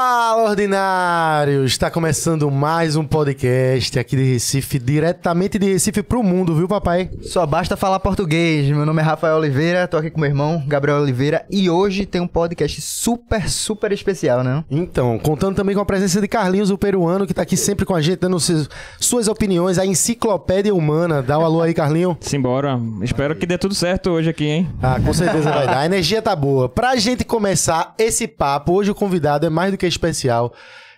[0.00, 1.72] Fala, ordinários!
[1.72, 7.10] Está começando mais um podcast aqui de Recife, diretamente de Recife pro mundo, viu, papai?
[7.22, 8.68] Só basta falar português.
[8.68, 12.20] Meu nome é Rafael Oliveira, tô aqui com meu irmão, Gabriel Oliveira, e hoje tem
[12.20, 14.62] um podcast super, super especial, né?
[14.70, 17.96] Então, contando também com a presença de Carlinhos, o peruano, que tá aqui sempre com
[17.96, 21.20] a gente, dando seus- suas opiniões, a enciclopédia humana.
[21.22, 22.16] Dá um alô aí, Carlinho.
[22.20, 22.78] Simbora.
[23.02, 24.70] Espero que dê tudo certo hoje aqui, hein?
[24.80, 25.78] Ah, com certeza vai dar.
[25.78, 26.68] A energia tá boa.
[26.68, 30.52] Pra gente começar esse papo, hoje o convidado é mais do que especial.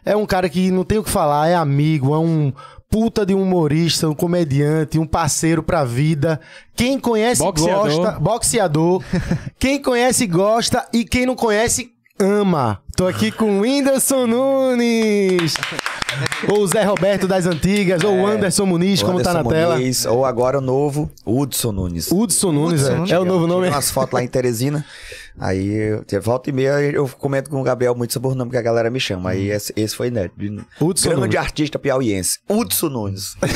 [0.05, 2.53] É um cara que não tem o que falar, é amigo, é um
[2.91, 6.41] puta de um humorista, um comediante, um parceiro pra vida.
[6.75, 7.85] Quem conhece Boxeador.
[7.85, 9.03] gosta, boxeador.
[9.59, 12.83] quem conhece gosta e quem não conhece ama.
[12.97, 15.55] Tô aqui com o Whindersson Nunes.
[16.49, 19.77] ou o Zé Roberto das antigas, ou o Anderson Muniz, como tá na Anderson tela.
[19.77, 22.11] Muniz, Ou agora o novo, Hudson Nunes.
[22.11, 22.97] Hudson Nunes, Hudson é.
[22.97, 23.13] Nunes.
[23.13, 23.63] é o novo nome.
[23.63, 24.85] Tem umas fotos lá em Teresina.
[25.39, 28.63] Aí, volta e meia, eu comento com o Gabriel muito sobre o nome que a
[28.63, 29.31] galera me chama.
[29.31, 30.65] Aí, esse, esse foi inédito.
[30.81, 31.37] Hudson Grande Nunes.
[31.37, 32.39] artista piauiense.
[32.49, 33.37] Hudson Nunes.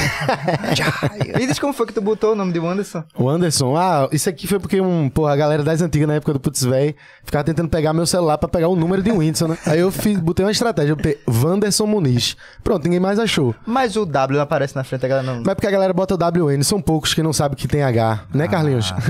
[1.39, 3.05] E diz como foi que tu botou o nome de Wanderson?
[3.17, 6.33] O Anderson, ah, isso aqui foi porque um, porra, a galera das antigas na época
[6.33, 9.58] do Putz Véi ficava tentando pegar meu celular pra pegar o número de Whindersson, né?
[9.67, 12.36] Aí eu fiz, botei uma estratégia, eu botei Wanderson Muniz.
[12.62, 13.55] Pronto, ninguém mais achou.
[13.67, 15.42] Mas o W aparece na frente, a galera não...
[15.45, 18.25] Mas porque a galera bota o WN, são poucos que não sabem que tem H,
[18.34, 18.92] né, Carlinhos?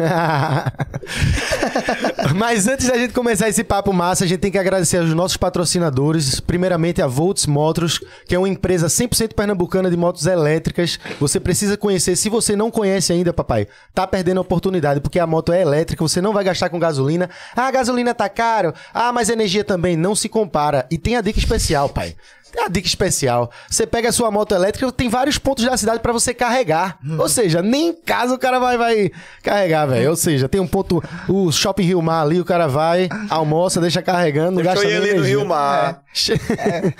[2.35, 5.37] Mas antes da gente começar esse papo massa, a gente tem que agradecer aos nossos
[5.37, 6.39] patrocinadores.
[6.39, 11.01] Primeiramente, a Volts Motors, que é uma empresa 100% pernambucana de motos elétricas.
[11.19, 12.15] Você precisa conhecer.
[12.15, 16.05] Se você não conhece ainda, papai, tá perdendo a oportunidade, porque a moto é elétrica,
[16.05, 17.29] você não vai gastar com gasolina.
[17.57, 18.73] Ah, a gasolina tá caro.
[18.93, 20.87] Ah, mas a energia também não se compara.
[20.93, 22.15] E tem a dica especial, pai.
[22.55, 23.51] Tem a dica especial.
[23.69, 26.99] Você pega a sua moto elétrica, tem vários pontos da cidade pra você carregar.
[27.19, 29.11] Ou seja, nem em casa o cara vai, vai
[29.43, 30.11] carregar, velho.
[30.11, 34.01] Ou seja, tem um ponto, o Shopping Rio Mar ali, o cara vai, almoça, deixa
[34.01, 35.45] carregando, não gasta nem energia.
[35.45, 36.05] Mar.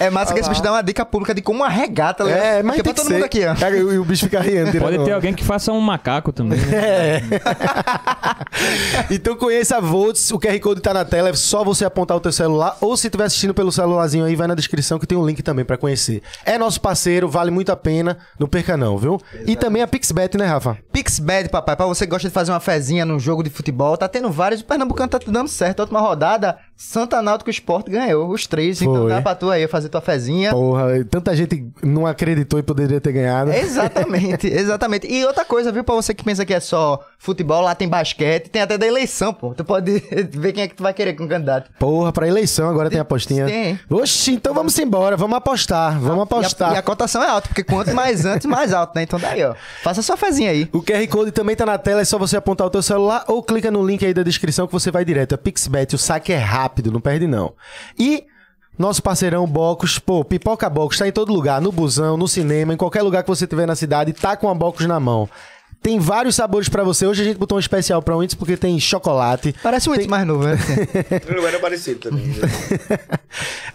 [0.01, 2.43] É massa que esse bicho dá uma dica pública de como arregar, tá ligado?
[2.43, 3.15] É, mas Porque tem todo ser.
[3.15, 3.55] mundo aqui, ó.
[3.55, 4.77] Cara, e o bicho fica rindo.
[4.81, 6.59] Pode ter alguém que faça um macaco também.
[6.59, 6.65] né?
[6.95, 7.23] É.
[9.11, 12.21] então conheça a Volts, o QR Code tá na tela, é só você apontar o
[12.21, 15.25] teu celular ou se estiver assistindo pelo celularzinho aí, vai na descrição que tem um
[15.27, 16.23] link também pra conhecer.
[16.45, 19.21] É nosso parceiro, vale muito a pena, não perca não, viu?
[19.47, 20.77] E também a Pixbet, né, Rafa?
[20.93, 24.09] Pixbet, papai, pra você que gosta de fazer uma fezinha num jogo de futebol, tá
[24.09, 25.81] tendo vários, o Pernambucano tá dando certo.
[25.81, 29.09] A última rodada, Santa Náutico Sport ganhou os três, então Foi.
[29.11, 30.51] dá pra tu aí fazer tua fezinha.
[30.51, 33.53] Porra, tanta gente não acreditou e poderia ter ganhado.
[33.53, 35.07] Exatamente, exatamente.
[35.07, 38.49] E outra coisa, viu, pra você que pensa que é só futebol, lá tem basquete,
[38.49, 39.55] tem até da eleição, pô.
[39.55, 41.71] Tu pode ver quem é que tu vai querer com o candidato.
[41.79, 43.47] Porra, pra eleição agora tem apostinha.
[43.47, 43.79] Tem.
[43.91, 46.73] Oxi, então vamos embora, vamos apostar, vamos E a, apostar.
[46.75, 49.03] e a cotação é alta, porque quanto mais antes, mais alto, né?
[49.03, 49.55] Então daí, ó.
[49.83, 50.69] Faça sua fezinha aí.
[50.73, 53.43] O QR Code também tá na tela, é só você apontar o teu celular ou
[53.43, 55.35] clica no link aí da descrição que você vai direto.
[55.35, 57.53] É Pixbet, o saque é rápido, não perde não.
[57.99, 58.25] E
[58.79, 62.77] nosso parceirão Bocos, pô, Pipoca Bocos tá em todo lugar, no busão, no cinema, em
[62.77, 65.29] qualquer lugar que você tiver na cidade, tá com a Bocos na mão.
[65.85, 67.07] Tem vários sabores pra você.
[67.07, 69.55] Hoje a gente botou um especial pra Winters porque tem chocolate.
[69.63, 70.57] Parece um Whindersson mais novo, né?
[71.29, 72.25] Não era parecido também.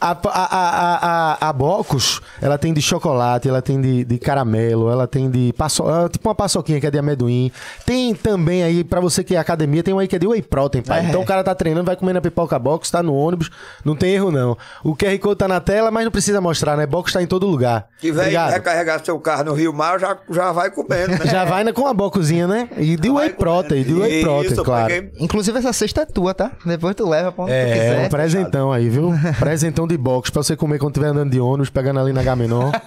[0.01, 4.89] A, a, a, a, a Bocos, ela tem de chocolate, ela tem de, de caramelo,
[4.89, 7.51] ela tem de paço, é tipo uma paçoquinha que é de amendoim.
[7.85, 10.41] Tem também aí, pra você que é academia, tem um aí que é de whey
[10.41, 11.01] protein, pai.
[11.01, 11.09] É.
[11.09, 13.51] Então o cara tá treinando, vai comendo a pipoca Box, tá no ônibus,
[13.83, 14.57] não tem erro não.
[14.85, 16.85] O QR Code tá na tela, mas não precisa mostrar, né?
[16.85, 17.87] Box tá em todo lugar.
[17.99, 18.51] Que vem Obrigado.
[18.51, 21.25] recarregar seu carro no Rio Mar, já, já vai comendo, né?
[21.29, 22.69] Já vai né, com a bocozinha, né?
[22.77, 24.93] E de whey protein, de whey protein, claro.
[24.93, 26.51] porque- Inclusive, essa cesta é tua, tá?
[26.65, 28.05] Depois tu leva pra onde tu É, quiser.
[28.05, 29.11] um presentão aí, viu?
[29.37, 32.71] presentão de box pra você comer quando estiver andando de ônibus, pegando ali na Gamenon.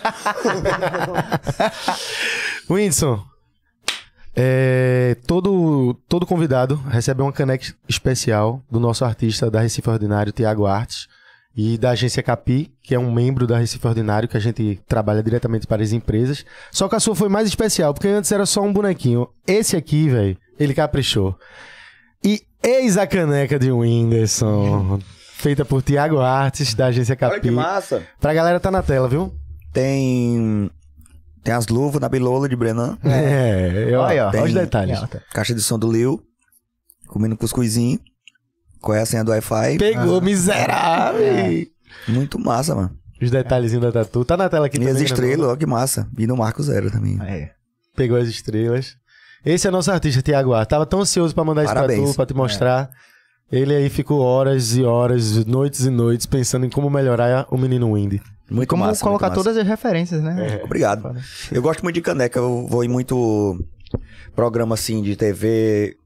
[2.71, 3.23] Whindersson,
[4.35, 10.65] é, todo, todo convidado recebe uma caneca especial do nosso artista da Recife Ordinário, Tiago
[10.67, 11.07] Artes,
[11.57, 15.23] e da agência Capi, que é um membro da Recife Ordinário, que a gente trabalha
[15.23, 16.45] diretamente para as empresas.
[16.71, 19.29] Só que a sua foi mais especial, porque antes era só um bonequinho.
[19.47, 21.37] Esse aqui, velho, ele caprichou.
[22.25, 24.99] E eis a caneca de Whindersson,
[25.37, 27.41] feita por Tiago Artes, da agência Olha Capi.
[27.43, 28.03] que massa.
[28.21, 29.35] Pra galera tá na tela, viu?
[29.73, 30.71] Tem...
[31.45, 32.97] Tem as luvas na bilola de Brenan.
[33.03, 35.01] É, ó, Olha, ó, olha os detalhes.
[35.35, 36.23] Caixa de som do Lil.
[37.09, 37.99] Comendo cuscuzinho.
[38.83, 39.79] Qual é a senha do Wi-Fi?
[39.79, 41.67] Pegou, miserável!
[42.09, 42.91] Muito massa, mano.
[43.21, 44.25] Os detalhezinhos da Tatu.
[44.25, 46.09] Tá na tela aqui E as também, né, estrelas, ó que massa.
[46.19, 47.19] E no Marco Zero também.
[47.23, 47.51] É.
[47.95, 48.97] Pegou as estrelas.
[49.45, 50.71] Esse é nosso artista, Tiago Artes.
[50.71, 52.11] Tava tão ansioso pra mandar isso pra Parabéns.
[52.11, 52.91] tu, pra te mostrar.
[53.51, 57.93] Ele aí ficou horas e horas, noites e noites, pensando em como melhorar o menino
[57.95, 58.21] Windy.
[58.51, 59.03] Muito Como massa.
[59.05, 59.45] colocar muito massa.
[59.51, 60.61] todas as referências, né?
[60.65, 61.15] Obrigado.
[61.53, 62.39] Eu gosto muito de caneca.
[62.39, 63.59] Eu vou em muito
[64.35, 65.97] programa assim de TV.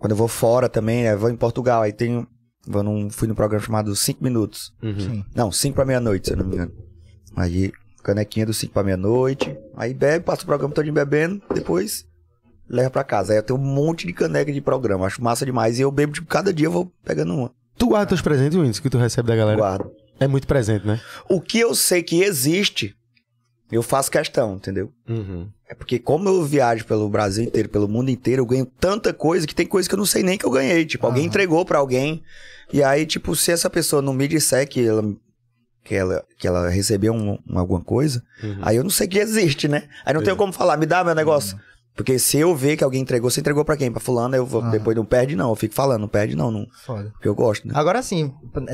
[0.00, 1.12] Quando eu vou fora também, né?
[1.12, 1.82] Eu vou em Portugal.
[1.82, 2.26] Aí tem
[2.66, 4.72] Vou num, fui num programa chamado 5 Minutos.
[4.82, 5.24] Sim.
[5.34, 6.72] Não, 5 pra meia-noite, se eu não me engano.
[7.34, 9.56] Aí, canequinha do 5 pra meia-noite.
[9.76, 12.04] Aí bebe, passa o programa todinho bebendo, depois
[12.68, 13.32] leva pra casa.
[13.32, 15.78] Aí eu tenho um monte de caneca de programa, acho massa demais.
[15.78, 17.50] E eu bebo, tipo, cada dia eu vou pegando uma.
[17.76, 19.56] Tu guarda teus presentes, Windows, que tu recebe da galera?
[19.56, 19.90] Guardo.
[20.18, 21.00] É muito presente, né?
[21.30, 22.94] O que eu sei que existe,
[23.76, 24.92] eu faço questão, entendeu?
[25.68, 29.46] É porque como eu viajo pelo Brasil inteiro, pelo mundo inteiro, eu ganho tanta coisa
[29.46, 30.84] que tem coisa que eu não sei nem que eu ganhei.
[30.84, 32.22] Tipo, alguém entregou pra alguém.
[32.72, 35.02] E aí, tipo, se essa pessoa não me disser que ela,
[35.84, 38.22] que ela, que ela recebeu um- um- alguma coisa,
[38.62, 39.88] aí eu não sei que existe, né?
[40.04, 41.56] Aí não tenho como falar, me dá meu negócio.
[42.00, 43.90] Porque se eu ver que alguém entregou, você entregou pra quem?
[43.90, 44.70] Pra fulano, eu vou, Ah.
[44.70, 45.50] depois não perde não.
[45.50, 46.66] Eu fico falando, não perde não, não.
[46.84, 47.10] Foda.
[47.12, 47.74] Porque eu gosto, né?
[47.76, 48.32] Agora sim,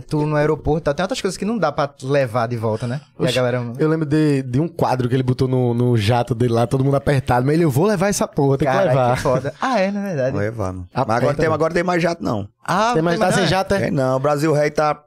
[0.08, 3.00] tu no aeroporto, tá, tem outras coisas que não dá pra levar de volta, né?
[3.19, 3.73] E a Oxe, galera.
[3.78, 6.84] Eu lembro de, de um quadro que ele botou no, no jato dele lá, todo
[6.84, 7.44] mundo apertado.
[7.44, 9.17] Mas ele, eu vou levar essa porra, tem que levar.
[9.17, 9.52] que foda.
[9.61, 10.31] Ah, é, na verdade.
[10.32, 10.88] Vou levar, mano.
[10.94, 12.49] Mas agora tem, agora tem mais jato, não.
[12.64, 13.46] Ah, Tem mais tá sem é?
[13.46, 13.87] jato, é?
[13.87, 15.00] É, não, o Brasil Rei tá.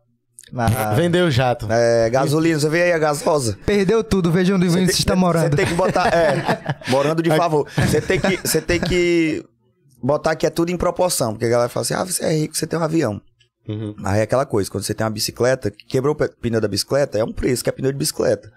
[0.56, 1.68] Ah, Vendeu o jato.
[1.70, 3.58] É, gasolina, você vê aí a gasosa.
[3.66, 5.56] Perdeu tudo, veja onde o Vinícius está Você morando.
[5.56, 6.08] tem que botar.
[6.14, 7.68] É, morando de favor.
[7.78, 8.38] Você tem que.
[8.38, 9.46] Você tem que
[10.02, 11.34] botar que é tudo em proporção.
[11.34, 13.22] Porque a galera fala assim: ah, você é rico, você tem um avião.
[13.68, 13.96] Uhum.
[14.04, 17.24] Aí é aquela coisa, quando você tem uma bicicleta, quebrou o pneu da bicicleta, é
[17.24, 18.52] um preço, que é pneu de bicicleta.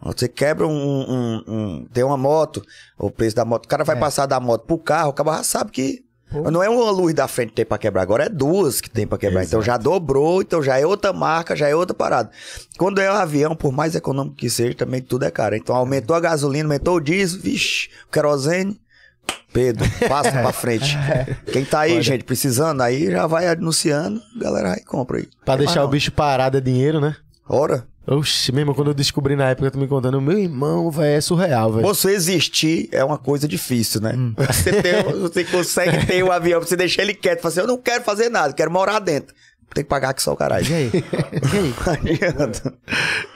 [0.00, 2.62] Quando Você quebra um, um- um- Tem uma moto,
[2.98, 3.64] o preço da moto.
[3.64, 3.98] O cara vai É.
[3.98, 6.01] passar da moto pro carro, o cara já sabe que.
[6.32, 6.50] Pô.
[6.50, 9.06] Não é uma luz da frente que tem pra quebrar, agora é duas que tem
[9.06, 9.44] pra quebrar.
[9.44, 12.30] Então já dobrou, então já é outra marca, já é outra parada.
[12.78, 15.54] Quando é um avião, por mais econômico que seja, também tudo é caro.
[15.54, 18.80] Então aumentou a gasolina, aumentou o diesel, vixe, o querosene.
[19.52, 20.96] Pedro, passa pra frente.
[21.52, 25.28] Quem tá aí, gente, precisando, aí já vai anunciando, galera aí compra aí.
[25.44, 27.14] Pra deixar o bicho parado é dinheiro, né?
[27.46, 31.20] Ora, Oxi, mesmo quando eu descobri na época, tu me contando, meu irmão, velho, é
[31.20, 31.86] surreal, velho.
[31.86, 34.12] você existir é uma coisa difícil, né?
[34.36, 37.78] Você, tem- você consegue ter um avião, você deixar ele quieto, fala assim, eu não
[37.78, 39.34] quero fazer nada, quero morar dentro.
[39.74, 40.66] Tem que pagar aqui só o caralho.
[40.68, 40.90] E aí?
[40.92, 41.72] E aí?
[42.36, 42.74] Não adianta.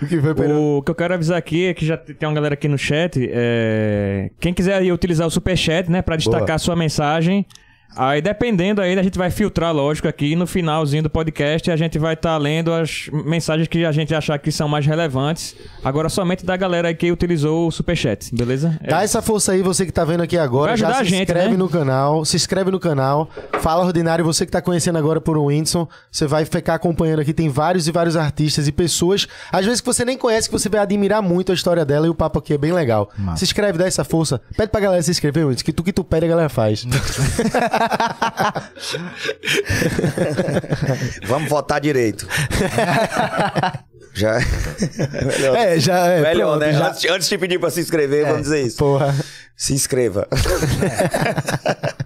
[0.02, 0.52] O que foi?
[0.52, 3.18] O que eu quero avisar aqui é que já tem uma galera aqui no chat.
[3.32, 6.54] é, Quem quiser utilizar o superchat, né, pra destacar Boa.
[6.56, 7.46] a sua mensagem.
[7.94, 11.70] Aí, dependendo aí, a gente vai filtrar, lógico, aqui no finalzinho do podcast.
[11.70, 15.56] A gente vai estar lendo as mensagens que a gente achar que são mais relevantes.
[15.82, 18.78] Agora, somente da galera aí que utilizou o superchat, beleza?
[18.82, 20.76] É, Dá essa força aí, você que tá vendo aqui agora.
[20.76, 21.56] Já se gente, inscreve né?
[21.56, 22.22] no canal.
[22.26, 23.30] Se inscreve no canal.
[23.60, 25.88] Fala Ordinário, você que tá conhecendo agora por um Whindersson.
[26.12, 27.32] Você vai ficar acompanhando aqui.
[27.32, 30.68] Tem vários e vários artistas e pessoas, às vezes que você nem conhece, que você
[30.68, 32.06] vai admirar muito a história dela.
[32.06, 33.10] E o papo aqui é bem legal.
[33.36, 34.38] Se inscreve, dá essa força.
[34.54, 36.84] Pede pra galera se inscrever, Whindersson, que tu que tu pede, a galera faz.
[41.26, 42.26] Vamos votar direito.
[44.14, 44.38] Já.
[45.26, 46.20] Melhor, é, já é.
[46.22, 46.72] Melhor, pronto, né?
[46.72, 48.76] já- Antes, antes de pedir pra se inscrever, vamos dizer isso.
[48.78, 49.14] Porra.
[49.56, 50.26] Se inscreva.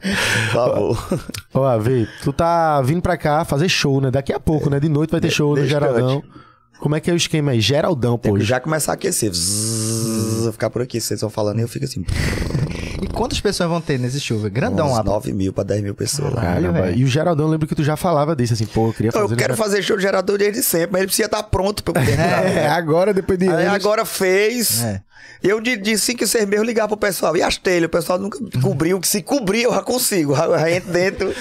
[0.03, 1.21] Por favor.
[1.55, 4.11] Ó, vê, tu tá vindo pra cá fazer show, né?
[4.11, 4.81] Daqui a pouco, né?
[4.81, 6.23] De noite vai ter show no Desde Geraldão.
[6.79, 7.61] Como é que é o esquema aí?
[7.61, 8.39] Geraldão, pô.
[8.39, 9.31] já começar a aquecer.
[9.33, 10.99] Zzz, ficar por aqui.
[11.01, 12.05] Vocês vão falando e eu fico assim.
[13.03, 14.39] E quantas pessoas vão ter nesse show?
[14.51, 15.03] Grandão uns lá.
[15.03, 16.43] 9 mil pra 10 mil pessoas lá.
[16.43, 16.99] Caralho, velho.
[16.99, 19.13] E o Geraldão, eu lembro que tu já falava disso, assim, pô, eu queria Eu
[19.23, 19.37] fazer.
[19.37, 22.19] quero fazer show de gerador desde sempre, mas ele precisa estar pronto pra eu poder.
[22.21, 23.75] É, agora, depois de Aí anos.
[23.75, 24.83] agora fez.
[24.83, 25.03] É.
[25.43, 27.37] Eu de, de 5 e 6 meses ligar pro pessoal.
[27.37, 27.87] E as telhas?
[27.87, 29.01] O pessoal nunca cobriu.
[29.01, 30.35] Que se cobrir, eu já consigo.
[30.35, 31.35] Já, entro dentro.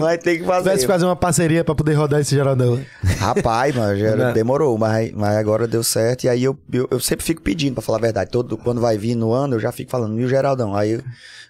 [0.00, 0.78] vai ter que Tivesse fazer.
[0.78, 2.78] que fazer uma parceria pra poder rodar esse Geraldão.
[3.18, 6.24] Rapaz, mano, já demorou, mas, mas agora deu certo.
[6.24, 8.30] E aí eu, eu, eu sempre fico pedindo, pra falar a verdade.
[8.30, 10.76] Todo, quando vai vir no ano, eu já fico falando, e o Geraldão?
[10.76, 11.00] Aí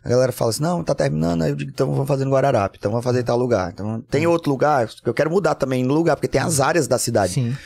[0.05, 1.43] a galera fala assim: não, tá terminando.
[1.43, 3.71] Aí eu digo, então vamos fazer no Guararapes, então vamos fazer em tal lugar.
[3.73, 6.99] Então tem outro lugar, eu quero mudar também no lugar, porque tem as áreas da
[6.99, 7.35] cidade.
[7.35, 7.57] Sim.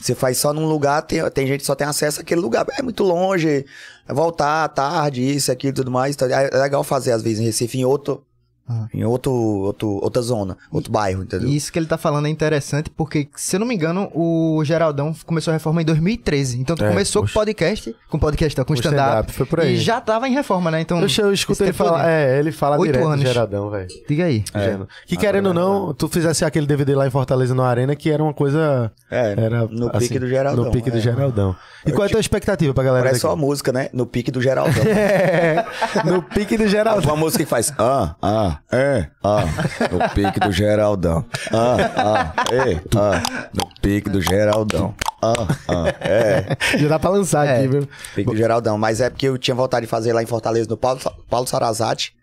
[0.00, 2.66] Você faz só num lugar, tem, tem gente que só tem acesso àquele lugar.
[2.78, 3.64] É muito longe,
[4.06, 6.14] é voltar tarde, isso, aquilo e tudo mais.
[6.14, 8.24] Então, é é legal fazer, às vezes, em Recife, em outro.
[8.68, 8.86] Ah.
[8.94, 11.48] Em outro, outro, outra zona, outro bairro, entendeu?
[11.48, 14.62] E isso que ele tá falando é interessante, porque, se eu não me engano, o
[14.64, 16.60] Geraldão começou a reforma em 2013.
[16.60, 17.32] Então, tu É, começou poxa.
[17.34, 19.02] com podcast, com podcast, com stand-up.
[19.06, 19.74] stand-up, foi por aí.
[19.74, 20.80] E já tava em reforma, né?
[20.80, 22.08] Então, Eu, eu escuto esse ele falar.
[22.08, 23.24] É, ele fala Oito direto anos.
[23.24, 23.88] do Geraldão, velho.
[24.08, 24.42] Diga aí.
[24.54, 24.88] Geno.
[25.06, 28.22] Que querendo ou não, tu fizesse aquele DVD lá em Fortaleza no Arena, que era
[28.22, 28.90] uma coisa.
[29.10, 30.64] É, Era, no assim, pique do Geraldão.
[30.64, 31.00] No pique do é.
[31.00, 31.54] Geraldão.
[31.86, 33.42] E qual é a tua expectativa pra galera Parece só a daqui?
[33.42, 33.88] música, né?
[33.92, 34.72] No pique do Geraldão.
[34.94, 35.64] É,
[36.04, 37.04] no pique do Geraldão.
[37.12, 39.44] Uma música que faz ah, ah, é, ah,
[39.90, 41.24] no pique do Geraldão.
[41.52, 44.94] Ah, ah, é, ah, no pique do Geraldão.
[45.22, 45.32] Ah,
[45.68, 46.78] ah, é.
[46.78, 47.58] Já dá pra lançar É.
[47.58, 47.88] aqui, viu?
[48.14, 48.76] Pique do Geraldão.
[48.76, 52.14] Mas é porque eu tinha vontade de fazer lá em Fortaleza, no Paulo, Paulo Sarazate,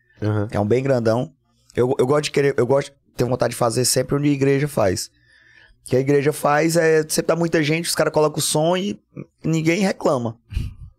[0.50, 1.32] que é um bem grandão.
[1.76, 4.32] Eu, eu gosto de querer, eu gosto de ter vontade de fazer sempre onde a
[4.32, 5.10] igreja faz.
[5.86, 8.78] O que a igreja faz é sempre dá muita gente, os caras colocam o som
[8.78, 9.00] e
[9.44, 10.38] ninguém reclama.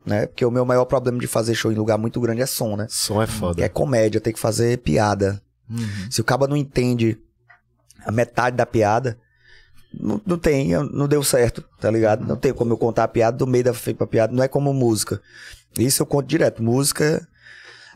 [0.05, 0.27] Né?
[0.27, 2.87] Porque o meu maior problema de fazer show em lugar muito grande é som, né?
[2.89, 3.63] Som é foda.
[3.63, 5.41] É comédia, tem que fazer piada.
[5.71, 6.11] Uhum.
[6.11, 7.19] Se o cabo não entende
[8.05, 9.17] a metade da piada,
[9.95, 12.27] não, não tem, não deu certo, tá ligado?
[12.27, 14.73] Não tem como eu contar a piada do meio da pra piada, não é como
[14.73, 15.21] música.
[15.79, 16.63] Isso eu conto direto.
[16.63, 17.27] Música.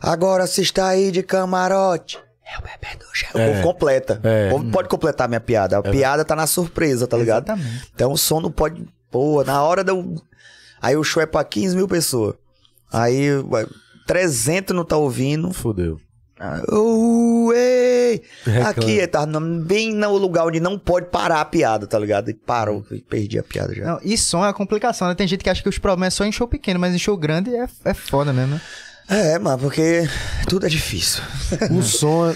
[0.01, 2.19] Agora se está aí de camarote.
[2.45, 3.29] É o bebê do gel.
[3.33, 4.21] O povo completa.
[4.23, 4.47] É.
[4.47, 5.77] O povo pode completar minha piada.
[5.77, 7.49] A piada tá na surpresa, tá ligado?
[7.49, 7.91] Exatamente.
[7.93, 8.87] Então o som não pode.
[9.11, 10.15] Pô, na hora do.
[10.81, 12.35] Aí o show é pra 15 mil pessoas.
[12.91, 13.65] Aí ué,
[14.05, 15.51] 300 não tá ouvindo.
[15.53, 15.99] Fudeu.
[16.39, 18.21] Ah, uh, ei.
[18.45, 18.69] Reclama.
[18.69, 19.25] Aqui, tá
[19.65, 22.29] bem no lugar onde não pode parar a piada, tá ligado?
[22.29, 23.83] E parou, e perdi a piada já.
[23.83, 25.15] Não, e som é uma complicação, né?
[25.15, 27.17] Tem gente que acha que os problemas é só em show pequeno, mas em show
[27.17, 28.61] grande é, é foda mesmo, né?
[29.09, 30.07] É, mano, porque
[30.47, 31.23] tudo é difícil.
[31.71, 32.31] O som,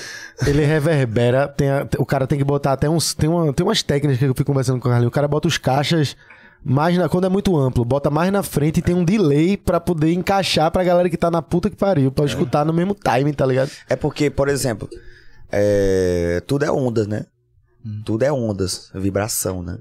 [0.47, 1.47] ele reverbera.
[1.47, 3.13] Tem a- o cara tem que botar até uns.
[3.13, 5.09] Tem, uma, tem umas técnicas que eu fui conversando com o Carlinhos.
[5.09, 6.15] O cara bota os caixas
[6.63, 7.07] mais na.
[7.09, 10.71] Quando é muito amplo, bota mais na frente e tem um delay pra poder encaixar
[10.71, 12.11] pra galera que tá na puta que pariu.
[12.11, 13.71] Pra escutar no mesmo timing, tá ligado?
[13.89, 14.87] É porque, por exemplo,
[15.51, 17.25] é, tudo é ondas, né?
[18.05, 19.77] Tudo é ondas, vibração, né?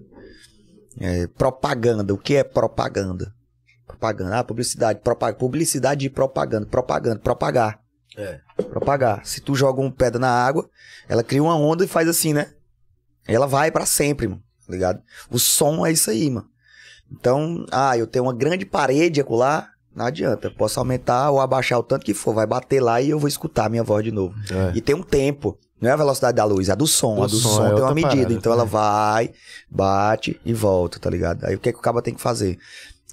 [0.99, 3.33] É, propaganda, o que é propaganda?
[3.87, 7.81] Propaganda, ah, publicidade, propa- publicidade e propaganda, propaganda, propagar.
[8.17, 8.41] É.
[8.71, 9.25] Propagar.
[9.25, 10.69] Se tu joga uma pedra na água,
[11.09, 12.53] ela cria uma onda e faz assim, né?
[13.27, 15.01] Ela vai pra sempre, mano, tá ligado?
[15.31, 16.49] O som é isso aí, mano.
[17.11, 20.51] Então, ah, eu tenho uma grande parede acolá, não adianta.
[20.51, 23.67] Posso aumentar ou abaixar o tanto que for, vai bater lá e eu vou escutar
[23.67, 24.35] a minha voz de novo.
[24.51, 24.73] É.
[24.77, 25.59] E tem um tempo.
[25.81, 27.17] Não é a velocidade da luz, é a do som.
[27.17, 28.17] Do a do som, som, é tem uma medida.
[28.17, 28.81] parada então ela também.
[28.81, 29.31] vai,
[29.69, 31.45] bate e volta, tá ligado?
[31.45, 32.59] Aí o que, é que o cabo tem que fazer?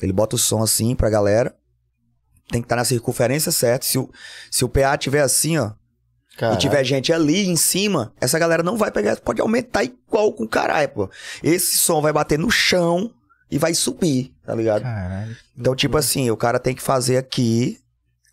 [0.02, 1.56] Ele bota o som assim pra galera.
[2.50, 3.86] Tem que estar na circunferência certa.
[3.86, 4.10] Se o,
[4.52, 5.72] se o PA tiver assim, ó,
[6.54, 10.48] e tiver gente ali em cima, essa galera não vai pegar, pode aumentar igual com
[10.48, 11.10] caralho, pô.
[11.42, 13.12] Esse som vai bater no chão
[13.50, 14.82] e vai subir, tá ligado?
[14.84, 15.36] Caralho.
[15.58, 17.78] Então, tipo assim, o cara tem que fazer aqui,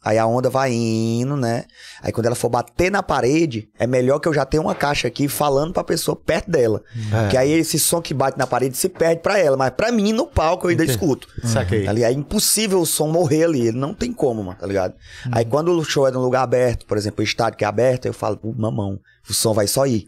[0.03, 1.65] aí a onda vai indo, né?
[2.03, 5.09] Aí quando ela for bater na parede, é melhor que eu já tenha uma caixa
[5.09, 6.83] aqui falando pra pessoa perto dela.
[7.27, 7.29] É.
[7.31, 10.13] Que aí esse som que bate na parede se perde pra ela, mas pra mim
[10.13, 10.99] no palco eu ainda Entendi.
[10.99, 11.27] escuto.
[11.45, 11.87] Saquei.
[11.89, 14.93] Ali é impossível o som morrer ali, ele não tem como, mano, tá ligado?
[15.25, 15.33] Uhum.
[15.33, 18.05] Aí quando o show é num lugar aberto, por exemplo, o estádio que é aberto,
[18.07, 20.07] eu falo, "Pô, mamão, o som vai só ir.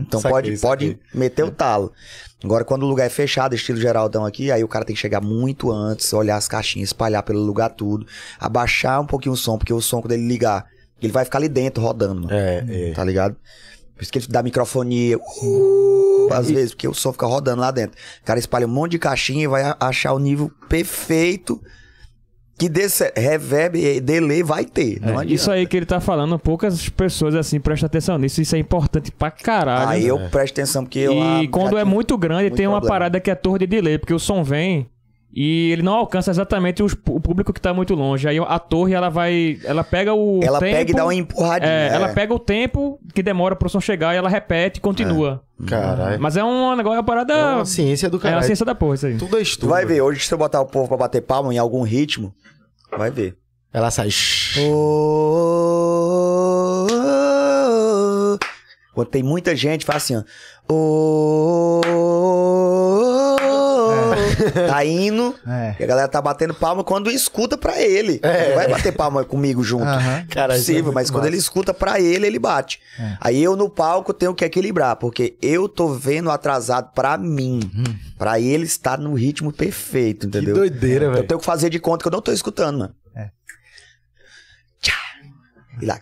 [0.00, 1.00] Então Saquei, pode, pode saquei.
[1.14, 1.92] meter o talo.
[2.42, 5.20] Agora, quando o lugar é fechado, estilo Geraldão aqui, aí o cara tem que chegar
[5.20, 8.06] muito antes, olhar as caixinhas, espalhar pelo lugar tudo,
[8.38, 10.66] abaixar um pouquinho o som, porque o som, quando ele ligar,
[11.02, 12.32] ele vai ficar ali dentro rodando, mano.
[12.32, 12.92] É, é.
[12.92, 13.36] Tá ligado?
[13.96, 17.72] Por isso que ele dá microfonia, uh, às vezes, porque o som fica rodando lá
[17.72, 17.98] dentro.
[18.22, 21.60] O cara espalha um monte de caixinha e vai achar o nível perfeito
[22.58, 25.00] que cer- reverb e delay vai ter.
[25.00, 28.42] Não É, isso aí que ele tá falando, poucas pessoas assim prestam atenção nisso.
[28.42, 29.88] Isso é importante pra caralho.
[29.90, 31.14] Aí eu presto atenção, porque eu.
[31.42, 32.94] E quando é muito grande, muito tem uma problema.
[32.94, 34.86] parada que é torre de delay, porque o som vem
[35.32, 38.26] e ele não alcança exatamente os- o público que tá muito longe.
[38.26, 39.58] Aí a torre, ela vai.
[39.64, 40.40] Ela pega o.
[40.42, 41.70] Ela tempo, pega e dá uma empurradinha.
[41.70, 41.94] É, é.
[41.94, 45.42] ela pega o tempo que demora pro som chegar e ela repete e continua.
[45.66, 46.20] Caralho.
[46.20, 47.32] Mas é um negócio, é uma parada.
[47.34, 48.38] É uma ciência do É caralho.
[48.40, 49.16] uma ciência da porra, isso aí.
[49.16, 49.70] Tudo é Tu estudo.
[49.70, 52.32] vai ver, hoje se eu botar o povo pra bater palma em algum ritmo,
[52.96, 53.36] vai ver.
[53.72, 54.08] Ela sai.
[58.94, 60.22] Quando tem muita gente, faz assim, ó.
[64.68, 65.76] Tá indo, É.
[65.78, 68.20] e a galera tá batendo palma quando escuta pra ele.
[68.22, 68.48] É.
[68.50, 69.84] Não vai bater palma comigo junto.
[69.84, 70.26] Aham.
[70.30, 71.28] Cara, é possível, mas quando massa.
[71.30, 72.80] ele escuta pra ele, ele bate.
[72.98, 73.16] É.
[73.20, 77.60] Aí eu no palco tenho que equilibrar, porque eu tô vendo atrasado pra mim.
[78.18, 80.54] Pra ele estar no ritmo perfeito, Que entendeu?
[80.56, 81.26] doideira, Eu velho.
[81.26, 82.94] tenho que fazer de conta que eu não tô escutando, mano.
[83.14, 83.30] É.
[84.80, 84.94] Tchá.
[85.80, 86.00] E lá.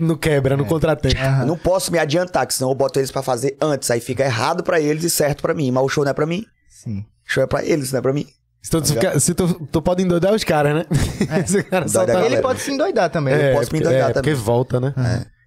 [0.00, 1.20] No quebra, no contratempo.
[1.20, 1.40] Aham.
[1.42, 3.90] Eu não posso me adiantar, que senão eu boto eles pra fazer antes.
[3.90, 5.70] Aí fica errado pra eles e certo pra mim.
[5.70, 6.44] Mas o show não é pra mim.
[6.68, 7.00] Sim.
[7.00, 8.26] O show é pra eles, não é pra mim.
[8.66, 10.84] Então, tu, fica- se tu, tu pode endoidar os caras, né?
[11.44, 12.24] Esse cara tá...
[12.26, 13.34] Ele pode se endoidar também.
[13.34, 14.44] É, posso me porque- endoidar é, porque também.
[14.44, 14.94] volta, né?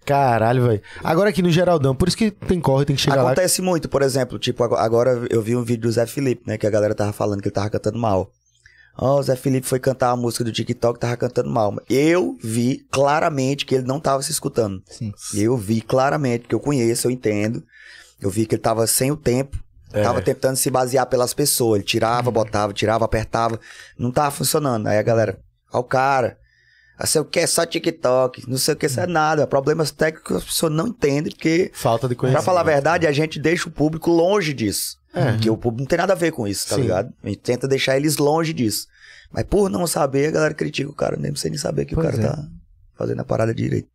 [0.05, 0.81] Caralho, velho.
[1.03, 3.31] Agora aqui no Geraldão, por isso que tem corre, tem que chegar lá.
[3.31, 6.57] Acontece muito, por exemplo, tipo, ag- agora eu vi um vídeo do Zé Felipe, né?
[6.57, 8.31] Que a galera tava falando que ele tava cantando mal.
[8.98, 11.75] Ó, o Zé Felipe foi cantar a música do TikTok tava cantando mal.
[11.89, 14.81] Eu vi claramente que ele não tava se escutando.
[14.86, 15.13] Sim.
[15.33, 17.63] Eu vi claramente, que eu conheço, eu entendo.
[18.19, 19.57] Eu vi que ele tava sem o tempo.
[19.93, 20.03] É.
[20.03, 21.77] Tava tentando se basear pelas pessoas.
[21.79, 23.60] Ele tirava, botava, tirava, apertava.
[23.98, 24.88] Não tava funcionando.
[24.88, 25.39] Aí a galera,
[25.71, 26.38] ó o cara.
[27.00, 28.48] Não sei o que, é só TikTok.
[28.48, 29.48] Não sei o que, isso é nada.
[29.48, 32.45] Problemas técnicos as pessoas não entendem, porque Falta de Pra conhecimento.
[32.45, 34.98] falar a verdade, a gente deixa o público longe disso.
[35.13, 35.31] É.
[35.33, 36.81] Porque o público não tem nada a ver com isso, tá Sim.
[36.83, 37.13] ligado?
[37.23, 38.87] A gente tenta deixar eles longe disso.
[39.31, 41.17] Mas por não saber, a galera critica o cara.
[41.17, 42.27] Nem precisa nem saber que Pois o cara é.
[42.27, 42.47] tá
[42.97, 43.87] fazendo a parada direito.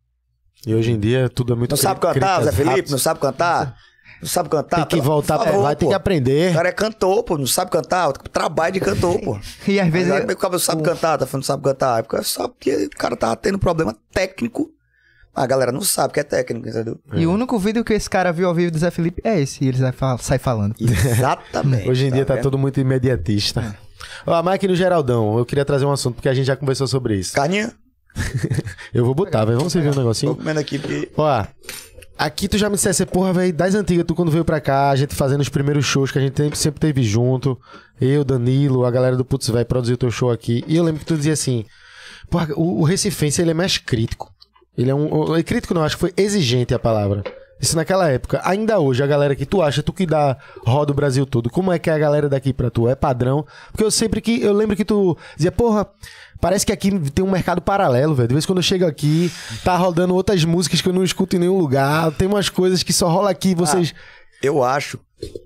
[0.65, 2.69] E hoje em dia tudo é muito Não sabe cantar, Zé Felipe?
[2.69, 2.91] rápidas.
[2.91, 3.77] Não sabe cantar?
[4.19, 4.85] Não sabe cantar?
[4.85, 5.89] Tem que voltar, favor, vai ter pô.
[5.89, 6.51] que aprender.
[6.51, 7.37] O cara é cantor, pô.
[7.37, 8.11] Não sabe cantar?
[8.13, 9.39] Trabalho de cantor, pô.
[9.67, 10.09] E às vezes.
[10.11, 11.17] Como é que o cara não sabe cantar?
[11.19, 12.05] Tá falando não sabe cantar?
[12.13, 14.71] É só porque o cara tava tendo problema técnico
[15.37, 16.97] A galera não sabe que é técnico, entendeu?
[17.13, 19.63] E o único vídeo que esse cara viu ao vivo do Zé Felipe é esse.
[19.63, 20.73] E ele sai, fal- sai falando.
[20.81, 21.87] Exatamente.
[21.89, 22.43] Hoje em dia tá vendo?
[22.43, 23.77] todo muito imediatista.
[24.25, 26.87] Ó, mas aqui no Geraldão, eu queria trazer um assunto, porque a gente já conversou
[26.87, 27.33] sobre isso.
[27.33, 27.71] Carninha?
[28.93, 29.57] Eu vou botar, velho.
[29.57, 30.35] Vamos servir um Tô negocinho?
[30.35, 31.09] comendo aqui porque.
[31.15, 31.45] Ó,
[32.17, 34.95] aqui tu já me dissesse, porra, velho, das antigas, tu quando veio pra cá, a
[34.95, 37.59] gente fazendo os primeiros shows que a gente sempre, sempre teve junto,
[38.01, 40.63] eu, Danilo, a galera do Putz, vai produzir o teu show aqui.
[40.67, 41.63] E eu lembro que tu dizia assim,
[42.29, 44.33] porra, o, o Recifense, ele é mais crítico.
[44.77, 45.35] Ele é um.
[45.35, 47.23] é crítico não, acho que foi exigente a palavra.
[47.59, 48.39] Isso naquela época.
[48.43, 51.71] Ainda hoje, a galera que tu acha, tu que dá roda o Brasil todo, como
[51.71, 52.87] é que é a galera daqui pra tu?
[52.87, 53.45] É padrão?
[53.71, 54.41] Porque eu sempre que.
[54.41, 55.89] Eu lembro que tu dizia, porra,
[56.39, 58.27] parece que aqui tem um mercado paralelo, velho.
[58.27, 59.31] De vez em quando eu chego aqui,
[59.63, 62.11] tá rodando outras músicas que eu não escuto em nenhum lugar.
[62.11, 63.93] Tem umas coisas que só rola aqui, vocês.
[64.43, 64.99] Eu acho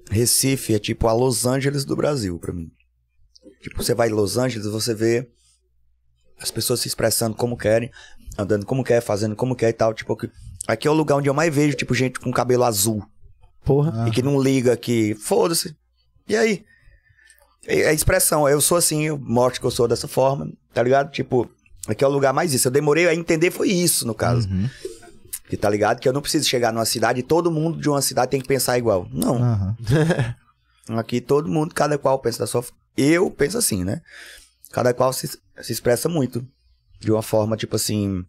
[0.09, 2.69] Recife é tipo a Los Angeles do Brasil, pra mim.
[3.61, 5.29] Tipo, você vai em Los Angeles, você vê
[6.39, 7.91] as pessoas se expressando como querem,
[8.38, 9.93] andando como quer, fazendo como quer e tal.
[9.93, 10.17] Tipo,
[10.67, 13.03] aqui é o lugar onde eu mais vejo, tipo, gente com cabelo azul.
[13.63, 14.07] Porra.
[14.07, 15.75] E que não liga que, foda-se.
[16.27, 16.63] E aí?
[17.67, 21.11] É a expressão, eu sou assim, eu mostro que eu sou dessa forma, tá ligado?
[21.11, 21.47] Tipo,
[21.88, 22.67] aqui é o lugar mais isso.
[22.67, 24.50] Eu demorei a entender, foi isso, no caso.
[25.47, 26.00] Que tá ligado?
[26.00, 28.47] Que eu não preciso chegar numa cidade e todo mundo de uma cidade tem que
[28.47, 29.07] pensar igual.
[29.11, 29.35] Não.
[29.35, 29.75] Aham.
[30.97, 32.63] Aqui todo mundo, cada qual pensa da sua.
[32.97, 34.01] Eu penso assim, né?
[34.71, 36.45] Cada qual se, se expressa muito.
[37.01, 38.24] De uma forma, tipo assim.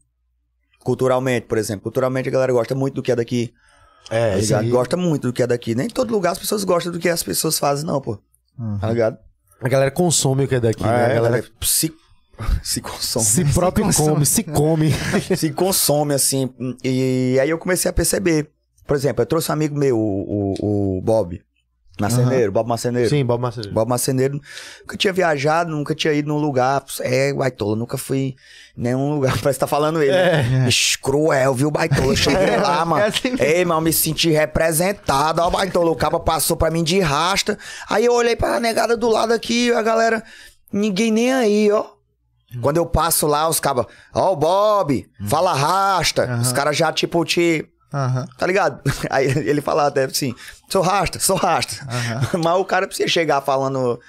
[0.80, 1.82] Culturalmente, por exemplo.
[1.82, 3.52] Culturalmente a galera gosta muito do que é daqui.
[4.10, 4.70] É, Tá aí.
[4.70, 5.74] Gosta muito do que é daqui.
[5.74, 8.18] Nem em todo lugar as pessoas gostam do que as pessoas fazem, não, pô.
[8.80, 9.18] Tá ligado?
[9.60, 10.88] A galera consome o que é daqui, né?
[10.88, 11.94] A a galera galera se,
[12.64, 13.24] se consome.
[13.24, 14.08] se próprio consome.
[14.08, 14.92] come, se come.
[15.36, 16.52] se consome, assim.
[16.82, 18.50] E aí eu comecei a perceber.
[18.86, 21.40] Por exemplo, eu trouxe um amigo meu, o, o, o Bob.
[22.00, 23.08] Marceneiro, Bob Marceneiro.
[23.10, 23.70] Sim, Bob Marcelo.
[23.70, 24.40] Bob Marceneiro
[24.80, 26.82] nunca tinha viajado, nunca tinha ido num lugar.
[27.00, 28.36] É, Baitola, nunca fui em
[28.82, 29.32] nenhum lugar.
[29.42, 30.10] Parece que tá falando ele.
[30.10, 30.66] né?
[30.68, 32.16] Ixi, cruel, viu, Baitola?
[32.16, 33.02] Cheguei lá, mano.
[33.04, 33.34] É assim.
[33.38, 35.42] Ei, mano, me senti representado.
[35.42, 37.58] Ó, Baitola, o cabo passou pra mim de rasta.
[37.88, 40.22] Aí eu olhei pra negada do lado aqui, a galera,
[40.72, 41.84] ninguém nem aí, ó.
[42.60, 46.38] Quando eu passo lá, os cabos, ó, o Bob, fala rasta.
[46.40, 47.66] Os caras já, tipo, te.
[47.92, 48.26] Aham.
[48.38, 48.80] Tá ligado?
[49.10, 50.34] Aí ele fala até assim,
[50.68, 51.86] sou rasta, sou rasta.
[52.42, 54.00] Mas o cara precisa chegar falando,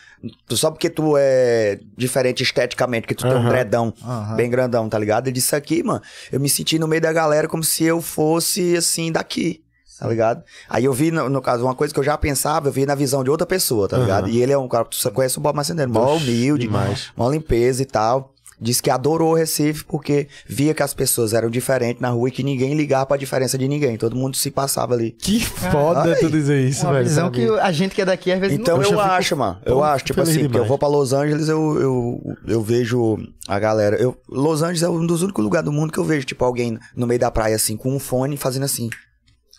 [0.52, 4.36] só porque tu é diferente esteticamente, que tu tem um dredão Aham.
[4.36, 5.28] bem grandão, tá ligado?
[5.28, 8.78] Ele disse aqui, mano, eu me senti no meio da galera como se eu fosse,
[8.78, 9.62] assim, daqui.
[10.00, 10.44] Tá ligado?
[10.68, 12.96] Aí eu vi, no, no caso, uma coisa que eu já pensava, eu vi na
[12.96, 14.28] visão de outra pessoa, tá ligado?
[14.28, 16.68] E ele é um cara, tu conhece o Bob Marceneiro, mó humilde,
[17.16, 18.33] mó limpeza e tal.
[18.64, 22.32] Disse que adorou o Recife porque via que as pessoas eram diferentes na rua e
[22.32, 23.98] que ninguém ligava pra diferença de ninguém.
[23.98, 25.12] Todo mundo se passava ali.
[25.12, 27.04] Que foda tu dizer isso, Uma velho.
[27.06, 29.60] visão que a gente que é daqui às vezes Então Poxa, eu eu acho, mano.
[29.66, 33.60] Eu acho, tipo assim, porque eu vou pra Los Angeles, eu, eu, eu vejo a
[33.60, 33.98] galera.
[33.98, 36.80] Eu, Los Angeles é um dos únicos lugares do mundo que eu vejo, tipo, alguém
[36.96, 38.90] no meio da praia, assim, com um fone fazendo assim.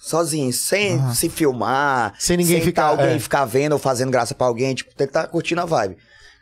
[0.00, 3.18] Sozinho, sem se filmar, Sem ninguém tá ficar- alguém é.
[3.18, 5.96] ficar vendo ou fazendo graça pra alguém, tipo, tem que tá curtindo a vibe.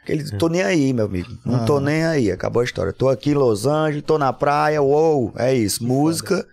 [0.06, 1.30] Ele, tô nem aí, meu amigo.
[1.44, 2.92] Não tô nem aí, acabou a história.
[2.92, 5.84] Tô aqui em Los Angeles, tô na praia, uou, é isso.
[5.84, 6.44] Música,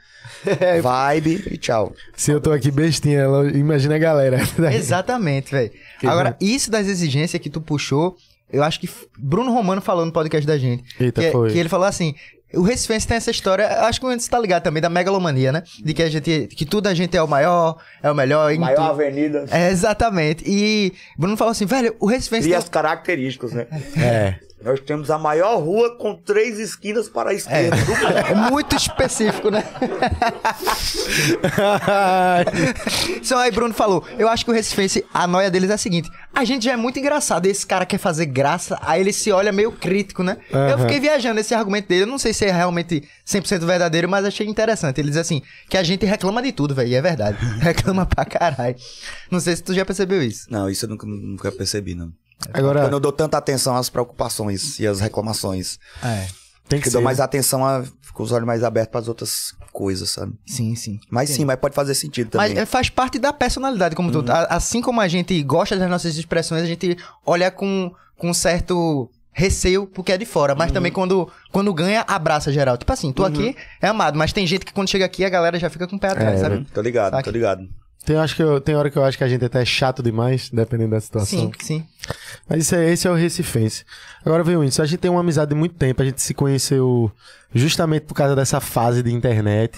[0.81, 1.93] vibe e tchau.
[2.15, 4.37] Se eu tô aqui bestinha, imagina a galera.
[4.71, 5.71] Exatamente, velho.
[6.03, 8.15] Agora, isso das exigências que tu puxou,
[8.51, 10.83] eu acho que Bruno Romano falou no podcast da gente.
[10.99, 11.51] Eita, que, foi.
[11.51, 12.13] que ele falou assim.
[12.53, 15.63] O Recifense tem essa história, acho que você tá ligado também, da megalomania, né?
[15.83, 16.47] De que a gente.
[16.47, 18.53] Que tudo a gente é o maior, é o melhor.
[18.57, 18.89] Maior tudo.
[18.89, 19.45] avenida.
[19.51, 20.43] É, exatamente.
[20.47, 22.57] E Bruno falou assim, velho, o Recifense E tem...
[22.57, 23.67] as características, né?
[23.97, 24.48] É.
[24.61, 27.75] Nós temos a maior rua com três esquinas para a esquerda.
[27.77, 27.99] do mundo.
[28.29, 29.63] É muito específico, né?
[33.15, 36.09] Então aí Bruno falou, eu acho que o Recifense, a noia deles é a seguinte,
[36.33, 39.51] a gente já é muito engraçado, esse cara quer fazer graça, aí ele se olha
[39.51, 40.37] meio crítico, né?
[40.51, 40.77] Eu Aham.
[40.79, 44.47] fiquei viajando esse argumento dele, eu não sei se é realmente 100% verdadeiro, mas achei
[44.47, 44.99] interessante.
[44.99, 47.37] Ele diz assim, que a gente reclama de tudo, velho, e é verdade.
[47.59, 48.75] reclama pra caralho.
[49.31, 50.45] Não sei se tu já percebeu isso.
[50.49, 52.11] Não, isso eu nunca, nunca percebi, não.
[52.53, 55.77] Agora, Eu não dou tanta atenção às preocupações e às reclamações.
[56.03, 56.27] É,
[56.67, 57.05] tem Que eu dou ser.
[57.05, 57.83] mais atenção a.
[58.13, 60.33] com os olhos mais abertos para as outras coisas, sabe?
[60.45, 60.99] sim, sim.
[61.09, 62.63] Mas sim, mas pode fazer sentido Mas também.
[62.63, 64.23] é, faz parte da personalidade, como tu.
[64.31, 68.33] a- Assim como a gente gosta das nossas expressões, a gente olha com, com um
[68.33, 70.53] certo receio porque é de fora.
[70.55, 72.77] Mas também quando, quando ganha, abraça geral.
[72.77, 75.57] Tipo assim, tu aqui é amado, mas tem gente que quando chega aqui a galera
[75.59, 76.55] já fica com o pé atrás, É, sabe?
[76.57, 77.23] Uhum, Tô ligado, Saca.
[77.23, 77.61] tô ligado.
[78.05, 80.01] Tem, acho que eu- tem hora que eu acho que a gente até é chato
[80.01, 81.39] demais, dependendo da situação.
[81.39, 81.85] Sim, sim.
[82.47, 83.83] Mas isso é, esse é o Recifense.
[84.25, 84.81] Agora, veio isso.
[84.81, 86.01] A gente tem uma amizade de muito tempo.
[86.01, 87.11] A gente se conheceu
[87.53, 89.77] justamente por causa dessa fase de internet.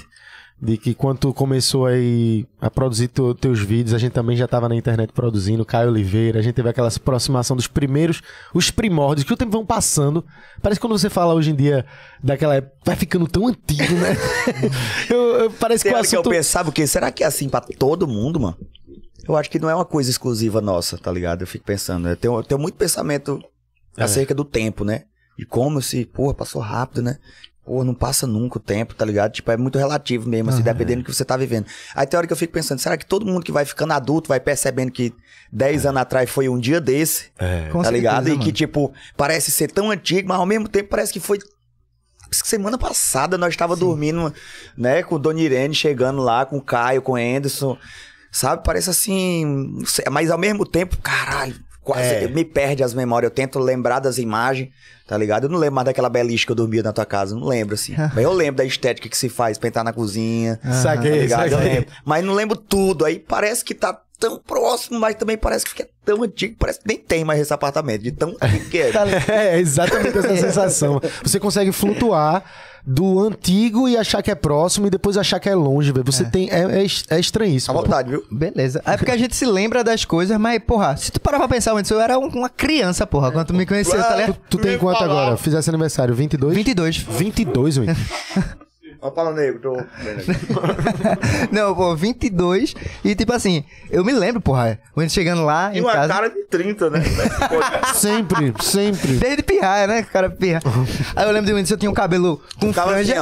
[0.63, 4.47] De que quando tu começou aí a produzir tu- teus vídeos, a gente também já
[4.47, 8.21] tava na internet produzindo, Caio Oliveira, a gente teve aquela aproximação dos primeiros,
[8.53, 10.23] os primórdios, que o tempo vão passando.
[10.61, 11.83] Parece que quando você fala hoje em dia
[12.23, 14.15] daquela época, vai ficando tão antigo, né?
[15.09, 16.29] Eu- eu- parece que o hora que eu assunto...
[16.29, 16.85] pensava o quê?
[16.85, 18.57] Será que é assim pra todo mundo, mano?
[19.27, 21.41] Eu acho que não é uma coisa exclusiva nossa, tá ligado?
[21.41, 22.07] Eu fico pensando.
[22.07, 23.41] Eu tenho, eu tenho muito pensamento
[23.97, 24.03] É.
[24.03, 25.03] acerca do tempo, né?
[25.37, 27.17] De como se, porra, passou rápido, né?
[27.63, 29.31] Pô, não passa nunca o tempo, tá ligado?
[29.31, 31.67] Tipo, é muito relativo mesmo, assim, dependendo do que você tá vivendo.
[31.93, 34.29] Aí tem hora que eu fico pensando, será que todo mundo que vai ficando adulto
[34.29, 35.13] vai percebendo que
[35.51, 37.31] 10 anos atrás foi um dia desse?
[37.37, 37.69] É.
[37.71, 38.29] Com tá certeza, ligado?
[38.29, 41.37] E que, tipo, parece ser tão antigo, mas ao mesmo tempo parece que foi.
[42.31, 44.33] Semana passada nós tava dormindo,
[44.77, 47.77] né, com o Dona Irene chegando lá, com o Caio, com o Anderson.
[48.31, 48.63] Sabe?
[48.63, 49.83] Parece assim.
[50.09, 51.55] Mas ao mesmo tempo, caralho,
[51.93, 52.27] quase É.
[52.27, 53.29] me perde as memórias.
[53.29, 54.69] Eu tento lembrar das imagens,
[55.07, 55.43] tá ligado?
[55.45, 57.35] Eu não lembro mais daquela beliche que eu dormia na tua casa.
[57.35, 57.93] Não lembro, assim.
[58.13, 60.59] mas eu lembro da estética que se faz pra entrar na cozinha.
[60.63, 61.45] Tá Saquei, ligado?
[61.47, 61.69] Eu saquei.
[61.73, 61.89] lembro.
[62.05, 63.05] Mas não lembro tudo.
[63.05, 66.87] Aí parece que tá tão próximo, mas também parece que é tão antigo, parece que
[66.87, 68.91] nem tem mais esse apartamento, de tão antigo que é.
[69.27, 71.01] É, exatamente essa sensação.
[71.23, 72.43] Você consegue flutuar
[72.85, 76.05] do antigo e achar que é próximo e depois achar que é longe, velho.
[76.05, 76.49] Você tem.
[76.49, 77.73] É, é, é À estranhíssimo.
[77.75, 78.23] vontade, viu?
[78.31, 78.81] Beleza.
[78.85, 81.73] É porque a gente se lembra das coisas, mas, porra, se tu parar pra pensar,
[81.73, 84.37] antes eu era um- uma criança, porra, quando tu me conheceu, tá Tu, ligado?
[84.49, 85.11] tu tem Nem quanto falar.
[85.23, 85.37] agora?
[85.37, 86.15] Fizesse aniversário?
[86.15, 86.55] 22?
[86.55, 86.97] 22.
[86.97, 87.93] 22, Wink.
[89.01, 89.77] Olha fala negro, tô.
[91.51, 92.75] Não, pô, 22.
[93.03, 96.13] E tipo assim, eu me lembro, porra, o Enzo chegando lá E em uma casa.
[96.13, 96.99] cara de 30, né?
[97.95, 99.13] Sempre, sempre.
[99.17, 100.03] Desde pirraia, né?
[100.03, 100.61] Cara pirra.
[101.15, 103.13] Aí eu lembro de Windows, eu tinha um cabelo com Tava assim,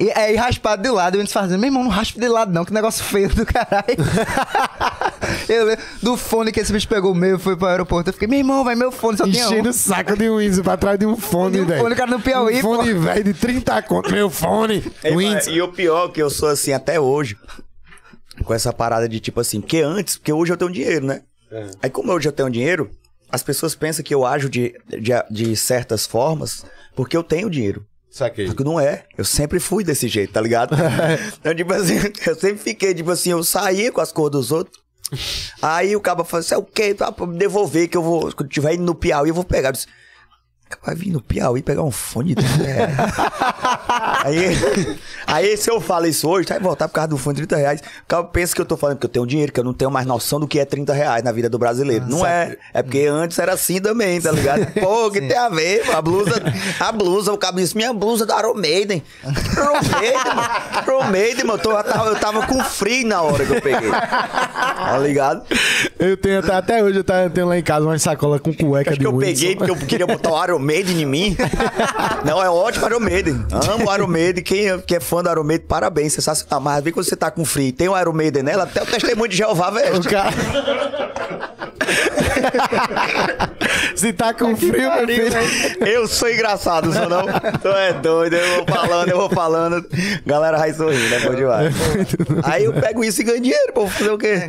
[0.00, 2.52] E aí raspado de lado, e o Windows fazendo, meu irmão, não raspa de lado
[2.52, 3.84] não, que negócio feio do caralho.
[5.48, 8.08] eu lembro do fone que esse bicho pegou meu, foi pro aeroporto.
[8.10, 9.70] Eu fiquei, meu irmão, vai meu fone, só tinha Enchendo um.
[9.70, 11.82] o saco de Windows pra trás de um fone, De um velho.
[11.82, 14.10] fone, cara, no Piauí, Um fone, velho, de 30 conto.
[14.10, 14.82] Meu fone.
[15.14, 17.36] Mas- E o pior é que eu sou assim até hoje.
[18.44, 21.22] Com essa parada de tipo assim, porque antes, porque hoje eu tenho dinheiro, né?
[21.82, 22.90] Aí como hoje eu tenho dinheiro,
[23.30, 27.84] as pessoas pensam que eu ajo de, de, de certas formas porque eu tenho dinheiro.
[28.16, 28.48] Saquei.
[28.48, 29.04] Só que não é.
[29.18, 30.74] Eu sempre fui desse jeito, tá ligado?
[31.38, 34.80] então, tipo assim, eu sempre fiquei, tipo assim, eu saía com as cores dos outros.
[35.60, 36.94] Aí o cara falou assim, é o quê?
[36.94, 39.68] Tá, pra me devolver que eu vou, quando tiver indo no Piauí, eu vou pegar.
[39.68, 39.86] Eu disse,
[40.82, 42.96] vai vir no Piauí pegar um fone de 30 reais.
[44.26, 47.56] Aí, aí se eu falo isso hoje, vai voltar por causa do fone de 30
[47.60, 47.80] reais.
[47.80, 49.90] O cara pensa que eu tô falando que eu tenho dinheiro, que eu não tenho
[49.90, 52.04] mais noção do que é 30 reais na vida do brasileiro.
[52.08, 52.56] não é.
[52.74, 54.66] É porque antes era assim também, tá ligado?
[54.80, 55.88] Pô, o que tem a ver?
[55.94, 56.32] A blusa,
[56.80, 59.02] a blusa, o cabelo disse, minha blusa da Iron Maiden.
[59.24, 60.48] Iron Maiden, mano.
[60.86, 61.62] Iron Maiden, mano.
[61.64, 63.90] Eu, tava, eu tava com frio na hora que eu peguei.
[63.90, 65.42] Tá ligado?
[65.98, 68.90] Eu tenho até, até hoje, eu tá- tenho lá em casa uma sacola com cueca
[68.90, 69.26] Acho de que eu Windows.
[69.40, 71.36] peguei porque eu queria botar o Iron Maiden em mim.
[72.24, 73.44] Não, é ótimo Iron Maiden.
[73.70, 74.15] Amo o Iron Maiden.
[74.42, 76.12] Quem é, quem é fã do Iron Maiden, parabéns.
[76.14, 76.60] Sensacional.
[76.60, 78.86] Mas vê quando você tá com frio e tem o Iron Maiden nela, até o
[78.86, 80.02] testemunho de Jeová, velho.
[80.04, 80.30] Cara...
[83.94, 85.86] Se tá com frio, meu filho.
[85.86, 87.24] Eu sou engraçado, sou não?
[87.62, 89.86] Tu é doido, eu vou falando, eu vou falando.
[90.24, 91.74] Galera vai sorrindo, é bom demais.
[92.44, 93.86] Aí eu pego isso e ganho dinheiro, pô.
[93.86, 94.48] Fazer o quê?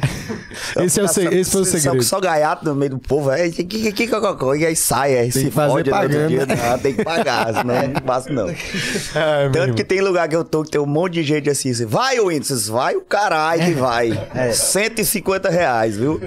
[0.84, 2.04] Esse é o se- esse foi o Só- segredo.
[2.04, 3.32] Só gaiato no meio do povo.
[3.32, 4.10] É, que, que, que,
[4.58, 6.46] e aí sai, aí se que fazer fode no outro dia.
[6.46, 8.48] Não, tem que pagar, senão não faço não.
[8.48, 11.72] Ai, Tanto que tem lugar que eu tô que tem um monte de gente assim.
[11.72, 14.12] assim vai, Windows, vai o caralho que vai.
[14.54, 16.20] 150 reais, viu?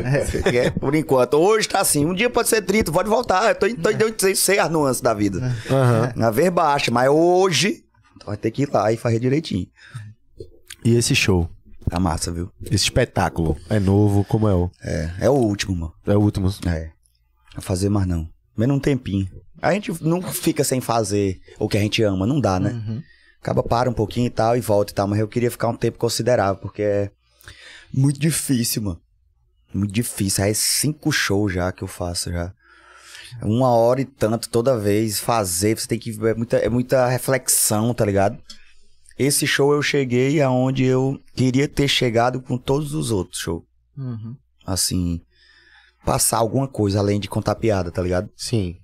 [0.49, 1.35] Que é, por enquanto.
[1.35, 3.49] Hoje tá assim, um dia pode ser 30, pode voltar.
[3.49, 5.55] Eu tô, tô, tô, sei as nuances da vida.
[5.71, 6.12] Aham.
[6.16, 7.85] Na ver baixa, mas hoje
[8.25, 9.66] vai ter que ir lá e fazer direitinho.
[10.85, 11.49] E esse show?
[11.88, 12.51] Tá massa, viu?
[12.64, 14.71] Esse espetáculo é novo, como é o?
[14.83, 15.93] É, é o último, mano.
[16.07, 16.49] É o último.
[16.66, 16.90] É.
[17.55, 18.29] Não fazer mais não.
[18.57, 19.29] Menos um tempinho.
[19.61, 23.03] A gente não fica sem fazer o que a gente ama, não dá, né?
[23.40, 25.76] Acaba para um pouquinho e tal e volta e tal, mas eu queria ficar um
[25.76, 27.11] tempo considerável, porque é
[27.92, 29.00] muito difícil, mano.
[29.72, 30.44] Muito difícil.
[30.44, 32.53] É cinco shows já que eu faço já.
[33.42, 37.94] Uma hora e tanto toda vez fazer, você tem que é muita, é muita reflexão,
[37.94, 38.38] tá ligado?
[39.18, 43.62] Esse show eu cheguei aonde eu queria ter chegado com todos os outros shows.
[43.96, 44.35] Uhum.
[44.66, 45.20] Assim,
[46.05, 48.31] passar alguma coisa além de contar piada, tá ligado?
[48.37, 48.79] Sim.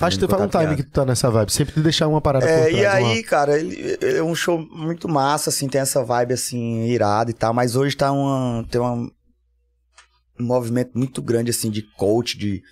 [0.00, 1.50] Acho que faz um time que tu tá nessa vibe.
[1.52, 2.74] Sempre te deixar uma parada por É, trás.
[2.74, 6.34] e aí, uma- cara, ele, ele é um show muito massa, assim, tem essa vibe,
[6.34, 11.70] assim, irada e tal, mas hoje tá uma, tem uma, um movimento muito grande, assim,
[11.70, 12.62] de coach, de,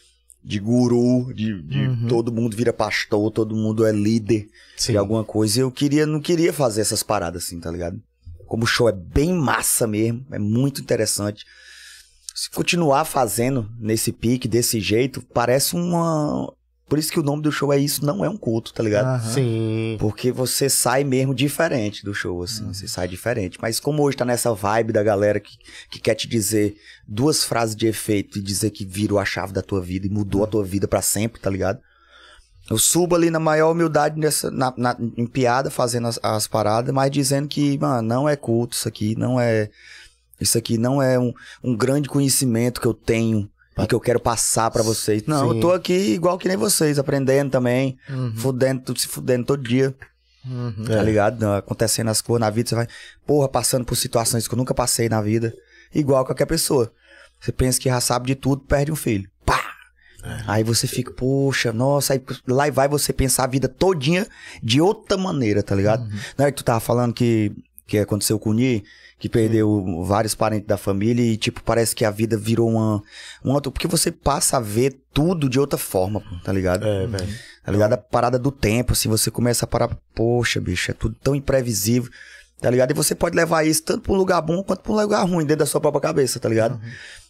[0.45, 2.07] de guru, de, de Uhum.
[2.09, 4.93] todo mundo vira pastor, todo mundo é líder Sim.
[4.93, 8.01] de alguma coisa, e eu queria, não queria fazer essas paradas, assim, tá ligado?
[8.47, 11.45] Como o show é bem massa mesmo, é muito interessante.
[12.33, 16.53] Se continuar fazendo nesse pique, desse jeito, parece uma,
[16.88, 19.07] Por isso que o nome do show é isso, não é um culto, tá ligado?
[19.07, 19.33] Aham.
[19.33, 19.96] Sim.
[19.99, 23.59] Porque você sai mesmo diferente do show, assim, você sai diferente.
[23.61, 25.59] Mas como hoje tá nessa vibe da galera que,
[25.90, 29.62] que quer te dizer duas frases de efeito e dizer que virou a chave da
[29.62, 31.81] tua vida e mudou a tua vida pra sempre, tá ligado?
[32.70, 36.94] Eu subo ali na maior humildade nessa, na, na- em piada, fazendo as, as paradas,
[36.94, 39.70] mas dizendo que, mano, não é culto isso aqui, não é.
[40.40, 41.33] Isso aqui não é um,
[41.64, 45.25] um grande conhecimento que eu tenho e que eu quero passar pra vocês.
[45.27, 45.55] Não, Sim.
[45.57, 48.33] eu tô aqui igual que nem vocês, aprendendo também, Uhum.
[48.37, 49.95] fudendo, se fudendo todo dia.
[50.45, 50.85] Uhum.
[50.87, 51.41] Tá ligado?
[51.41, 52.87] Não, Acontecendo as coisas na vida, você vai,
[53.27, 55.53] porra, passando por situações que eu nunca passei na vida.
[55.95, 56.93] Igual qualquer pessoa.
[57.41, 59.29] Você pensa que já sabe de tudo, perde um filho.
[59.45, 59.61] Pá!
[60.47, 64.27] Aí você fica, poxa, nossa, aí lá vai você pensar a vida todinha
[64.62, 66.09] de outra maneira, tá ligado?
[66.37, 67.53] Não é que tu tava falando que,
[67.87, 68.83] que aconteceu com o Ni,
[69.18, 73.03] que perdeu vários parentes da família e, tipo, parece que a vida virou uma,
[73.44, 73.70] uma outra.
[73.70, 76.87] Porque você passa a ver tudo de outra forma, tá ligado?
[76.87, 77.29] É, velho.
[77.64, 77.92] Tá ligado?
[77.94, 82.11] A parada do tempo, assim, você começa a parar, poxa, bicho, é tudo tão imprevisível,
[82.61, 82.90] tá ligado?
[82.90, 85.44] E você pode levar isso tanto pra um lugar bom quanto pra um lugar ruim
[85.44, 86.81] dentro da sua própria cabeça, tá ligado?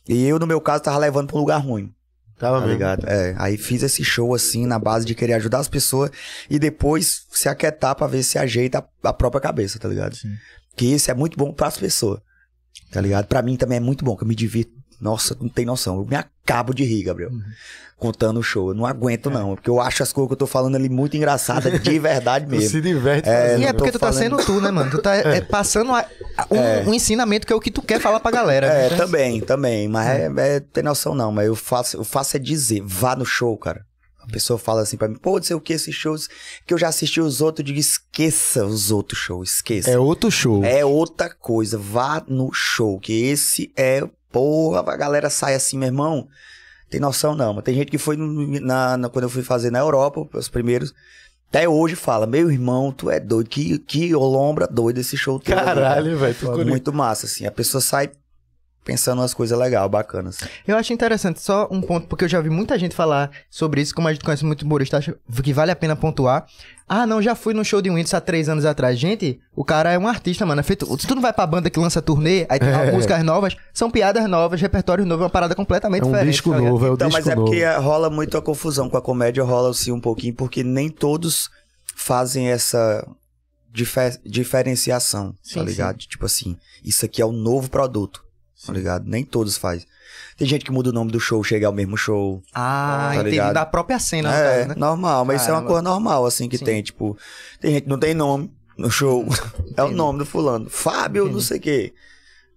[0.08, 1.92] E eu, no meu caso, tava levando pra um lugar ruim,
[2.38, 3.08] Tava tá ligado?
[3.08, 6.10] É, aí fiz esse show, assim, na base de querer ajudar as pessoas
[6.50, 10.16] e depois se aquietar pra ver se ajeita a, a própria cabeça, tá ligado?
[10.16, 10.34] Sim.
[10.76, 12.20] Que isso é muito bom pras pessoas,
[12.90, 13.26] tá ligado?
[13.26, 14.72] Pra mim também é muito bom, que eu me divirto.
[15.00, 15.98] Nossa, não tem noção.
[15.98, 17.30] Eu me acabo de rir, Gabriel.
[17.98, 18.68] Contando o show.
[18.70, 19.54] Eu não aguento, não.
[19.54, 22.68] Porque eu acho as coisas que eu tô falando ali muito engraçadas de verdade mesmo.
[22.70, 23.58] se diverte É.
[23.58, 24.90] E é porque tu tá falando- sendo tu, né, mano?
[24.90, 26.06] Tu tá é, passando a-
[26.36, 28.66] a- um, um ensinamento que é o que tu quer falar pra galera.
[28.66, 28.96] É, né?
[28.96, 29.88] também, também.
[29.88, 31.32] Mas é, é, tem noção não.
[31.32, 33.84] Mas eu faço, eu faço é dizer, vá no show, cara.
[34.22, 36.28] A pessoa fala assim pra mim, pô, não sei o que, esses shows
[36.66, 39.88] que eu já assisti os outros, eu digo, esqueça os outros shows, esqueça.
[39.88, 40.64] É outro show.
[40.64, 44.02] É outra coisa, vá no show, que esse é,
[44.40, 46.28] porra, a galera sai assim, meu irmão,
[46.90, 49.78] tem noção não, mas tem gente que foi na, na- quando eu fui fazer na
[49.78, 50.92] Europa, os primeiros,
[51.48, 55.52] até hoje fala, meu irmão, tu é doido, que, que olombra doido esse show todo.
[55.56, 56.34] ali, cara." Caralho, velho.
[56.34, 56.66] Curioso.
[56.68, 58.10] Muito massa, assim, a pessoa sai
[58.84, 60.38] pensando umas coisas legais, bacanas.
[60.64, 63.92] Eu acho interessante, só um ponto, porque eu já vi muita gente falar sobre isso,
[63.94, 66.46] como a gente conhece muito humorista, acho que vale a pena pontuar.
[66.88, 68.96] Ah, não, já fui no show de Windows há três anos atrás.
[68.98, 70.60] Gente, o cara é um artista, mano.
[70.60, 72.92] É feito, se tu não vai pra banda que lança turnê, aí tem É.
[72.92, 76.30] músicas novas, são piadas novas, repertório novo, é uma parada completamente É um diferente.
[76.32, 77.50] disco tá novo, é o Então, disco mas é novo.
[77.50, 81.50] porque rola muito a confusão com a comédia, rola assim um pouquinho, porque nem todos
[81.96, 83.04] fazem essa
[83.72, 85.98] difer- diferenciação, Sim, tá ligado?
[85.98, 88.22] Tipo assim, isso aqui é um novo produto,
[88.64, 89.04] tá ligado?
[89.06, 89.86] Nem todos fazem.
[90.36, 92.42] Tem gente que muda o nome do show, chega ao mesmo show.
[92.54, 93.36] Ah, Tá entendi.
[93.52, 94.74] Da própria cena, é, caso, né?
[94.76, 95.72] normal, mas isso é uma Caramba.
[95.72, 96.64] coisa normal, assim, que Sim.
[96.64, 97.16] tem, tipo,
[97.60, 99.24] tem gente que não tem nome no show,
[99.76, 99.94] é o Entendi.
[99.96, 101.44] nome do fulano, Fábio não Entendi.
[101.46, 101.94] sei o quê,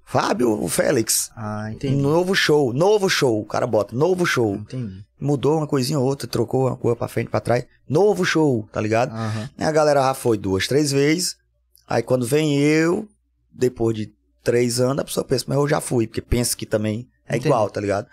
[0.06, 1.96] Fábio Félix, Ah, entendi.
[1.96, 5.06] novo show, novo show, o cara bota, novo show, Entendi.
[5.20, 7.66] mudou uma coisinha ou outra, trocou uma coisa pra frente, pra trás.
[7.88, 9.12] Novo show, tá ligado?
[9.58, 11.38] Aí a galera já foi duas, três vezes.
[11.88, 13.08] Aí quando vem eu,
[13.52, 14.12] depois de
[14.52, 17.48] três anos, a pessoa pensa, mas eu já fui, porque pensa que também é Entendi.
[17.48, 18.08] igual, tá ligado?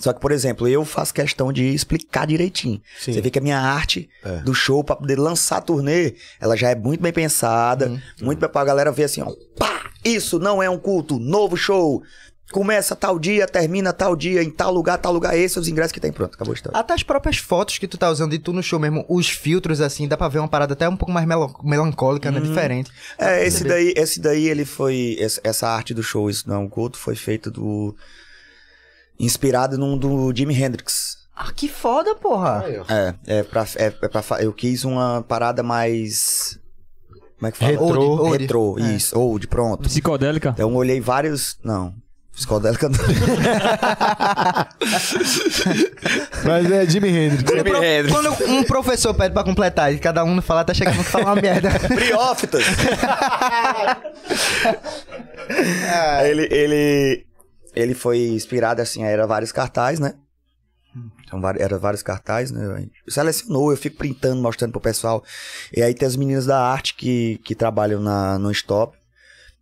[0.00, 2.80] Só que, por exemplo, eu faço questão de explicar direitinho.
[3.00, 3.12] Sim.
[3.12, 4.36] Você vê que a minha arte É.
[4.38, 8.00] do show pra poder lançar a turnê, ela já é muito bem pensada, Hum.
[8.22, 12.00] muito bem pra galera ver assim, ó, pá, isso não é um culto, novo show.
[12.50, 15.92] Começa tal dia, termina tal dia, em tal lugar, tal lugar, esses são os ingressos
[15.92, 16.78] que tem pronto, acabou a história.
[16.78, 19.82] Até as próprias fotos que tu tá usando de tu no show mesmo, os filtros,
[19.82, 21.26] assim, dá pra ver uma parada até um pouco mais
[21.62, 22.40] melancólica, né?
[22.40, 22.90] Diferente.
[23.18, 25.16] É, esse daí, esse daí ele foi.
[25.20, 27.94] Essa, arte do show, isso não é um culto, foi feito do.
[29.20, 31.18] Inspirado num do Jimi Hendrix.
[31.36, 32.64] Ah, que foda, porra.
[32.88, 34.22] É, é pra, é, é pra.
[34.40, 36.58] Eu quis uma parada mais.
[37.36, 37.78] Como é que fala?
[37.80, 38.38] Old, old.
[38.38, 38.94] Retrô, É.
[38.94, 39.82] isso, old, pronto.
[39.82, 40.50] Psicodélica.
[40.50, 41.58] Então eu olhei vários.
[41.62, 41.94] Não.
[42.38, 42.98] Psicodélica não.
[46.46, 47.42] Mas é Jimi Hendrix.
[47.42, 47.80] Quando, pro-
[48.36, 51.42] quando um professor pede pra completar e cada um falar, tá chegando a falar uma
[51.42, 51.68] merda.
[51.92, 52.62] Briófitas!
[56.24, 57.26] ele, ele,
[57.74, 60.14] ele foi inspirado, assim, era vários cartazes, né?
[61.26, 62.86] Então, era vários cartazes, né?
[63.08, 65.22] Selecionou, eu fico printando, mostrando pro pessoal.
[65.76, 68.96] E aí tem as meninas da arte que, que trabalham na, no Stop,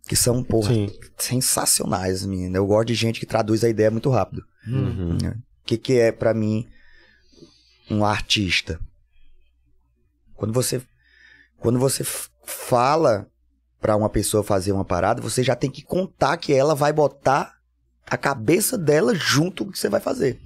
[0.07, 0.89] que são, porra, Sim.
[1.17, 2.55] sensacionais, meninas.
[2.55, 4.43] Eu gosto de gente que traduz a ideia muito rápido.
[4.67, 5.17] Uhum.
[5.17, 5.33] O
[5.65, 6.65] que, que é pra mim
[7.91, 8.79] um artista?
[10.35, 10.81] Quando você
[11.59, 12.03] quando você
[12.45, 13.27] fala
[13.81, 17.53] pra uma pessoa fazer uma parada, você já tem que contar que ela vai botar
[18.05, 20.39] a cabeça dela junto com o que você vai fazer.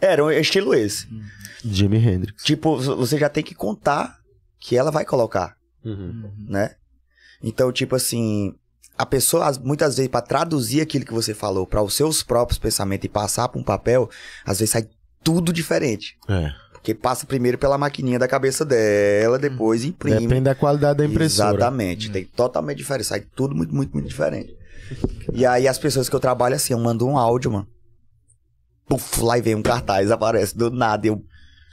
[0.00, 1.06] Era um estilo esse.
[1.64, 2.42] Jimi Hendrix.
[2.44, 4.18] Tipo, você já tem que contar
[4.58, 6.32] que ela vai colocar, Uhum.
[6.48, 6.76] né?
[7.42, 8.54] Então, tipo assim,
[8.96, 12.58] a pessoa as- muitas vezes pra traduzir aquilo que você falou pra os seus próprios
[12.58, 14.08] pensamentos e passar pra um papel,
[14.44, 14.88] às vezes sai
[15.22, 16.16] tudo diferente.
[16.28, 16.50] É.
[16.72, 20.20] Porque passa primeiro pela maquininha da cabeça dela, depois imprime.
[20.20, 21.56] Depende da qualidade da impressora.
[21.56, 22.10] Exatamente.
[22.10, 23.06] Tem totalmente diferente.
[23.06, 24.54] Sai tudo muito, muito, muito diferente.
[25.32, 27.66] E aí as pessoas que eu trabalho assim, eu mando um áudio, mano.
[28.86, 31.06] Puf, lá e vem um cartaz, aparece do nada.
[31.06, 31.24] Eu.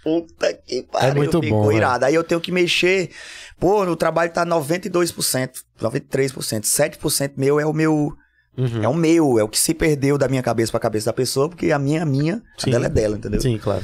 [0.04, 1.78] Puta que pariu, É muito bom, velho.
[1.78, 2.06] irado.
[2.06, 3.12] Aí eu tenho que mexer.
[3.62, 6.64] Pô, o trabalho tá 92%, 93%.
[6.64, 8.12] 7% meu é o meu.
[8.58, 8.84] Uhum.
[8.84, 11.48] É o meu, é o que se perdeu da minha cabeça pra cabeça da pessoa,
[11.48, 12.72] porque a minha é minha, a Sim.
[12.72, 13.40] dela é dela, entendeu?
[13.40, 13.84] Sim, claro.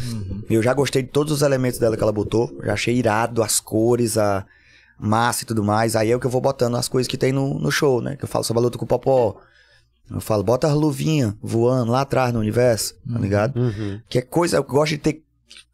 [0.49, 2.51] Eu já gostei de todos os elementos dela que ela botou.
[2.63, 4.47] Já achei irado as cores, a
[4.99, 5.95] massa e tudo mais.
[5.95, 8.15] Aí é o que eu vou botando as coisas que tem no, no show, né?
[8.15, 9.39] Que eu falo sobre a luta com o Popó.
[10.09, 13.59] Eu falo, bota as luvinhas voando lá atrás no universo, tá ligado?
[13.59, 14.01] Uhum.
[14.09, 15.23] Que é coisa, eu gosto de ter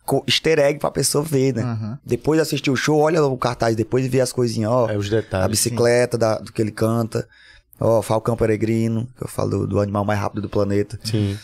[0.05, 1.63] co- easter egg pra pessoa ver, né?
[1.63, 1.97] Uhum.
[2.05, 4.89] Depois de assistir o show, olha o cartaz depois e vê as coisinhas, ó.
[4.89, 5.49] É os a detalhes.
[5.51, 7.27] bicicleta da, do que ele canta.
[7.79, 10.99] Ó, Falcão Peregrino, que eu falo do, do animal mais rápido do planeta.
[11.03, 11.37] Sim.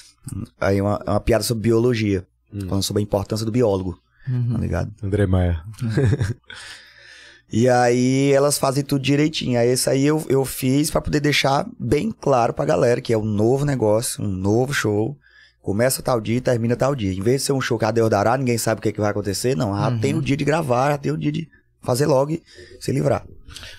[0.62, 2.26] Aí é uma, é uma piada sobre biologia.
[2.54, 2.62] Hum.
[2.68, 4.54] Falando sobre a importância do biólogo, Uhum.
[4.54, 4.92] tá ligado?
[5.04, 5.62] André Maia.
[7.52, 9.60] E aí elas fazem tudo direitinho.
[9.60, 13.18] Aí esse aí eu, eu fiz pra poder deixar bem claro pra galera que é
[13.18, 15.18] um novo negócio, um novo show.
[15.70, 17.14] Começa tal dia e termina tal dia.
[17.14, 19.00] Em vez de ser um show que a Deus dará, ninguém sabe o que, que
[19.00, 19.56] vai acontecer.
[19.56, 21.48] Não, já tem o dia de gravar, já tem o dia de
[21.80, 22.42] fazer logo e
[22.80, 23.24] se livrar.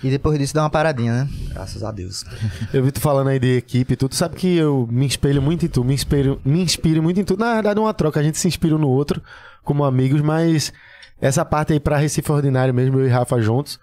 [0.01, 1.29] E depois disso dá uma paradinha, né?
[1.49, 2.25] Graças a Deus.
[2.73, 4.15] Eu vi tu falando aí de equipe e tudo.
[4.15, 7.37] Sabe que eu me espelho muito em tu, me inspiro, me inspiro muito em tu.
[7.37, 9.21] Na verdade, é uma troca, a gente se inspira um no outro
[9.65, 10.73] como amigos, mas
[11.21, 13.81] essa parte aí pra Recife Ordinário mesmo, eu e Rafa juntos,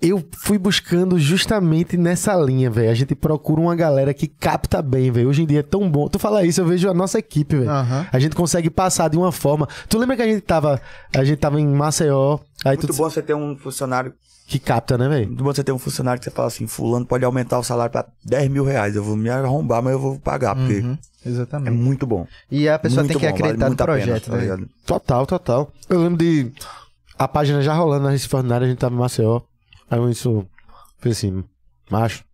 [0.00, 2.90] eu fui buscando justamente nessa linha, velho.
[2.90, 5.28] A gente procura uma galera que capta bem, velho.
[5.28, 6.08] Hoje em dia é tão bom.
[6.08, 7.70] Tu fala isso, eu vejo a nossa equipe, velho.
[7.70, 8.06] Aham.
[8.12, 9.68] A gente consegue passar de uma forma.
[9.88, 10.80] Tu lembra que a gente tava,
[11.16, 14.12] a gente tava em Maceió, aí Muito tu bom você ter um funcionário.
[14.46, 15.26] que capta, né, velho?
[15.28, 17.90] Muito bom você ter um funcionário que você fala assim: Fulano pode aumentar o salário
[17.90, 18.94] pra 10 mil reais.
[18.96, 20.98] Eu vou me arrombar, mas eu vou pagar, porque Uhum.
[21.24, 21.72] é Exatamente.
[21.76, 22.26] muito bom.
[22.50, 24.36] E a pessoa Muito tem que bom, vale acreditar no muito a pena, projeto, tá
[24.36, 24.42] né?
[24.42, 24.68] ligado?
[24.84, 25.72] Total, total.
[25.88, 26.52] Eu lembro de
[27.18, 29.40] a página já rolando na Recife Ordinária, a gente tava em Maceió.
[29.90, 30.46] Aí eu isso,
[30.98, 31.44] falei assim,
[31.90, 32.24] macho.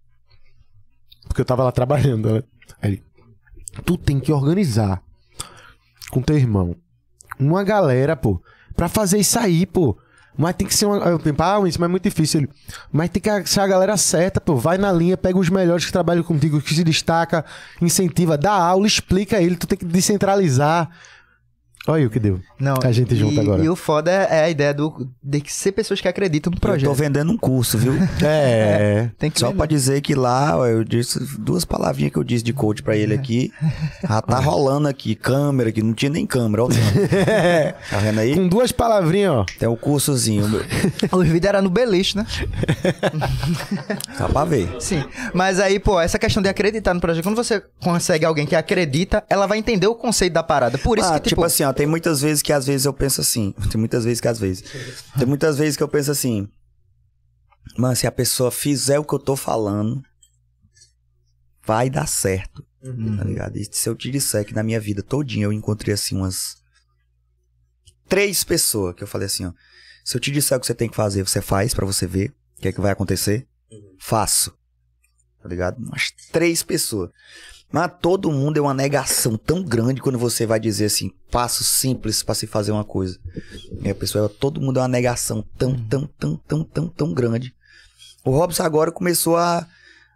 [1.27, 2.43] Porque eu tava lá trabalhando, né?
[2.81, 3.03] Aí ele,
[3.85, 5.03] tu tem que organizar
[6.11, 6.77] com teu irmão
[7.39, 8.41] uma galera, pô,
[8.77, 9.97] pra fazer isso aí, pô.
[10.37, 10.97] Mas tem que ser uma.
[10.97, 12.41] Eu pensei, ah, isso mas é muito difícil.
[12.41, 12.51] Ele,
[12.91, 14.57] mas tem que ser a galera certa, pô.
[14.57, 17.45] Vai na linha, pega os melhores que trabalham contigo, que se destaca,
[17.83, 19.57] incentiva, dá aula, explica ele.
[19.57, 20.91] Tu tem que descentralizar.
[21.87, 22.39] Olha o que deu.
[22.61, 23.63] Não, A gente junto e, agora.
[23.65, 26.69] E o foda é a ideia do, de ser pessoas que acreditam no Eu tô
[26.69, 26.95] projeto.
[26.95, 27.95] vendendo um curso, viu?
[28.23, 29.11] É.
[29.19, 29.57] Tem que Só vender.
[29.59, 32.97] pra dizer que lá, ó, eu disse duas palavrinhas que eu disse de coach pra
[32.97, 33.53] ele aqui.
[34.09, 36.69] Já tá rolando aqui, câmera aqui, não tinha nem câmera, ó.
[36.69, 38.35] Tá vendo aí?
[38.35, 39.45] Com duas palavrinhas, ó.
[39.59, 40.45] Tem um cursozinho,
[41.11, 42.25] Os vídeos eram no beliche, né?
[44.17, 44.69] só pra ver.
[44.81, 45.05] Sim.
[45.35, 49.25] Mas aí, pô, essa questão de acreditar no projeto, quando você consegue alguém que acredita,
[49.29, 50.79] ela vai entender o conceito da parada.
[50.79, 52.93] Por isso Ah, que, tipo, tipo, assim, ó, tem muitas vezes que às vezes eu
[52.93, 53.53] penso assim.
[53.71, 54.65] Tem muitas vezes que às vezes.
[55.19, 56.49] Tem muitas vezes que eu penso assim.
[57.77, 60.03] Mano, se a pessoa fizer o que eu tô falando,
[61.65, 62.65] vai dar certo.
[63.17, 63.57] Tá ligado?
[63.57, 66.57] E se eu te disser que na minha vida todinha eu encontrei assim umas.
[68.09, 69.53] Três pessoas que eu falei assim, ó.
[70.05, 72.35] Se eu te disser o que você tem que fazer, você faz pra você ver
[72.59, 73.47] o que é que vai acontecer.
[73.99, 74.53] Faço.
[75.41, 75.79] Tá ligado?
[75.79, 77.11] Umas três pessoas.
[77.73, 82.23] Mas todo mundo é uma negação tão grande quando você vai dizer assim, passo simples
[82.23, 83.19] pra se fazer uma coisa.
[83.83, 87.55] E a pessoa, todo mundo é uma negação tão, tão, tão, tão, tão, tão grande.
[88.23, 89.67] O Robson agora começou a,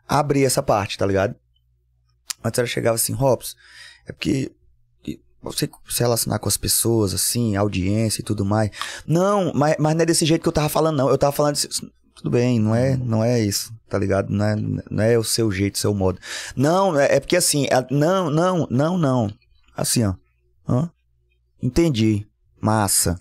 [0.07, 1.35] a abrir essa parte, tá ligado?
[2.45, 3.57] Antes ela chegava assim, Robson,
[4.07, 4.53] é porque
[5.43, 8.71] você se relacionar com as pessoas, assim, audiência e tudo mais.
[9.07, 11.09] Não, mas, mas não é desse jeito que eu tava falando, não.
[11.09, 11.57] Eu tava falando
[12.17, 14.31] tudo bem, não é, não é isso, tá ligado?
[14.31, 14.57] Não é,
[14.91, 16.19] não é o seu jeito, o seu modo.
[16.57, 19.31] Não, é, é porque assim, é- não, não, não, não.
[19.77, 20.15] Assim, ó.
[20.67, 20.91] Hã?
[21.63, 22.27] Entendi.
[22.61, 23.21] Massa.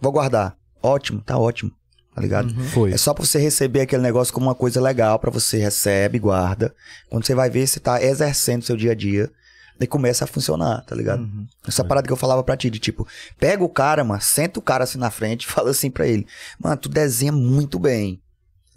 [0.00, 0.56] Vou guardar.
[0.80, 1.72] Ótimo, tá ótimo.
[2.14, 2.54] Tá ligado?
[2.70, 2.92] Foi.
[2.92, 6.74] É só pra você receber aquele negócio como uma coisa legal pra você recebe, guarda.
[7.10, 9.30] Quando você vai ver, você tá exercendo seu dia a dia.
[9.78, 11.20] Daí começa a funcionar, tá ligado?
[11.20, 11.46] Uhum.
[11.68, 13.06] Essa parada que eu falava pra ti, de tipo,
[13.38, 16.26] pega o cara, mano, senta o cara assim na frente e fala assim pra ele:
[16.58, 18.22] Mano, tu desenha muito bem.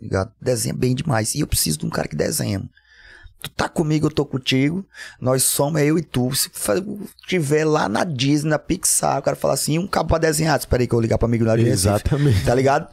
[0.02, 0.32] Ligado?
[0.42, 1.36] Desenha bem demais.
[1.36, 2.64] E eu preciso de um cara que desenha.
[3.42, 4.86] Tu tá comigo, eu tô contigo.
[5.20, 6.34] Nós somos eu e tu.
[6.36, 6.50] Se
[7.26, 10.60] tiver lá na Disney, na Pixar, o cara fala assim: um cabo pra desenhar.
[10.60, 11.88] Espera aí que eu vou ligar pra amigo lá de Recife.
[11.88, 12.44] Exatamente.
[12.44, 12.90] Tá ligado?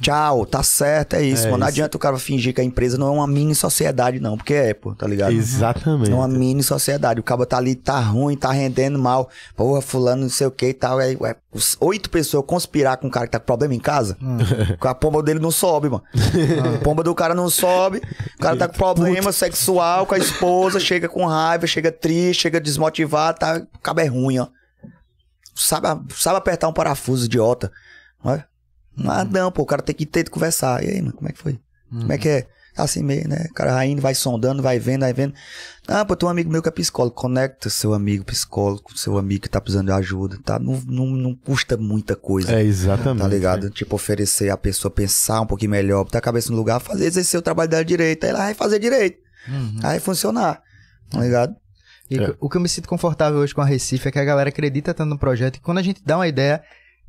[0.00, 1.60] Tchau, tá certo, é isso, É mano.
[1.60, 1.74] Não isso.
[1.74, 4.74] adianta o cara fingir que a empresa não é uma mini sociedade, não, porque é,
[4.74, 5.32] pô, tá ligado?
[5.32, 6.10] Exatamente.
[6.10, 7.18] É uma mini sociedade.
[7.18, 9.30] O cabo tá ali, tá ruim, tá rendendo mal.
[9.56, 11.00] Porra, fulano, não sei o que e tal.
[11.00, 11.36] É, é,
[11.80, 14.18] oito pessoas conspirar com um cara que tá com problema em casa.
[14.80, 16.04] A pomba dele não sobe, mano.
[16.76, 18.02] A pomba do cara não sobe.
[18.34, 22.60] O cara tá com problema sexual com a esposa, chega com raiva, chega triste, chega
[22.60, 23.62] desmotivado, tá.
[23.74, 24.48] O cabo é ruim, ó.
[25.54, 27.72] sabe, sabe apertar um parafuso idiota.
[28.22, 28.44] Não é?
[29.04, 30.82] Ah, não, pô, o cara tem que ter de conversar.
[30.82, 31.58] E aí, mano, como é que foi?
[31.90, 32.46] Como é que é?
[32.76, 33.46] Assim meio, né?
[33.50, 35.32] O cara vai indo, vai sondando, vai vendo, vai vendo.
[35.88, 37.14] Ah, pô, tem um amigo meu que é psicólogo.
[37.16, 40.58] Conecta seu amigo psicólogo com seu amigo que tá precisando de ajuda, tá?
[40.58, 42.52] Não, não, não custa muita coisa.
[42.54, 43.22] É, exatamente.
[43.22, 43.70] Tá ligado?
[43.70, 47.40] Tipo, oferecer a pessoa pensar um pouquinho melhor, botar a cabeça no lugar, fazer exercer
[47.40, 48.24] o trabalho dela direito.
[48.24, 49.18] Aí ela vai fazer direito.
[49.48, 49.76] Uhum.
[49.76, 50.60] Aí vai funcionar.
[51.08, 51.54] Tá ligado?
[52.10, 52.34] E É.
[52.38, 54.92] o que eu me sinto confortável hoje com a Recife é que a galera acredita
[54.92, 56.62] tanto no projeto e quando a gente dá uma ideia,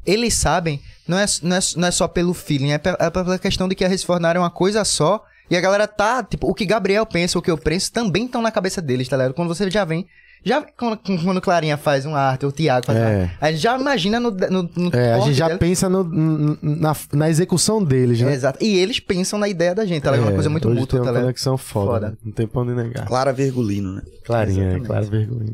[0.07, 3.67] eles sabem, não é, não é, não é só pelo feeling, é é pela questão
[3.67, 6.65] de que a Ordinária é uma coisa só e a galera tá, tipo, o que
[6.65, 9.33] Gabriel pensa, o que eu penso, também estão na cabeça deles, tá ligado?
[9.33, 10.05] Quando você já vem,
[10.45, 13.01] já quando, quando Clarinha faz um arte, ou o Thiago faz É.
[13.01, 15.59] uma arte, a gente já imagina no, no, no É, a gente já dela.
[15.59, 18.33] pensa no- na, na execução deles, É, né?
[18.33, 18.63] Exato.
[18.63, 20.25] E eles pensam na ideia da gente, tá ligado?
[20.27, 21.23] É uma coisa muito mútua, tem tá uma ligado?
[21.23, 22.09] conexão foda, Foda.
[22.11, 22.17] né?
[22.25, 23.05] Não tem pra onde negar.
[23.07, 24.01] Clara Virgulino, né?
[24.25, 24.87] Clarinha, é, Exatamente.
[24.87, 25.53] clara vergonha.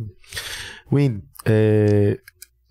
[0.91, 2.18] Win, é,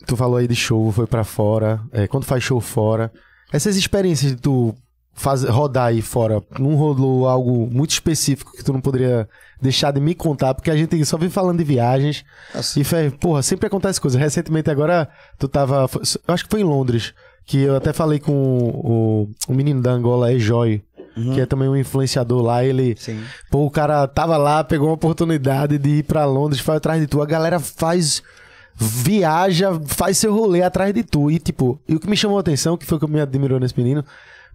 [0.07, 1.81] tu falou aí de show, foi pra fora.
[1.93, 3.13] é, quando faz show fora,
[3.53, 4.75] essas experiências de tu
[5.15, 9.29] faz, rodar aí fora, não rolou algo muito específico que tu não poderia
[9.61, 12.25] deixar de me contar, porque a gente só vive falando de viagens
[12.55, 12.81] Nossa.
[12.81, 14.19] e, fé, porra, sempre acontece coisa.
[14.19, 17.13] Recentemente agora, tu tava, foi- eu acho que foi em Londres,
[17.45, 20.83] que eu até falei com o, o menino da Angola, Ejoy,
[21.15, 21.35] Uhum.
[21.35, 22.97] que é também um influenciador lá, ele...
[22.99, 23.23] Sim.
[23.51, 27.07] Pô, o cara tava lá, pegou uma oportunidade de ir pra Londres, foi atrás de
[27.07, 27.21] tu.
[27.21, 28.23] A galera faz.
[28.75, 31.31] Viaja, faz seu rolê atrás de tu.
[31.31, 33.61] E, tipo, e o que me chamou a atenção, que foi o que me admirou
[33.61, 34.05] nesse menino,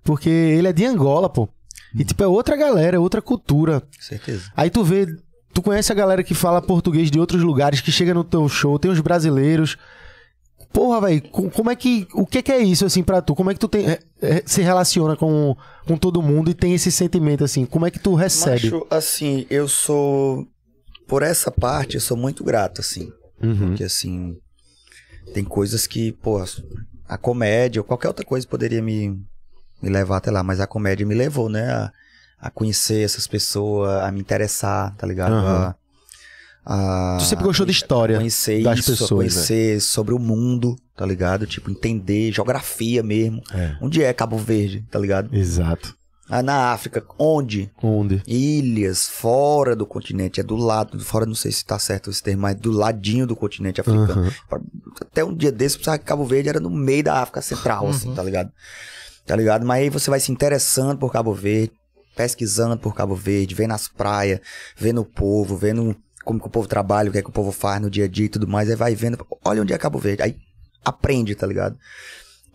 [0.03, 1.47] porque ele é de Angola, pô.
[1.95, 3.82] E, tipo, é outra galera, é outra cultura.
[3.99, 4.51] Certeza.
[4.55, 5.07] Aí tu vê,
[5.53, 8.78] tu conhece a galera que fala português de outros lugares, que chega no teu show,
[8.78, 9.78] tem os brasileiros.
[10.72, 12.07] Porra, velho, como é que.
[12.13, 13.34] O que, que é isso, assim, pra tu?
[13.34, 15.55] Como é que tu tem, é, é, se relaciona com,
[15.88, 17.65] com todo mundo e tem esse sentimento, assim?
[17.65, 18.70] Como é que tu recebe?
[18.70, 20.45] Macho, assim, eu sou.
[21.07, 23.11] Por essa parte, eu sou muito grato, assim.
[23.41, 23.67] Uhum.
[23.69, 24.38] Porque, assim.
[25.33, 26.41] Tem coisas que, pô,
[27.07, 29.09] a comédia ou qualquer outra coisa poderia me,
[29.81, 31.69] me levar até lá, mas a comédia me levou, né?
[31.69, 31.91] A,
[32.39, 35.33] a conhecer essas pessoas, a me interessar, tá ligado?
[35.33, 35.75] Aham.
[36.65, 40.75] A, a- Tu sempre gostou de história conhecer das isso, pessoas, conhecer sobre o mundo,
[40.95, 41.45] tá ligado?
[41.45, 43.41] Tipo, entender geografia mesmo.
[43.53, 43.75] É.
[43.81, 45.33] Onde é Cabo Verde, tá ligado?
[45.35, 45.95] Exato.
[46.30, 47.71] Ah, na África, onde?
[47.82, 48.21] Onde?
[48.28, 52.41] Ilhas, fora do continente, é do lado, fora não sei se tá certo esse termo,
[52.41, 54.23] mas do ladinho do continente africano.
[54.51, 54.61] Aham.
[55.01, 58.13] Até um dia desse, pensava que Cabo Verde era no meio da África Central, assim,
[58.13, 58.51] tá ligado?
[59.25, 59.65] Tá ligado?
[59.65, 61.71] Mas aí você vai se interessando por Cabo Verde,
[62.15, 64.41] pesquisando por Cabo Verde, vendo as praias,
[64.75, 67.53] vendo o povo, vendo como que o povo trabalha, o que é que o povo
[67.53, 69.97] faz no dia a dia e tudo mais, aí vai vendo, olha onde é Cabo
[69.97, 70.36] Verde, aí
[70.84, 71.78] aprende, tá ligado?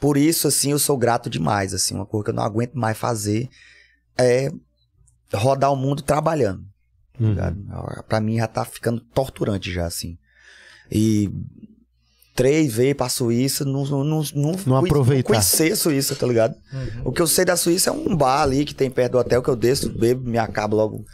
[0.02, 2.98] Por isso, assim, eu sou grato demais, assim, uma coisa que eu não aguento mais
[2.98, 3.48] fazer
[4.18, 4.50] é
[5.32, 6.64] rodar o mundo trabalhando,
[7.16, 8.02] tá Uhum.
[8.08, 10.18] Pra mim já tá ficando torturante já, assim.
[10.90, 11.30] E
[12.34, 15.28] três vezes pra Suíça, não, não, não, não, conhe- aproveitar.
[15.28, 16.56] conhecer a Suíça, tá ligado?
[17.04, 19.40] O que eu sei da Suíça é um bar ali que tem perto do hotel
[19.40, 21.04] que eu desço, bebo, me acabo logo.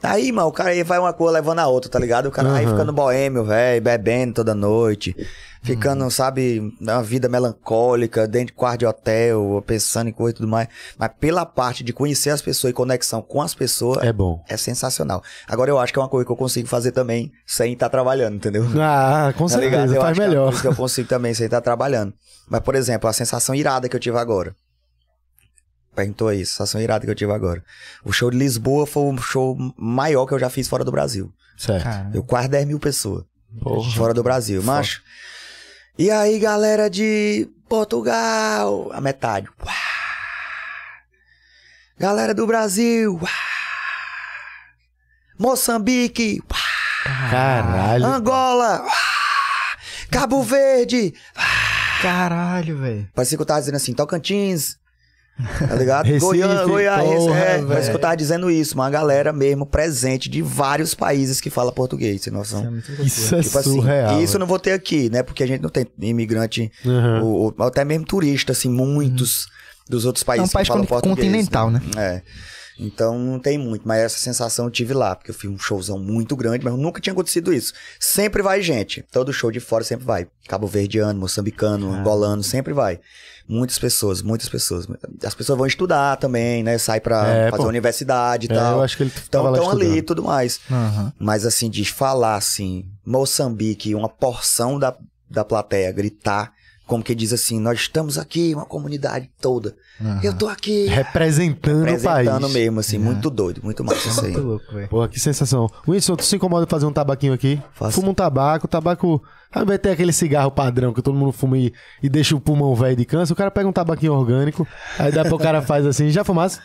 [0.00, 2.26] Aí, mano, o cara aí vai uma coisa levando a outra, tá ligado?
[2.26, 2.72] O cara aí Aham.
[2.72, 5.14] ficando boêmio, velho, bebendo toda noite.
[5.64, 10.48] Ficando, sabe, uma vida melancólica, dentro de quarto de hotel, pensando em coisa e tudo
[10.48, 10.66] mais.
[10.98, 14.42] Mas pela parte de conhecer as pessoas e conexão com as pessoas, É bom.
[14.48, 15.22] é sensacional.
[15.46, 18.34] Agora eu acho que é uma coisa que eu consigo fazer também sem estar trabalhando,
[18.36, 18.64] entendeu?
[18.80, 19.88] Ah, com Tá ligado?
[19.88, 20.46] certeza, Eu faz acho que é uma melhor.
[20.48, 22.12] coisa que eu consigo também sem estar trabalhando.
[22.48, 24.56] Mas, por exemplo, a sensação irada que eu tive agora.
[25.94, 27.62] Perguntou aí, sensação irada que eu tive agora.
[28.04, 31.30] O show de Lisboa foi o show maior que eu já fiz fora do Brasil.
[31.56, 31.86] Certo.
[32.14, 33.24] Eu quase 10 mil pessoas
[33.60, 33.90] Porra.
[33.92, 35.02] fora do Brasil, macho.
[35.98, 39.48] E aí, galera de Portugal, a metade.
[39.64, 39.74] Uá.
[41.98, 43.18] Galera do Brasil.
[43.20, 43.28] Uá.
[45.38, 46.40] Moçambique.
[46.50, 47.30] Uá.
[47.30, 48.06] Caralho.
[48.06, 48.86] Angola.
[50.10, 51.14] Cabo Verde.
[52.00, 53.08] Caralho, velho.
[53.14, 54.78] Parecia que eu tava dizendo assim, Tocantins.
[55.68, 56.04] Tá ligado?
[56.06, 57.02] Recife, Goiânia, Goiás.
[57.04, 58.74] porra, é, parece que eu tava dizendo isso.
[58.74, 62.78] Uma galera mesmo presente de vários países que fala português, sem noção.
[62.78, 63.04] Isso é.
[63.04, 64.22] Isso é Tipo assim, surreal.
[64.22, 65.22] isso eu não vou ter aqui, né?
[65.22, 67.24] Porque a gente não tem imigrante, Uhum.
[67.24, 69.48] ou, ou até mesmo turista, assim, muitos
[69.88, 71.16] dos outros países É um país que falam português.
[71.18, 71.80] continental, né?
[71.96, 72.22] É.
[72.78, 75.98] Então não tem muito, mas essa sensação eu tive lá, porque eu fiz um showzão
[75.98, 77.72] muito grande, mas nunca tinha acontecido isso.
[78.00, 80.26] Sempre vai gente, todo show de fora sempre vai.
[80.48, 82.98] Cabo Verdeano, moçambicano, angolano, sempre vai.
[83.48, 84.86] Muitas pessoas, muitas pessoas.
[85.24, 86.78] As pessoas vão estudar também, né?
[86.78, 87.68] Sai pra É, fazer pô.
[87.68, 88.78] universidade e É, tal.
[88.78, 90.60] eu acho que ele Então estão ali e tudo mais.
[90.70, 91.12] Aham.
[91.18, 94.96] Mas assim, de falar assim, Moçambique, uma porção da,
[95.28, 96.52] da plateia gritar
[96.86, 99.74] como que diz assim, nós estamos aqui, uma comunidade toda.
[100.22, 102.52] Eu tô aqui Representando, representando o país.
[102.52, 104.32] mesmo, assim, muito doido, muito massa isso aí.
[104.32, 104.88] Muito louco, velho.
[104.88, 105.68] Pô, que sensação.
[105.86, 107.60] Winston, tu se incomoda de fazer um tabaquinho aqui?
[107.72, 107.92] Faço.
[107.92, 109.22] Fuma um tabaco, tabaco.
[109.54, 111.72] Invés de ter aquele cigarro padrão que todo mundo fuma e,
[112.02, 114.66] e deixa o pulmão velho de câncer, o cara pega um tabaquinho orgânico,
[114.98, 116.58] aí dá pro cara faz assim, já fumasse?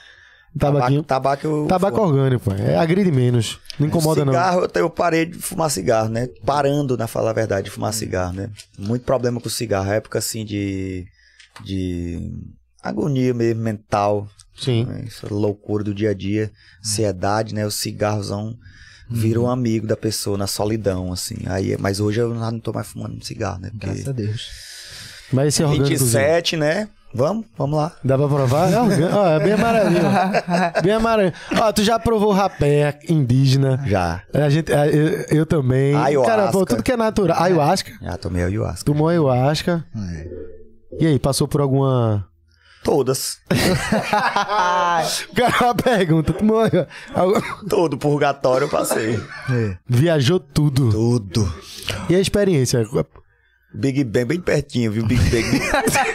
[0.57, 1.03] Tabaquinho.
[1.03, 2.51] Tabaco, tabaco eu Tabaco orgânico.
[2.53, 3.59] É, agride menos.
[3.79, 4.33] Não incomoda, não.
[4.33, 6.27] cigarro, eu, parei de fumar cigarro, né?
[6.45, 8.49] Parando, na falar a verdade, de fumar cigarro, né?
[8.77, 9.91] Muito problema com cigarro.
[9.91, 11.05] Época, assim, de...
[11.63, 12.31] De...
[12.81, 14.27] Agonia mesmo, mental.
[14.55, 14.85] Sim.
[14.85, 15.03] né?
[15.07, 16.51] Essa loucura do dia a dia.
[16.79, 17.65] Ansiedade, né?
[17.65, 18.57] O cigarrozão
[19.09, 21.37] vira um amigo da pessoa na solidão, assim.
[21.45, 23.69] Aí, mas hoje eu não tô mais fumando cigarro, né?
[23.69, 23.85] Porque...
[23.85, 24.49] Graças a Deus.
[25.31, 25.89] Mas esse orgânico.
[25.89, 26.89] 27, né?
[27.13, 27.93] Vamos, vamos lá.
[28.03, 28.71] Dá pra provar?
[28.71, 29.15] É, orgânico.
[29.15, 30.01] Ó, é bem amarelinho.
[30.83, 31.33] bem amarelinho.
[31.59, 33.81] Ó, tu já provou rapé indígena.
[33.87, 34.21] Já.
[34.33, 35.95] A gente, eu, eu também.
[35.95, 36.35] Ayahuasca.
[36.35, 37.41] Cara, pô, tudo que é natural.
[37.41, 37.91] Ayahuasca.
[38.01, 38.85] Já tomei ayahuasca.
[38.85, 39.85] Tomou ayahuasca.
[40.99, 42.27] E aí, passou por alguma.
[42.83, 43.39] Todas.
[45.33, 46.33] Cara, uma pergunta.
[46.33, 47.65] Tomou ayahuasca?
[47.69, 49.19] Todo purgatório eu passei.
[49.87, 50.91] Viajou tudo.
[50.91, 51.51] Tudo.
[52.09, 52.85] E a experiência?
[53.73, 55.05] Big Bang bem pertinho, viu?
[55.05, 55.59] Big Bang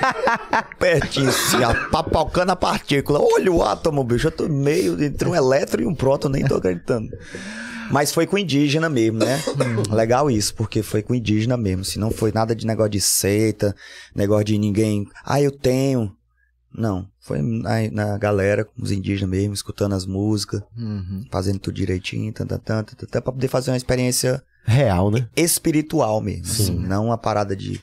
[0.79, 1.59] pertinho, assim,
[1.91, 3.21] papocando a partícula.
[3.21, 4.29] Olha o átomo, bicho.
[4.29, 7.09] Eu tô meio entre um elétron e um próton, nem tô acreditando.
[7.91, 9.39] Mas foi com indígena mesmo, né?
[9.91, 11.85] Legal isso, porque foi com indígena mesmo.
[11.85, 13.75] Se não foi nada de negócio de seita,
[14.15, 15.07] negócio de ninguém.
[15.25, 16.11] Ah, eu tenho.
[16.75, 17.07] Não.
[17.21, 21.25] Foi na, na galera, com os indígenas mesmo, escutando as músicas, Uhum.
[21.31, 25.29] fazendo tudo direitinho, tan, tan, tan, tan, tan, pra poder fazer uma experiência Real, né?
[25.37, 27.83] espiritual mesmo, assim, não uma parada de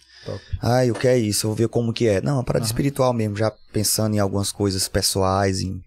[0.61, 1.45] ai, o que é isso?
[1.45, 2.21] Eu vou ver como que é.
[2.21, 5.81] Não, uma parada espiritual mesmo, já pensando em algumas coisas pessoais, em,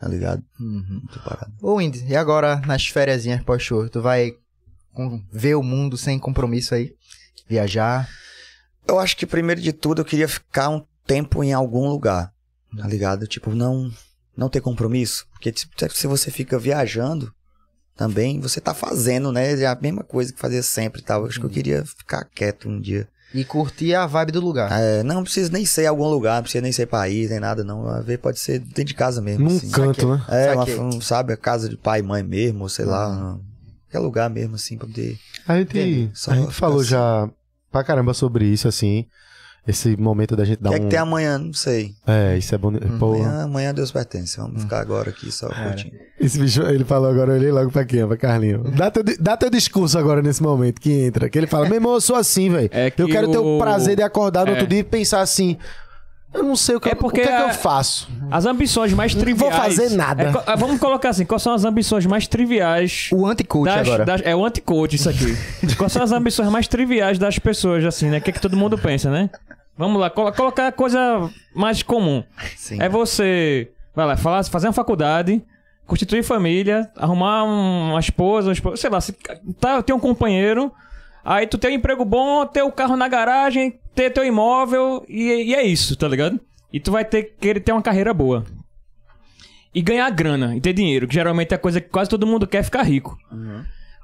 [0.00, 0.42] tá ligado?
[0.60, 1.02] Uhum.
[1.24, 1.52] Parada.
[1.60, 3.88] Ô, Indy, e agora nas férias pós-show?
[3.88, 4.32] Tu vai
[5.32, 6.94] ver o mundo sem compromisso aí?
[7.48, 8.08] Viajar?
[8.86, 12.32] Eu acho que primeiro de tudo eu queria ficar um tempo em algum lugar,
[12.76, 13.26] tá ligado?
[13.26, 13.90] Tipo, não
[14.34, 17.32] não ter compromisso, porque tipo, se você fica viajando
[17.96, 19.60] também, você tá fazendo, né?
[19.60, 21.26] É a mesma coisa que fazia sempre e tal.
[21.26, 23.08] Acho que eu queria ficar quieto um dia.
[23.34, 24.70] E curtir a vibe do lugar.
[24.72, 27.88] É, não precisa nem ser algum lugar, não precisa nem ser país, nem nada, não.
[27.88, 29.48] A ver pode ser dentro de casa mesmo.
[29.48, 29.70] Num assim.
[29.70, 30.22] canto, né?
[30.28, 33.38] É, uma, um, sabe, a casa de pai e mãe mesmo, ou sei lá,
[33.84, 35.18] qualquer lugar mesmo, assim, pra poder.
[35.48, 35.78] A gente,
[36.28, 36.90] a gente falou assim.
[36.90, 37.30] já
[37.70, 39.06] pra caramba sobre isso, assim.
[39.66, 40.82] Esse momento da gente O dar que é um.
[40.84, 41.38] que tem amanhã?
[41.38, 41.94] Não sei.
[42.04, 42.72] É, isso é bom.
[42.98, 44.36] Pô, Amanhã, amanhã Deus pertence.
[44.36, 45.94] Vamos ficar agora aqui só curtindo.
[46.18, 48.04] esse bicho, ele falou agora, eu olhei logo pra quem?
[48.04, 48.64] Pra Carlinho.
[48.76, 51.28] Dá teu, dá teu discurso agora nesse momento que entra.
[51.30, 52.68] Que ele fala, meu irmão, eu sou assim, velho.
[52.72, 54.54] É que eu quero ter o o- prazer de acordar no É.
[54.54, 55.56] outro dia e pensar assim.
[56.34, 58.08] Eu não sei o que, É porque o que, é que a- eu faço.
[58.30, 59.76] As ambições mais Não vou triviais.
[59.76, 60.22] fazer nada.
[60.22, 64.04] É, ah, vamos colocar assim: quais são as ambições mais triviais O anti-coach das, agora.
[64.06, 65.36] das- é o anti-coach isso aqui.
[65.76, 68.16] Quais são as ambições mais triviais das pessoas, assim, né?
[68.18, 69.28] O que, é que todo mundo pensa, né?
[69.76, 72.22] Vamos lá, colo- colocar a coisa mais comum.
[72.56, 72.80] Sim.
[72.80, 75.42] É você, vai lá, falar, fazer uma faculdade,
[75.86, 79.12] constituir família, arrumar um- uma esposa, um esposo, sei lá, se,
[79.58, 80.72] tá, ter um companheiro,
[81.24, 85.22] aí tu tem um emprego bom, ter o carro na garagem, ter teu imóvel, e,
[85.50, 86.38] e é isso, tá ligado?
[86.72, 88.44] E tu vai ter que querer ter uma carreira boa.
[89.74, 92.46] E ganhar grana, e ter dinheiro, que geralmente é a coisa que quase todo mundo
[92.46, 93.16] quer é ficar rico.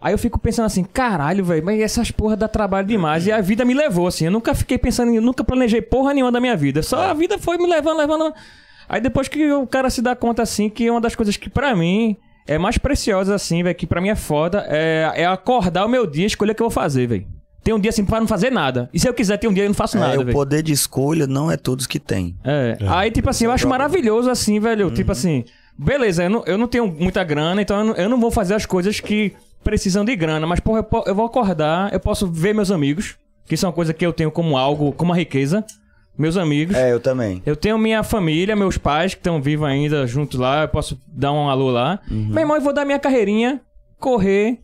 [0.00, 3.26] Aí eu fico pensando assim, caralho, velho, mas essas porra dá trabalho demais.
[3.26, 4.26] E a vida me levou, assim.
[4.26, 6.82] Eu nunca fiquei pensando, em, eu nunca planejei porra nenhuma da minha vida.
[6.82, 8.32] Só a vida foi me levando, levando.
[8.88, 11.74] Aí depois que o cara se dá conta, assim, que uma das coisas que pra
[11.74, 15.88] mim é mais preciosa, assim, velho, que pra mim é foda, é, é acordar o
[15.88, 17.26] meu dia e escolher o que eu vou fazer, velho.
[17.62, 18.88] Tem um dia assim pra não fazer nada.
[18.94, 20.72] E se eu quiser ter um dia, eu não faço É, nada, o poder de
[20.72, 22.34] escolha não é todos que tem.
[22.42, 22.78] É.
[22.88, 24.90] Aí, tipo assim, eu acho maravilhoso assim, velho.
[24.90, 25.44] Tipo assim,
[25.76, 28.54] beleza, eu não, eu não tenho muita grana, então eu não, eu não vou fazer
[28.54, 30.46] as coisas que precisam de grana.
[30.46, 34.12] Mas, porra, eu, vou acordar, eu posso ver meus amigos, que são coisas que eu
[34.12, 35.64] tenho como algo, como uma riqueza.
[36.16, 36.74] Meus amigos.
[36.76, 37.40] É, eu também.
[37.46, 41.32] Eu tenho minha família, meus pais que estão vivos ainda juntos lá, eu posso dar
[41.32, 42.00] um alô lá.
[42.10, 43.60] Meu irmão, eu vou dar minha carreirinha,
[44.00, 44.58] correr,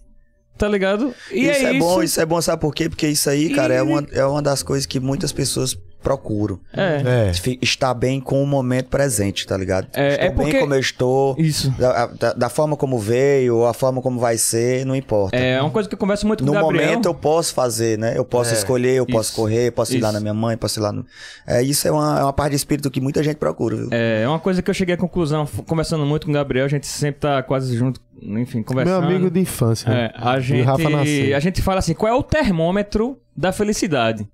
[0.58, 1.14] tá ligado?
[1.30, 1.78] E isso é, é, isso.
[1.78, 2.88] bom, isso é bom, sabe por quê?
[2.88, 6.60] Porque isso aí, cara, E- é, uma, é uma das coisas que muitas pessoas procuram.
[6.72, 7.30] É.
[7.30, 7.32] É.
[7.60, 9.88] Estar bem com o momento presente, tá ligado?
[9.94, 11.70] É, estou é porque- bem como eu estou, Isso.
[11.78, 15.36] da, da- da forma como veio, ou a forma como vai ser, não importa.
[15.36, 16.86] É uma coisa que eu converso muito com No o Gabriel.
[16.90, 18.12] momento eu posso fazer, né?
[18.16, 20.14] Eu posso É, escolher, eu posso isso, correr, posso ir lá isso.
[20.14, 21.04] na minha mãe, posso ir lá no.
[21.46, 23.88] É, isso é uma, é uma parte de espírito que muita gente procura, viu?
[23.90, 26.86] É uma coisa que eu cheguei à conclusão, conversando muito com o Gabriel, a gente
[26.86, 29.06] sempre tá quase junto, enfim, Meu conversando.
[29.06, 29.88] amigo de infância.
[29.90, 34.28] É, a Rafa gente, a gente fala assim, qual é o termômetro da felicidade?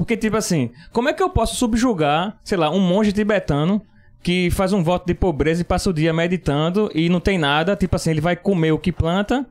[0.00, 3.82] Porque, tipo assim, como é que eu posso subjugar, sei lá, um monge tibetano
[4.22, 7.76] que faz um voto de pobreza e passa o dia meditando e não tem nada,
[7.76, 9.46] tipo assim, ele vai comer o que planta,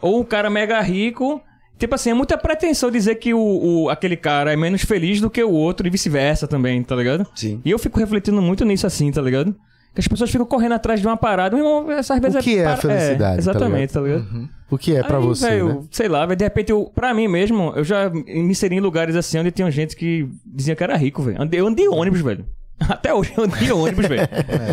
[0.00, 1.38] ou um cara mega rico
[1.78, 3.40] Tipo assim, é muita pretensão dizer que o,
[3.84, 7.26] o- aquele cara é menos feliz do que o outro e vice-versa também, tá ligado?
[7.34, 7.58] Sim.
[7.64, 9.54] E eu fico refletindo muito nisso assim, tá ligado?
[9.94, 12.64] Que as pessoas ficam correndo atrás de uma parada, meu irmão, essas vezes que é
[12.64, 14.48] a para- felicidade, tá exatamente, tá ligado?
[14.70, 15.80] O que é pra Aí, você, velho, né?
[15.90, 19.16] sei lá, velho, de repente, eu, pra mim mesmo, eu já me inseri em lugares
[19.16, 21.38] assim onde tinha gente que dizia que era rico, velho.
[21.52, 22.44] Eu andei de ônibus, velho.
[22.88, 24.28] Até hoje eu de ônibus, velho.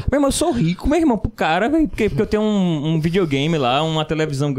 [0.10, 1.88] Meu irmão, eu sou rico, meu irmão, pro cara, velho.
[1.88, 4.56] Porque, porque eu tenho um, um videogame lá, uma televisão.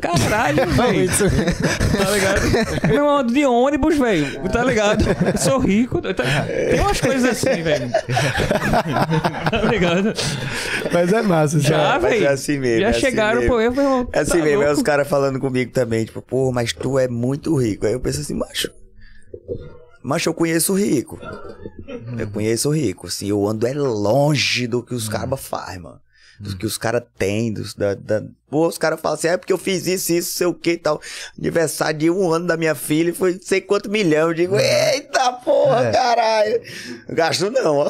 [0.00, 1.08] Caralho, velho.
[1.08, 2.86] Tá ligado?
[2.88, 4.48] Meu irmão, de ônibus, velho.
[4.50, 5.04] Tá ligado?
[5.32, 6.02] Eu sou rico.
[6.02, 7.88] tá- Tem umas coisas assim, velho.
[9.50, 10.12] tá ligado?
[10.92, 11.98] Mas é massa, Já, é.
[11.98, 12.24] velho.
[12.24, 13.54] é assim mesmo, Já é assim chegaram, mesmo.
[13.54, 14.08] pô, eu, meu irmão.
[14.12, 17.06] É assim tá mesmo, é os caras falando comigo também, tipo, pô, mas tu é
[17.08, 17.86] muito rico.
[17.86, 18.68] Aí eu penso assim, macho.
[20.02, 21.18] Macho, eu conheço o rico.
[22.18, 23.06] Eu conheço o rico.
[23.06, 26.00] Assim, eu ando é longe do que os caras fazem, mano.
[26.40, 27.52] Do que os caras têm.
[27.52, 28.22] Dos, da, da...
[28.50, 30.76] Pô, os caras falam assim, é porque eu fiz isso, isso, sei o que e
[30.76, 31.00] tal.
[31.38, 34.28] Aniversário de um ano da minha filha foi sei quanto milhão.
[34.28, 36.60] Eu digo, eita porra, caralho.
[37.08, 37.88] Não gasto não, ó.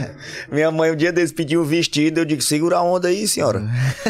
[0.50, 3.62] Minha mãe um dia desse pediu um vestido, eu digo, segura a onda aí, senhora.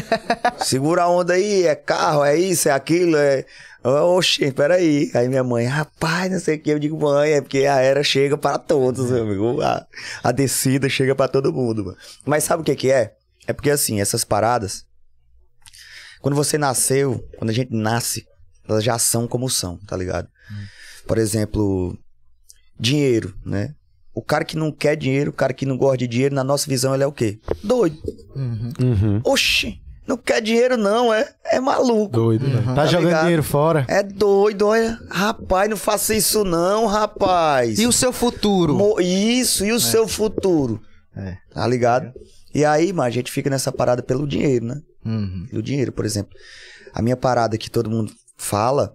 [0.64, 3.44] Segura a onda aí, é carro, é isso, é aquilo, é.
[3.82, 5.10] Oxê, peraí.
[5.14, 6.70] Aí minha mãe, rapaz, não sei o que.
[6.70, 9.60] Eu digo, mãe, é porque a era chega para todos, meu amigo.
[9.62, 9.86] A,
[10.22, 11.96] a descida chega para todo mundo, mano.
[12.26, 13.14] Mas sabe o que que é?
[13.46, 14.84] É porque assim, essas paradas.
[16.20, 18.26] Quando você nasceu, quando a gente nasce,
[18.68, 20.28] elas já são como são, tá ligado?
[21.06, 21.98] Por exemplo,
[22.78, 23.74] dinheiro, né?
[24.12, 26.68] O cara que não quer dinheiro, o cara que não gosta de dinheiro, na nossa
[26.68, 27.40] visão, ele é o quê?
[27.64, 27.98] Doido.
[28.36, 29.20] Uhum.
[29.24, 29.80] Oxi,
[30.10, 31.32] não quer dinheiro não, é?
[31.44, 32.12] É maluco.
[32.12, 32.62] Doido, né?
[32.66, 33.22] Tá, Tá jogando ligado?
[33.22, 33.86] dinheiro fora.
[33.88, 34.98] É doido, olha.
[35.10, 37.78] Rapaz, não faça isso não, rapaz.
[37.78, 38.74] E o seu futuro?
[38.74, 40.80] Mo- Isso, e o seu futuro?
[41.16, 41.36] É.
[41.52, 42.12] Tá ligado?
[42.54, 44.80] E aí, mano, a gente fica nessa parada pelo dinheiro, né?
[45.04, 45.46] Uhum.
[45.48, 46.32] Pelo dinheiro, por exemplo.
[46.92, 48.92] A minha parada que todo mundo fala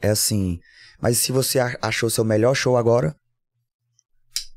[0.00, 0.58] é assim,
[1.00, 3.14] mas se você achou seu melhor show agora,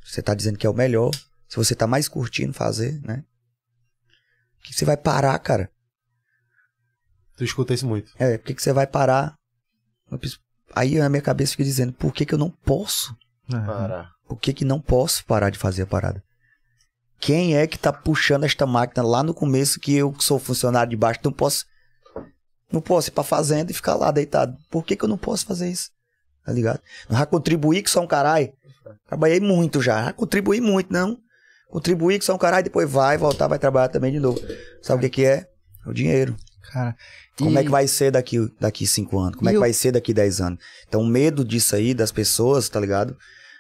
[0.04, 1.12] você tá dizendo que é o melhor,
[1.48, 3.24] se você tá mais curtindo fazer, né?
[4.66, 5.70] Que você vai parar, cara?
[7.38, 8.12] Tu escuta isso muito.
[8.18, 9.36] É, por que, que você vai parar?
[10.20, 10.40] Penso-
[10.74, 13.16] Aí a minha cabeça fica dizendo, por que, que eu não posso?
[13.50, 14.10] Parar.
[14.28, 16.24] Por que, que não posso parar de fazer a parada?
[17.20, 20.90] Quem é que tá puxando esta máquina lá no começo que eu que sou funcionário
[20.90, 21.66] de baixo não posso
[22.72, 24.58] não posso ir pra fazenda e ficar lá deitado.
[24.70, 25.92] Por que, que eu não posso fazer isso?
[26.44, 26.82] Tá ligado?
[27.10, 28.52] Não já contribuí que só um caralho.
[29.08, 30.06] Trabalhei muito já.
[30.06, 31.18] já contribuí muito, não.
[31.70, 34.40] Contribuí que só um caralho, depois vai voltar, vai trabalhar também de novo.
[34.82, 35.48] Sabe o que, que é?
[35.86, 36.36] O dinheiro.
[36.72, 36.96] Cara.
[37.38, 39.36] Como e- é que vai ser daqui, daqui cinco anos?
[39.36, 40.60] Como é E que o- vai ser daqui dez anos?
[40.88, 43.16] Então, o medo disso aí, das pessoas, tá ligado?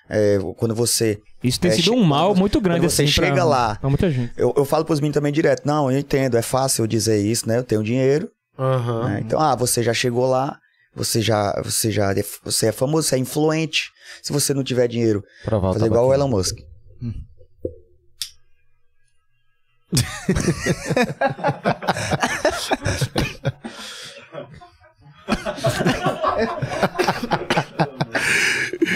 [0.10, 1.20] É, quando você.
[1.44, 3.14] Isso tem É, sido um mal muito grande quando você assim.
[3.14, 4.32] pra- chega lá- Pra muita gente.
[4.38, 5.66] Eu, eu falo pros meninos também direto.
[5.66, 7.58] Não, eu entendo, é fácil eu dizer isso, né?
[7.58, 8.30] Eu tenho dinheiro.
[8.58, 9.10] Aham.
[9.10, 9.22] né?
[9.26, 10.58] Então, ah, você já chegou lá,
[10.96, 13.92] você já, você já é, você é famoso, você é influente.
[14.24, 16.58] Se você não tiver dinheiro, Pra voltar fazer igual o pra Elon Musk.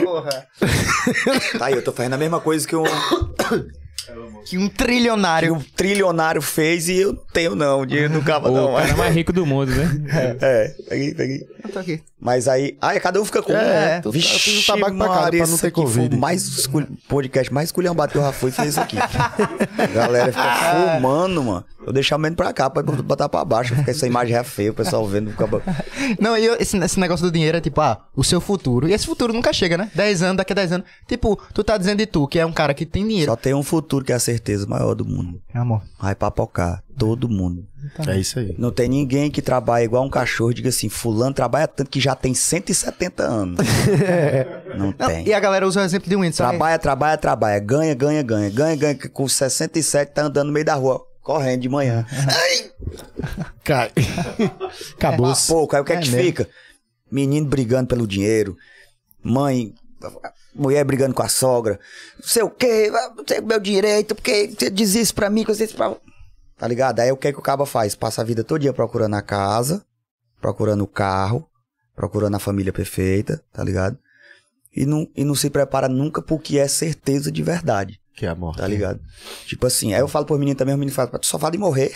[0.04, 0.48] Porra.
[1.58, 2.84] Tá aí, eu tô fazendo a mesma coisa que um,
[4.46, 5.54] Que um que trilionário.
[5.56, 7.86] um trilionário fez e eu não tenho, não.
[7.86, 8.76] Dinheiro não cava, O não.
[8.76, 10.38] cara mais rico do mundo, né?
[10.42, 11.48] É, peguei, peguei.
[11.64, 12.02] Eu tô aqui.
[12.22, 12.78] Mas aí.
[12.82, 13.53] Aí cada um fica com.
[13.53, 16.15] É, tu- eu fiz o tabaco pra Maria, pra não ter Covid.
[16.15, 18.97] o mais escul- podcast mais esculhambado que eu já fui fez isso aqui.
[18.99, 21.65] A galera fica fumando, mano.
[21.88, 24.74] Eu deixar menos pra cá, pra botar pra baixo, porque essa imagem é feia, o
[24.74, 25.32] pessoal vendo.
[25.32, 25.47] Fica...
[26.20, 28.88] Não, e eu- esse, esse negócio do dinheiro é tipo, ah, o seu futuro.
[28.89, 29.89] E esse futuro nunca chega, né?
[29.95, 30.88] 10 anos, daqui a 10 anos.
[31.07, 33.32] Tipo, tu tá dizendo de tu, que é um cara que tem dinheiro.
[33.32, 35.41] Só tem um futuro que é a certeza maior do mundo.
[35.53, 35.82] É, amor.
[35.99, 36.84] Vai papocar.
[36.97, 37.65] Todo mundo.
[38.07, 38.53] É isso aí.
[38.57, 41.99] Não tem ninguém que trabalha igual um cachorro e diga assim, fulano trabalha tanto que
[42.01, 43.60] já tem 170 anos.
[44.78, 45.28] Não Não, tem.
[45.28, 46.51] e a galera usa o exemplo de Windows, sabe?
[46.51, 47.60] Trabalha, trabalha, trabalha.
[47.60, 48.49] Ganha, ganha, ganha.
[48.49, 48.95] Ganha, ganha.
[49.10, 51.03] Com 67 tá andando no meio da rua.
[51.22, 52.05] Correndo de manhã.
[52.12, 52.72] Ai,
[53.64, 53.91] Cai.
[54.97, 55.34] Acabou.
[55.47, 55.76] pouco.
[55.76, 56.26] Aí o que é, É que mesmo.
[56.26, 56.49] fica?
[57.12, 58.55] Menino brigando pelo dinheiro.
[59.24, 59.74] Mãe,
[60.55, 61.80] mulher brigando com a sogra.
[62.20, 65.43] Não sei o quê, não sei o meu direito, porque você diz isso pra mim,
[65.43, 65.95] você diz pra.
[66.57, 66.99] Tá ligado?
[66.99, 67.95] Aí o que é que o caba faz?
[67.95, 69.84] Passa a vida todo dia procurando a casa,
[70.41, 71.47] procurando o carro,
[72.00, 73.97] procurando a família perfeita, tá ligado?
[74.74, 78.00] E não, e não se prepara nunca pro que é certeza de verdade.
[78.16, 78.60] Que é a morte.
[78.60, 79.02] Tá ligado?
[79.45, 81.58] Tipo assim, aí eu falo pros meninos também, os meninos falam, tu só fala de
[81.58, 81.93] morrer.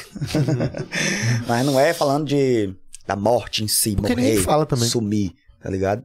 [1.48, 2.76] Mas não é falando de
[3.08, 4.90] da morte em si, Porque morrer, fala também.
[4.90, 5.32] sumir,
[5.62, 6.04] tá ligado?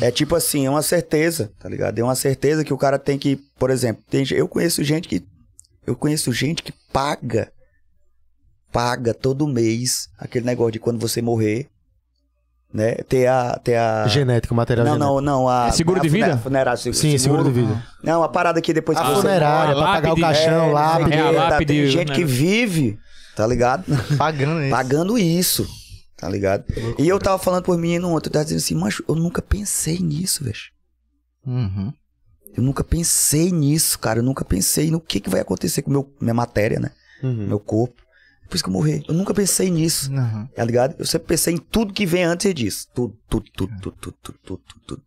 [0.00, 1.96] É tipo assim, é uma certeza, tá ligado?
[1.96, 5.24] É uma certeza que o cara tem que, por exemplo, tem, eu conheço gente que
[5.86, 7.52] eu conheço gente que paga
[8.72, 11.68] paga todo mês aquele negócio de quando você morrer,
[12.72, 12.94] né?
[13.08, 13.58] Ter a.
[13.62, 14.06] Ter a...
[14.08, 15.20] Genético, material Não, genético.
[15.20, 15.48] não, não.
[15.48, 16.36] A, É seguro a de vida?
[16.38, 17.82] Funerária, se- Sim, seguro de vida.
[18.02, 20.72] Não, a parada que depois A que você funerária, pra pagar o lápide, caixão, é,
[20.72, 20.98] lá.
[20.98, 21.48] não sei o É, tá?
[21.50, 22.14] lápide, Tem gente né?
[22.14, 22.98] que vive,
[23.34, 23.84] tá ligado?
[24.18, 24.70] Pagando isso.
[24.70, 25.66] Pagando isso,
[26.16, 26.64] tá ligado?
[26.98, 29.98] E eu tava falando por menino ontem, eu tava dizendo assim, mas eu nunca pensei
[29.98, 30.56] nisso, velho.
[31.46, 31.92] Uhum.
[32.56, 34.18] Eu nunca pensei nisso, cara.
[34.18, 36.90] Eu nunca pensei no que, que vai acontecer com meu, minha matéria, né?
[37.22, 37.46] Uhum.
[37.46, 38.02] Meu corpo.
[38.48, 39.04] Por isso que eu morri.
[39.06, 40.10] Eu nunca pensei nisso.
[40.10, 40.46] Uhum.
[40.46, 40.94] Tá ligado?
[40.98, 42.88] Eu sempre pensei em tudo que vem antes disso.
[42.94, 45.02] Tudo, tudo, tudo, tudo, tudo, tudo, tudo, tudo.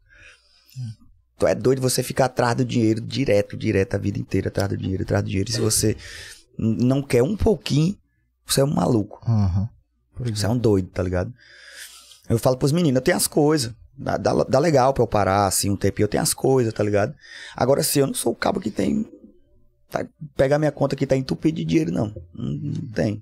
[0.77, 0.91] Uhum.
[1.35, 4.77] Então é doido você ficar atrás do dinheiro direto, direto, a vida inteira atrás do
[4.77, 5.49] dinheiro, atrás do dinheiro.
[5.49, 5.97] E se você
[6.57, 7.97] não quer um pouquinho,
[8.45, 9.19] você é um maluco.
[9.27, 9.67] Uhum.
[10.19, 10.49] Você é.
[10.49, 11.33] é um doido, tá ligado?
[12.29, 13.73] Eu falo pros meninos, eu tenho as coisas.
[13.97, 16.05] Dá, dá, dá, legal pra eu parar, assim, um tempinho.
[16.05, 17.13] Eu tenho as coisas, tá ligado?
[17.55, 19.05] Agora, sim assim, eu não sou o cabo que tem.
[19.89, 22.15] Tá, pegar minha conta que tá entupido de dinheiro, não.
[22.33, 23.21] Não, não tem.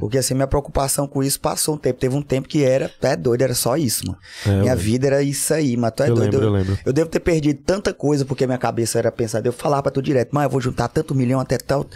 [0.00, 1.98] Porque, assim, minha preocupação com isso passou um tempo.
[1.98, 4.18] Teve um tempo que era, tu é doido, era só isso, mano.
[4.44, 6.32] É, minha vida era isso aí, mas tu é Eu doido.
[6.32, 6.78] lembro, eu eu, lembro.
[6.86, 9.44] eu devo ter perdido tanta coisa porque minha cabeça era pensar.
[9.46, 11.86] Eu falava pra tu direto, mas eu vou juntar tanto milhão até tal,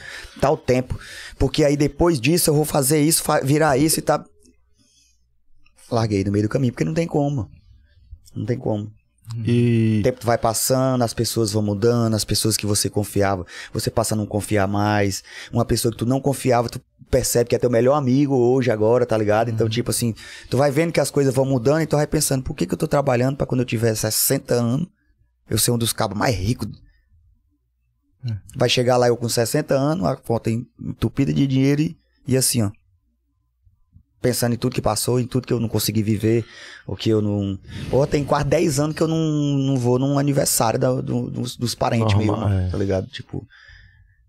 [0.41, 0.99] tal tempo.
[1.39, 4.25] Porque aí depois disso eu vou fazer isso, fa- virar isso e tá.
[5.91, 7.51] Larguei no meio do caminho, porque não tem como.
[8.35, 8.85] Não tem como.
[9.35, 10.01] O E.
[10.03, 14.17] tempo vai passando, as pessoas vão mudando, as pessoas que você confiava, você passa a
[14.17, 15.23] não confiar mais.
[15.53, 16.81] Uma pessoa que tu não confiava, tu
[17.11, 19.51] percebe que é teu melhor amigo hoje, agora, tá ligado?
[19.51, 20.15] Então, tipo assim,
[20.49, 22.75] tu vai vendo que as coisas vão mudando e tu vai pensando, por que, que
[22.75, 24.87] eu tô trabalhando pra quando eu tiver 60 anos,
[25.49, 26.69] eu ser um dos cabos mais ricos?
[28.55, 31.97] Vai chegar lá eu com 60 anos, a conta entupida de dinheiro e,
[32.29, 32.71] e assim, ó.
[34.21, 36.45] Pensando em tudo que passou, em tudo que eu não consegui viver,
[36.87, 37.59] ou que eu não.
[37.91, 41.57] Ou tem quase 10 anos que eu não, não vou num aniversário da- do- dos,
[41.57, 42.69] dos parentes Normal, meus, é.
[42.71, 43.07] tá ligado?
[43.07, 43.47] Tipo.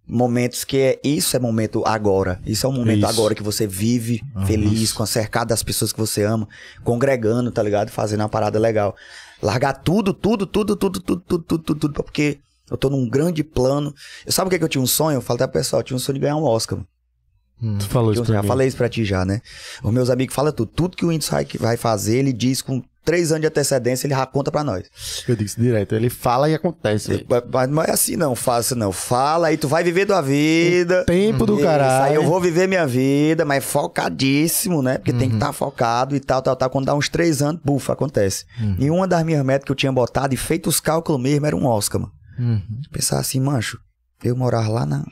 [0.08, 1.00] Momentos que é.
[1.04, 2.42] Isso é momento agora.
[2.46, 3.08] Isso é um momento Isso.
[3.08, 6.48] agora que você vive feliz, com cercado das pessoas que você ama,
[6.84, 7.90] congregando, tá ligado?
[7.92, 8.96] Fazendo uma parada legal.
[9.42, 12.40] Largar tudo, tudo, tudo, tudo, tudo, tudo, tudo, tudo, tudo, porque
[12.70, 13.94] eu tô num grande plano.
[14.26, 15.18] Eu sabe o que, que eu tinha um sonho?
[15.18, 16.78] Eu falo até pro pessoal, eu tinha um sonho de ganhar um Oscar.
[16.78, 17.80] mano.
[17.80, 18.48] Tu falou isso Eu pra já mim.
[18.48, 19.40] falei isso pra ti já, né?
[19.84, 20.72] Os meus amigos falam tudo.
[20.76, 24.14] Tudo que o Whindersson vai- vai fazer, ele diz com três anos de antecedência, ele
[24.14, 24.90] já conta pra nós.
[25.28, 25.96] Eu disse direto.
[25.96, 27.26] Ele fala e acontece.
[27.28, 28.92] Mas, mas não é assim não, faça não.
[28.92, 31.04] Fala aí, tu vai viver tua vida.
[31.06, 32.04] Tempo do Isso, caralho.
[32.04, 34.98] Aí eu vou viver minha vida, mas focadíssimo, né?
[34.98, 36.70] Porque tem que estar focado e tal, tal, tal.
[36.70, 38.46] Quando dá uns três anos, bufa, acontece.
[38.78, 41.56] E uma das minhas metas que eu tinha botado e feito os cálculos mesmo era
[41.56, 42.14] um Oscar, mano.
[42.40, 42.82] Uhum.
[42.92, 43.80] Pensar assim, mancho,
[44.24, 45.06] eu morar lá na,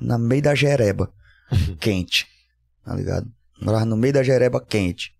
[0.00, 1.10] na meio da Jereba,
[1.80, 2.26] quente,
[2.84, 3.26] tá ligado?
[3.60, 5.12] Morar no meio da Jereba quente.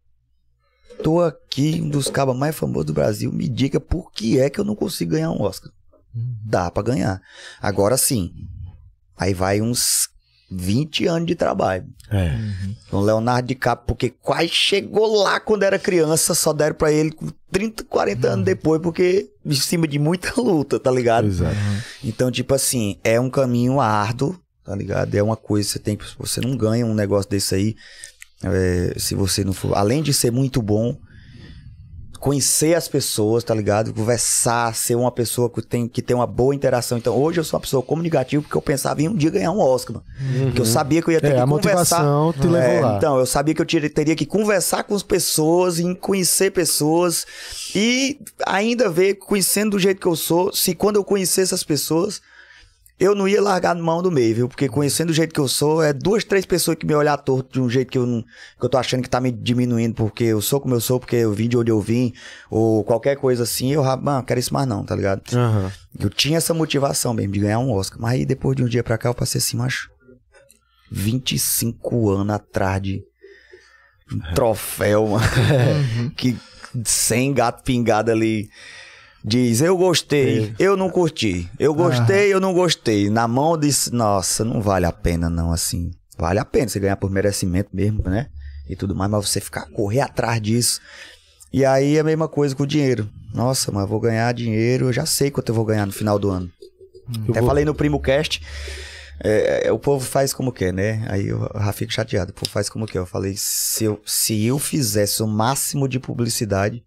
[1.02, 4.58] Tô aqui, um dos cabas mais famosos do Brasil, me diga por que é que
[4.58, 5.70] eu não consigo ganhar um Oscar.
[6.14, 7.20] Dá pra ganhar.
[7.60, 8.32] Agora sim,
[9.16, 10.10] aí vai uns
[10.50, 11.86] 20 anos de trabalho.
[12.10, 12.36] É.
[12.90, 17.28] Com Leonardo DiCaprio, porque quase chegou lá quando era criança, só deram pra ele com
[17.50, 21.26] 30, 40 anos depois, porque em cima de muita luta, tá ligado?
[21.26, 21.56] Exato.
[22.04, 25.14] Então, tipo assim, é um caminho árduo, tá ligado?
[25.14, 26.04] É uma coisa que você tem que.
[26.18, 27.76] Você não ganha um negócio desse aí.
[28.44, 29.76] É, se você não for.
[29.76, 30.96] Além de ser muito bom,
[32.20, 33.92] conhecer as pessoas, tá ligado?
[33.92, 36.96] Conversar, ser uma pessoa que tem, que tem uma boa interação.
[36.96, 39.58] Então, hoje eu sou uma pessoa comunicativa porque eu pensava em um dia ganhar um
[39.58, 40.06] Oscar, mano.
[40.44, 42.04] Porque eu sabia que eu ia ter É, que a conversar.
[42.04, 42.96] motivação te levou É, lá.
[42.96, 47.26] Então, eu sabia que eu teria que conversar com as pessoas, em conhecer pessoas
[47.74, 52.20] e ainda ver, conhecendo do jeito que eu sou, se quando eu conhecesse as pessoas,
[53.02, 54.48] eu não ia largar mão do meio, viu?
[54.48, 57.54] Porque conhecendo do jeito que eu sou, é duas, três pessoas que me olhar torto
[57.54, 60.22] de um jeito que eu não, que eu tô achando que tá me diminuindo porque
[60.22, 62.12] eu sou como eu sou, porque eu vim de onde eu vim,
[62.48, 65.22] ou qualquer coisa assim, eu, mano, não quero isso mais não, tá ligado?
[65.34, 65.72] Aham.
[65.98, 68.00] Eu tinha essa motivação mesmo de ganhar um Oscar.
[68.00, 69.90] Mas aí depois de um dia pra cá eu passei assim, macho.
[70.90, 73.02] 25 anos atrás de
[74.12, 75.24] um troféu, mano.
[76.16, 76.36] que
[76.84, 78.48] sem gato pingado ali.
[79.24, 81.48] Diz, eu gostei, eu não curti.
[81.58, 83.08] Eu gostei, eu não gostei.
[83.08, 85.92] Na mão disse, nossa, não vale a pena não, assim.
[86.18, 88.26] Vale a pena você ganhar por merecimento mesmo, né?
[88.68, 90.80] E tudo mais, mas você ficar, correr atrás disso.
[91.52, 93.08] E aí a mesma coisa com o dinheiro.
[93.32, 96.18] Nossa, mas eu vou ganhar dinheiro, eu já sei quanto eu vou ganhar no final
[96.18, 96.50] do ano.
[97.26, 98.42] Eu Até vou- falei no Primo Cast.
[99.22, 101.04] é, é, o povo faz como quer, né?
[101.08, 102.30] Aí eu já fico chateado.
[102.32, 102.98] O povo faz como quer.
[102.98, 106.82] Eu falei, se eu, se eu fizesse o máximo de publicidade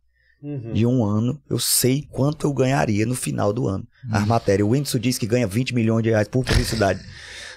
[0.74, 3.86] de um ano, eu sei quanto eu ganharia no final do ano.
[4.12, 4.68] As matérias.
[4.68, 7.00] O Whindersson diz que ganha 20 milhões de reais por publicidade.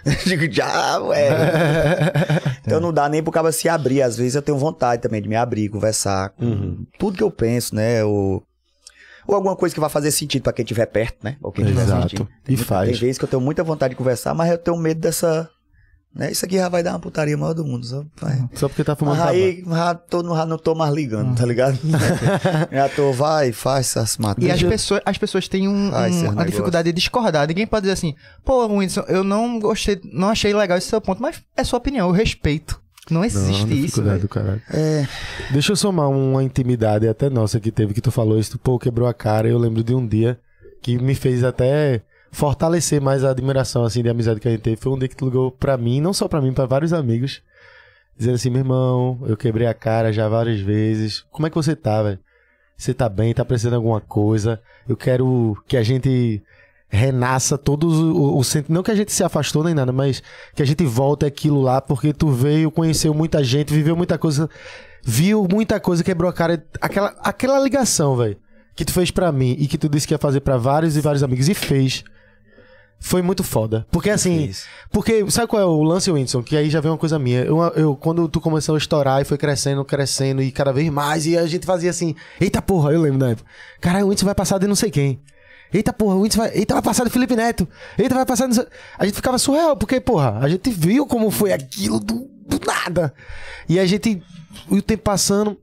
[0.25, 1.29] Digo, já, ué.
[2.65, 4.03] Então não dá nem pro cara se abrir.
[4.03, 7.75] Às vezes eu tenho vontade também de me abrir, conversar com tudo que eu penso,
[7.75, 8.05] né?
[8.05, 8.43] Ou,
[9.27, 11.37] ou alguma coisa que vai fazer sentido pra quem estiver perto, né?
[11.43, 11.99] Ou quem estiver Exato.
[12.01, 12.29] assistindo.
[12.45, 12.99] E Tem faz.
[12.99, 15.49] vezes que eu tenho muita vontade de conversar, mas eu tenho medo dessa
[16.15, 16.33] Né?
[16.33, 17.85] Isso aqui já vai dar uma putaria maior do mundo.
[17.87, 18.43] Só, vai.
[18.55, 21.79] Só porque tá fumando Mas aí já, tô, já não tô mais ligando, tá ligado?
[22.73, 24.55] já tô, vai, faz essas E matérias.
[24.63, 27.47] as pessoas, as pessoas têm um, um- uma dificuldade de discordar.
[27.47, 31.21] Ninguém pode dizer assim, pô, Whindersson, eu não gostei, não achei legal esse seu ponto,
[31.23, 32.81] mas é sua opinião, eu respeito.
[33.11, 34.23] Não Não, existe isso, dificuldade velho.
[34.23, 34.63] do caralho.
[34.71, 35.07] É,
[35.51, 38.79] Deixa eu somar uma intimidade até nossa que teve, que tu falou isso, tu, pô,
[38.79, 39.49] quebrou a cara.
[39.49, 40.39] Eu lembro de um dia
[40.83, 44.77] que me fez até fortalecer mais a admiração, assim, de amizade que a gente teve.
[44.77, 47.43] Foi um dia que tu ligou pra mim, não só pra mim, pra vários amigos,
[48.17, 51.25] dizendo assim, meu irmão, eu quebrei a cara já várias vezes.
[51.31, 52.19] Como é que você tá, velho?
[52.77, 53.35] Você tá bem?
[53.35, 54.61] Tá precisando de alguma coisa?
[54.89, 56.43] Eu quero que a gente
[56.89, 60.23] renasça todos o, não que a gente se afastou nem nada, mas
[60.55, 64.49] que a gente volte aquilo lá, porque tu veio, conheceu muita gente, viveu muita coisa,
[65.05, 68.39] viu muita coisa, quebrou a cara, aquela, aquela ligação, velho,
[68.75, 71.01] que tu fez pra mim e que tu disse que ia fazer pra vários e
[71.01, 72.05] vários amigos e fez.
[73.01, 73.87] Foi muito foda.
[73.93, 74.51] Porque assim,
[74.91, 76.43] porque sabe qual é o lance, Whindersson?
[76.43, 77.43] Que aí já vem uma coisa minha.
[77.43, 81.25] Eu, eu, quando tu começou a estourar e foi crescendo, crescendo e cada vez mais,
[81.25, 83.49] e a gente fazia assim, eita porra, eu lembro da época.
[83.81, 85.21] Caralho, o Whindersson vai passar de não sei quem.
[85.73, 86.51] Eita porra, o Whindersson vai.
[86.57, 87.69] Eita, vai passar do Felipe Neto.
[87.97, 88.53] Eita, vai passar.
[88.53, 88.67] sei-
[88.99, 93.15] A gente ficava surreal, porque, porra, a gente viu como foi aquilo do, do nada.
[93.69, 94.21] E a gente.
[94.71, 95.57] E o tempo passando.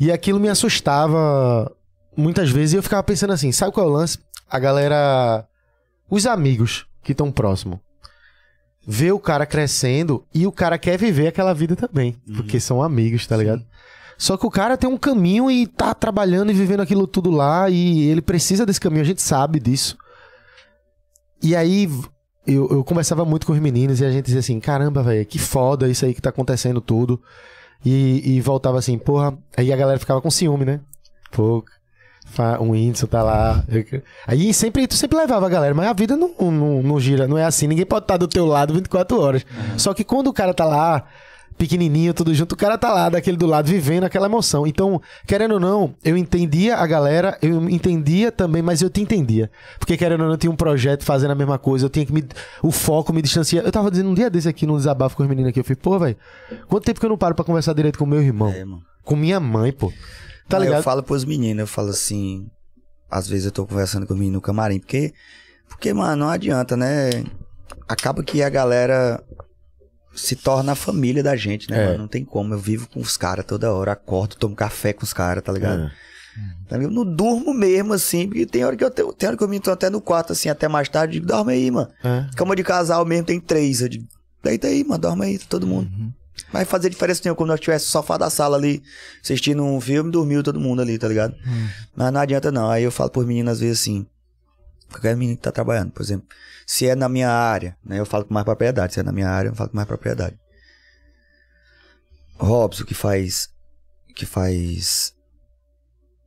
[0.00, 1.70] E aquilo me assustava
[2.16, 2.72] muitas vezes.
[2.72, 4.18] E eu ficava pensando assim: sabe qual é o lance?
[4.50, 5.46] A galera.
[6.12, 7.80] Os amigos que estão próximo.
[8.86, 12.20] Vê o cara crescendo e o cara quer viver aquela vida também.
[12.36, 13.64] Porque são amigos, tá ligado?
[14.18, 17.70] Só que o cara tem um caminho e tá trabalhando e vivendo aquilo tudo lá
[17.70, 19.96] e ele precisa desse caminho, a gente sabe disso.
[21.42, 21.88] E aí
[22.46, 25.38] eu, eu conversava muito com os meninos e a gente dizia assim: caramba, velho, que
[25.38, 27.22] foda isso aí que tá acontecendo tudo.
[27.82, 29.34] E, e voltava assim, porra.
[29.56, 30.80] Aí a galera ficava com ciúme, né?
[31.30, 31.64] Pô,
[32.60, 33.64] o Whindersson tá lá.
[34.26, 37.36] Aí sempre, tu sempre levava a galera, mas a vida não, não, não gira, não
[37.36, 37.66] é assim.
[37.66, 39.46] Ninguém pode estar do teu lado 24 horas.
[39.76, 41.04] Só que quando o cara tá lá,
[41.58, 44.66] pequenininho, tudo junto, o cara tá lá, daquele do lado, vivendo aquela emoção.
[44.66, 49.50] Então, querendo ou não, eu entendia a galera, eu entendia também, mas eu te entendia.
[49.78, 52.12] Porque querendo ou não, eu tinha um projeto fazendo a mesma coisa, eu tinha que
[52.12, 52.24] me.
[52.62, 53.64] O foco me distanciar.
[53.64, 55.76] Eu tava dizendo um dia desse aqui, num desabafo com os meninos aqui, eu falei,
[55.76, 56.16] pô, velho,
[56.66, 58.48] quanto tempo que eu não paro pra conversar direito com meu irmão?
[58.48, 58.64] é.
[59.04, 59.92] Com minha mãe, pô.
[60.52, 60.78] Tá Aí ligado?
[60.80, 62.46] Eu falo pros meninos, eu falo assim.
[63.10, 65.12] Às vezes eu tô conversando com o menino no camarim, porque.
[65.68, 67.24] Porque, mano, não adianta, né?
[67.88, 69.22] Acaba que a galera
[70.14, 71.86] se torna a família da gente, né, É.
[71.86, 71.98] mano?
[72.00, 72.52] Não tem como.
[72.54, 75.84] Eu vivo com os caras toda hora, acordo, tomo café com os caras, tá ligado?
[75.84, 75.90] É.
[76.68, 76.76] Tá?
[76.76, 79.48] Eu não durmo mesmo, assim, porque tem hora que eu, tenho, tem hora que eu
[79.48, 81.90] me até no quarto, assim, até mais tarde, eu digo, dorme aí, mano.
[82.02, 82.26] É.
[82.36, 83.80] Cama de casal mesmo tem três.
[83.80, 84.06] Eu digo,
[84.42, 85.90] deita aí, mano, dorme aí, todo mundo.
[86.52, 88.82] Vai fazer diferença nenhuma, como nós tivesse sofá da sala ali,
[89.22, 91.34] assistindo um filme, dormiu todo mundo ali, tá ligado?
[91.94, 92.70] Mas não adianta não.
[92.70, 94.06] Aí eu falo pros meninos às vezes assim,
[94.90, 96.26] qualquer menino que tá trabalhando, por exemplo,
[96.66, 98.94] se é na minha área, né, eu falo com mais propriedade.
[98.94, 100.38] Se é na minha área, eu falo com mais propriedade.
[102.38, 103.48] Robson, que faz,
[104.14, 105.14] que faz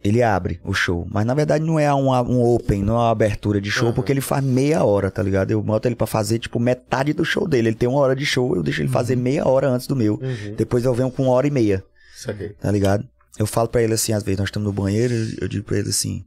[0.08, 1.08] ele abre o show.
[1.12, 3.96] Mas na verdade não é um, um open, não é uma abertura de show, Aham.
[3.96, 5.50] porque ele faz meia hora, tá ligado?
[5.52, 7.70] Eu boto ele pra fazer, tipo, metade do show dele.
[7.70, 10.14] Ele tem uma hora de show, eu deixo ele fazer meia hora antes do meu.
[10.22, 10.56] Uhum.
[10.56, 11.84] Depois eu venho com uma hora e meia,
[12.16, 12.50] Saquei.
[12.50, 13.08] tá ligado?
[13.38, 15.90] Eu falo pra ele assim, às vezes nós estamos no banheiro, eu- digo pra ele
[15.90, 16.24] assim.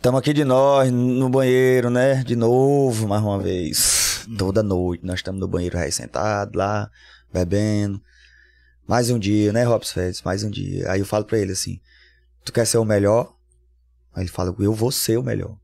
[0.00, 2.22] Tamo aqui de nós, no banheiro, né?
[2.22, 4.26] De novo, mais uma vez.
[4.38, 6.90] Toda noite, nós estamos no banheiro aí sentado lá,
[7.32, 8.00] bebendo.
[8.86, 10.22] Mais um dia, né, Robson Félix?
[10.22, 10.90] Mais um dia.
[10.90, 11.80] Aí eu falo pra ele assim:
[12.44, 13.34] Tu quer ser o melhor?
[14.14, 15.56] Aí ele fala: Eu vou ser o melhor.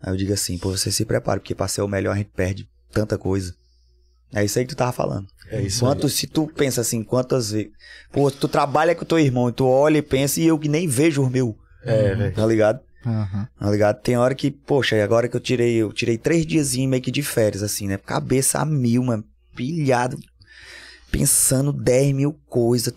[0.00, 2.30] Aí eu digo assim: Pô, você se prepara, porque pra ser o melhor a gente
[2.34, 3.54] perde tanta coisa.
[4.32, 5.28] É isso aí que tu tava falando.
[5.50, 7.70] É isso Quanto, se tu pensa assim, quantas vezes.
[8.10, 10.88] Pô, tu trabalha com teu irmão, e tu olha e pensa, e eu que nem
[10.88, 12.34] vejo o meu, É, velho.
[12.34, 12.80] tá ligado?
[13.06, 13.48] Aham.
[13.56, 14.00] Tá ligado?
[14.02, 17.22] Tem hora que, poxa, agora que eu tirei, eu tirei três diazinhos meio que de
[17.22, 17.96] férias, assim, né?
[17.96, 19.24] Cabeça a mil, mano.
[19.54, 20.18] Pilhado.
[21.18, 22.92] Pensando 10 mil coisas.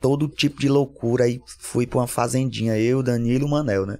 [0.00, 1.24] Todo tipo de loucura.
[1.24, 3.98] Aí fui pra uma fazendinha, eu, Danilo e o Manel, né?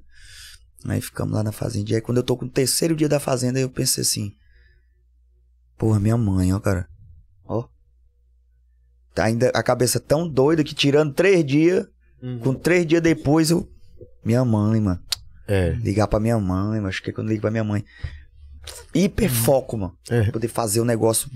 [0.85, 1.99] Aí ficamos lá na fazendinha.
[1.99, 4.33] Aí quando eu tô com o terceiro dia da fazenda, eu pensei assim.
[5.79, 6.89] Porra, minha mãe, ó, cara.
[7.45, 7.69] Ó.
[9.15, 11.87] Tá ainda a cabeça tão doida que tirando três dias,
[12.43, 13.69] com três dias depois eu.
[14.25, 15.01] Minha mãe, mano.
[15.47, 15.71] É.
[15.71, 17.85] Ligar pra minha mãe, mas acho que quando eu ligo pra minha mãe.
[18.95, 19.97] Hiperfoco, mano.
[20.09, 20.31] É.
[20.31, 21.29] Poder fazer um negócio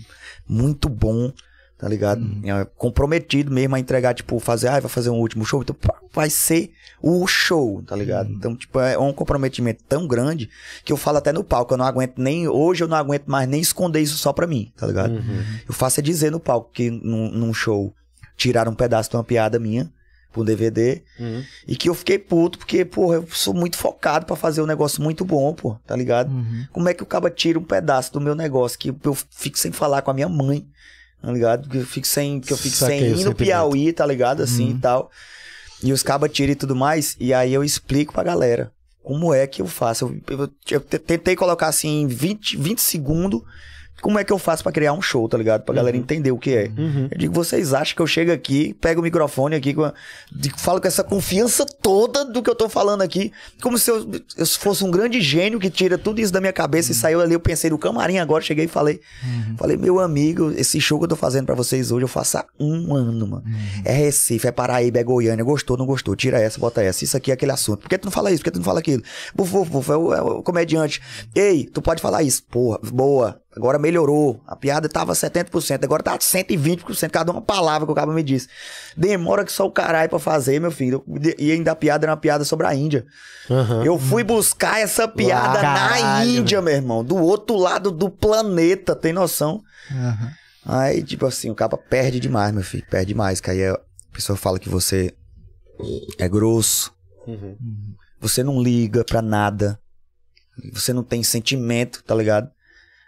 [0.48, 1.32] muito bom,
[1.78, 2.22] tá ligado?
[2.44, 5.76] É, comprometido mesmo a entregar, tipo, fazer, ah, vai fazer um último show, então
[6.12, 6.72] vai ser
[7.02, 8.30] o show, tá ligado?
[8.30, 10.48] Então, tipo, é um comprometimento tão grande
[10.84, 13.48] que eu falo até no palco, eu não aguento nem, hoje eu não aguento mais
[13.48, 15.14] nem esconder isso só pra mim, tá ligado?
[15.14, 15.44] Uhum.
[15.68, 17.92] Eu faço é dizer no palco que num, num show
[18.36, 19.90] tiraram um pedaço de uma piada minha,
[20.36, 21.02] pro DVD.
[21.66, 25.02] E que eu fiquei puto, porque, porra, eu sou muito focado pra fazer um negócio
[25.02, 26.30] muito bom, pô, tá ligado?
[26.72, 29.72] Como é que o cara tira um pedaço do meu negócio que eu fico sem
[29.72, 30.66] falar com a minha mãe,
[31.22, 31.68] tá ligado?
[31.68, 33.34] Que eu fico sem, que eu fico Saquei sem ir no.
[33.34, 34.42] Piauí, tá ligado?
[34.42, 35.10] Assim e tal.
[35.82, 39.46] E os cabas tiram e tudo mais, e aí eu explico pra galera como é
[39.46, 40.06] que eu faço.
[40.28, 43.42] Eu, eu- eu te- tentei colocar assim em 20, 20 segundos
[44.03, 45.62] como é que eu faço pra criar um show, tá ligado?
[45.62, 46.70] Pra galera entender o que é.
[47.11, 49.94] Eu digo, vocês acham que eu chego aqui, pego o microfone aqui, com a-
[50.30, 53.32] de- falo com essa confiança toda do que eu tô falando aqui,
[53.62, 56.92] como se eu, eu fosse um grande gênio que tira tudo isso da minha cabeça
[56.92, 57.34] e saiu ali.
[57.34, 59.01] Eu pensei no camarim agora, cheguei e falei.
[59.57, 62.44] Falei, meu amigo, esse show que eu tô fazendo pra vocês hoje, eu faço há
[62.61, 63.44] um ano, mano.
[63.84, 65.44] É Recife, é Paraíba, é Goiânia.
[65.44, 66.14] Gostou, não gostou?
[66.14, 67.03] Tira essa, bota essa.
[67.05, 67.80] Isso aqui é aquele assunto.
[67.80, 68.38] Por que tu não fala isso?
[68.40, 69.03] Por que tu não fala aquilo?
[69.34, 71.01] Buf, buf, buf, é o, é o comediante.
[71.34, 72.42] Ei, tu pode falar isso.
[72.51, 73.40] Porra, boa.
[73.57, 74.38] Agora melhorou.
[74.46, 77.11] A piada tava 70%, agora tá 120%.
[77.11, 78.48] Cada uma palavra que o cara me disse.
[78.94, 81.02] Demora que só o caralho pra fazer, meu filho.
[81.38, 83.07] E ainda a piada era uma piada sobre a Índia.
[83.50, 83.82] Aham.
[83.82, 87.02] Eu fui buscar essa piada na Caralho, Índia, meu irmão.
[87.02, 89.62] Do outro lado do planeta, tem noção?
[90.62, 92.84] Aí, tipo assim, o cara perde demais, meu filho.
[92.90, 93.40] Perde demais.
[93.40, 93.80] Que aí a
[94.12, 95.14] pessoa fala que você
[96.18, 96.92] é grosso.
[98.20, 99.80] Você não liga pra nada.
[100.74, 102.50] Você não tem sentimento, tá ligado?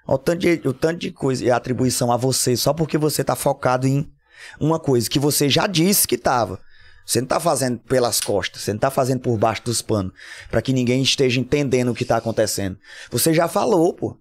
[0.09, 3.23] Olha O tanto, de, o tanto de coisa e atribuição a você só porque você
[3.23, 4.11] tá focado em
[4.59, 6.59] uma coisa que você já disse que tava.
[7.05, 10.13] Você não tá fazendo pelas costas, você não tá fazendo por baixo dos panos,
[10.51, 12.79] Pra que ninguém esteja entendendo o que tá acontecendo.
[13.11, 14.17] Você já falou, pô.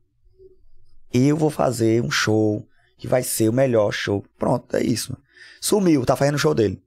[1.13, 2.67] Eu vou fazer um show
[2.97, 4.25] que vai ser o melhor show.
[4.37, 5.11] Pronto, é isso.
[5.11, 5.23] Mano.
[5.61, 6.81] Sumiu, tá fazendo o show dele.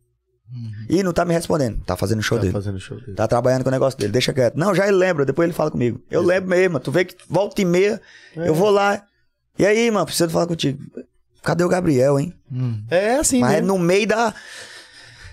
[0.88, 2.53] E não tá me respondendo, tá fazendo show Tá dele.
[2.53, 3.14] fazendo show dele.
[3.14, 4.57] Tá trabalhando com o negócio dele, deixa quieto.
[4.57, 6.01] Não, já ele lembra, depois ele fala comigo.
[6.11, 8.01] Eu lembro mesmo, tu vê que volta e meia,
[8.34, 9.03] eu vou lá.
[9.59, 10.82] E aí, mano, preciso falar contigo.
[11.42, 12.34] Cadê o Gabriel, hein?
[12.90, 14.34] É assim, Mas é no meio da.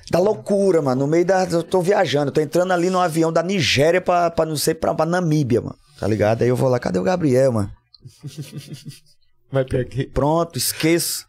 [0.10, 1.02] Da loucura, mano.
[1.02, 1.44] No meio da.
[1.46, 4.74] Eu tô viajando, eu tô entrando ali no avião da Nigéria pra, pra não sei,
[4.74, 5.76] pra, pra Namíbia, mano.
[6.00, 6.44] Tá ligado?
[6.44, 7.72] Aí eu vou lá, cadê o Gabriel, mano?
[9.52, 10.06] Vai pegar.
[10.14, 11.26] Pronto, esqueço.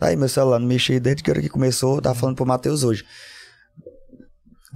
[0.00, 3.04] Aí meu celular não mexi desde que hora que começou, tava falando pro Matheus hoje.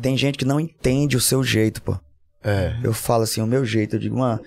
[0.01, 1.99] Tem gente que não entende o seu jeito, pô.
[2.43, 2.79] É.
[2.83, 4.41] Eu falo assim, o meu jeito, eu digo, uma.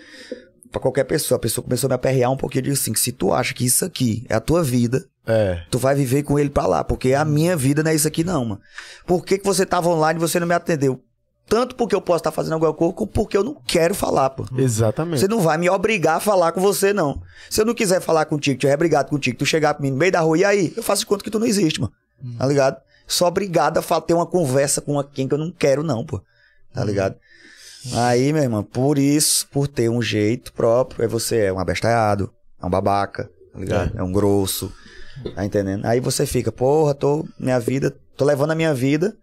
[0.72, 3.11] Pra qualquer pessoa, a pessoa começou a me aperrear um pouquinho, eu digo assim, se
[3.11, 5.61] tu acha que isso aqui é a tua vida, É.
[5.69, 8.24] tu vai viver com ele pra lá, porque a minha vida não é isso aqui
[8.24, 8.61] não, mano.
[9.05, 11.03] Por que, que você tava online e você não me atendeu?
[11.48, 14.46] Tanto porque eu posso estar fazendo alguma coisa, como porque eu não quero falar, pô.
[14.58, 15.20] Exatamente.
[15.20, 17.22] Você não vai me obrigar a falar com você, não.
[17.50, 20.12] Se eu não quiser falar contigo, tiver brigado contigo, tu chegar pra mim no meio
[20.12, 20.74] da rua, e aí?
[20.78, 21.92] Eu faço de conta que tu não existe, mano.
[22.38, 22.78] Tá ligado?
[23.06, 26.22] Só obrigado a ter uma conversa com quem que eu não quero, não, pô.
[26.74, 27.16] Tá ligado?
[27.94, 32.32] Aí, meu irmão, por isso, por ter um jeito próprio, aí você é um abestalhado,
[32.62, 33.98] é um babaca, tá ligado?
[33.98, 34.72] É, um grosso,
[35.36, 35.86] tá entendendo?
[35.86, 39.18] Aí você fica, porra, tô, minha vida, tô levando a minha vida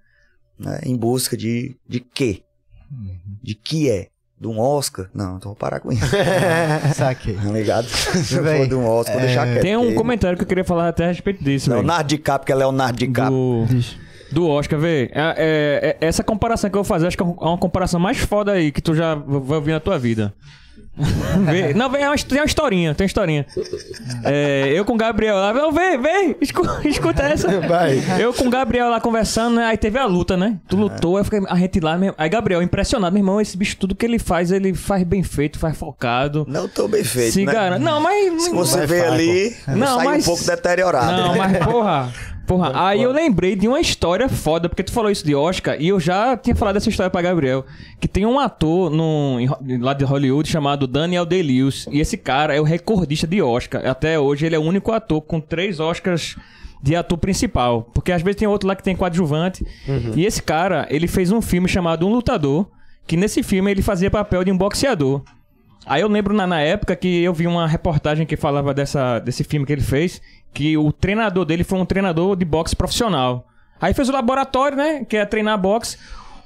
[0.58, 2.42] né, em busca de, de quê?
[3.42, 4.08] De que é?
[4.40, 5.08] De um Oscar?
[5.12, 6.04] Não, então vou parar com isso.
[6.94, 7.34] Saquei.
[7.34, 7.88] Tá ligado?
[7.88, 9.62] Se for de um Oscar, vou deixar quieto.
[9.62, 11.70] Tem um comentário que eu queria falar até a respeito disso.
[11.70, 13.66] Leonardo DiCaprio, que é Leonardo DiCaprio.
[14.30, 15.10] Do, do Oscar, vê.
[15.12, 18.18] É, é- é- essa comparação que eu vou fazer, acho que é uma comparação mais
[18.18, 20.32] foda aí que tu já vai ouvir na tua vida.
[21.50, 21.72] Vê.
[21.74, 23.46] Não, vem, é uma, tem uma historinha, tem uma historinha.
[24.24, 27.60] É, eu com o Gabriel lá, não, vem, vem, escu- escuta essa.
[27.60, 28.02] Vai.
[28.18, 29.64] Eu com o Gabriel lá conversando, né?
[29.66, 30.56] Aí teve a luta, né?
[30.68, 33.76] Tu lutou, aí eu fiquei, a gente lá, aí Gabriel, impressionado, meu irmão, esse bicho,
[33.76, 36.44] tudo que ele faz, ele faz bem feito, faz focado.
[36.48, 37.78] Não tô bem feito, se né?
[37.78, 38.42] Não, mas.
[38.44, 41.12] Se você vê ali, Não, sai mas- um pouco deteriorado.
[41.12, 42.12] Não, mas porra.
[42.48, 45.88] Porra, aí eu lembrei de uma história foda, porque tu falou isso de Oscar, e
[45.88, 47.66] eu já tinha falado dessa história pra Gabriel.
[48.00, 49.36] Que tem um ator no,
[49.80, 53.86] lá de Hollywood chamado Daniel Day-Lewis, e esse cara é o recordista de Oscar.
[53.86, 56.36] Até hoje ele é o único ator com três Oscars
[56.82, 57.82] de ator principal.
[57.92, 59.62] Porque às vezes tem outro lá que tem coadjuvante.
[60.16, 62.66] E esse cara, ele fez um filme chamado Um Lutador,
[63.06, 65.22] que nesse filme ele fazia papel de um boxeador.
[65.86, 69.42] Aí eu lembro na, na época que eu vi uma reportagem que falava dessa, desse
[69.42, 70.20] filme que ele fez,
[70.52, 73.46] que o treinador dele foi um treinador de boxe profissional.
[73.80, 75.04] Aí fez o laboratório, né?
[75.04, 75.96] Que é treinar boxe.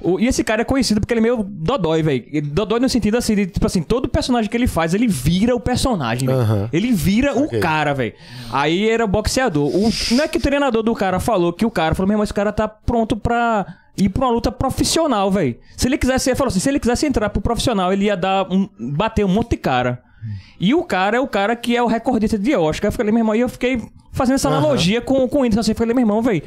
[0.05, 2.25] O- e esse cara é conhecido porque ele é meio dodói, velho.
[2.43, 5.61] Dodói no sentido assim, de, tipo assim, todo personagem que ele faz, ele vira o
[5.61, 6.29] personagem.
[6.29, 6.69] Aham.
[6.73, 7.57] Ele vira Ok.
[7.59, 8.13] o cara, velho.
[8.53, 9.69] Aí era o boxeador.
[9.69, 12.25] O, não é que o treinador do cara falou que o cara falou, meu irmão,
[12.25, 13.65] esse cara tá pronto pra
[13.97, 15.57] ir pra uma luta profissional, velho.
[15.77, 18.51] Se ele quisesse, ele falou assim, se ele quisesse entrar pro profissional, ele ia dar
[18.53, 20.03] um, bater um monte de cara.
[20.59, 22.89] E o cara é o cara que é o recordista de Oscar.
[22.89, 25.61] Eu falei, meu irmão, e eu fiquei fazendo essa analogia com, com o Whindersson.
[25.61, 26.43] Assim, eu falei, meu irmão, velho.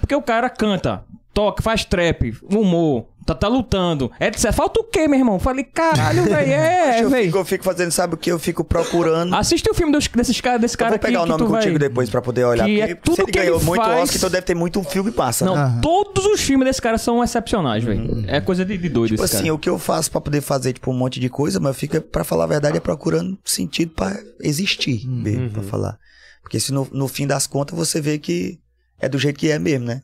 [0.00, 4.12] Porque o cara canta, toca, faz trap, humor, Tá, tá lutando.
[4.20, 5.38] É, disse, falta o quê, meu irmão?
[5.38, 7.24] Falei, caralho, velho, é, eu, velho.
[7.26, 8.30] fico, eu fico fazendo, sabe o que?
[8.30, 9.34] Eu fico procurando.
[9.34, 11.50] Assiste o filme dos, desses caras, desse eu cara vou pegar aqui o nome que
[11.50, 11.88] contigo vai...
[11.88, 12.66] depois pra poder olhar.
[12.66, 14.54] que é porque tudo se ele que ele ganhou muito faz- Oscar, então deve ter
[14.54, 15.44] muito filme massa.
[15.46, 15.78] Não, né?
[15.82, 18.24] todos os filmes desse cara são excepcionais, velho.
[18.28, 19.54] É coisa de, de doido Tipo esse assim, cara.
[19.54, 22.24] o que eu faço pra poder fazer, tipo, um monte de coisa, mas fica, pra
[22.24, 25.98] falar a verdade, é procurando sentido pra existir mesmo, pra falar.
[26.42, 28.58] Porque se no, no fim das contas você vê que
[29.00, 30.02] é do jeito que é mesmo, né?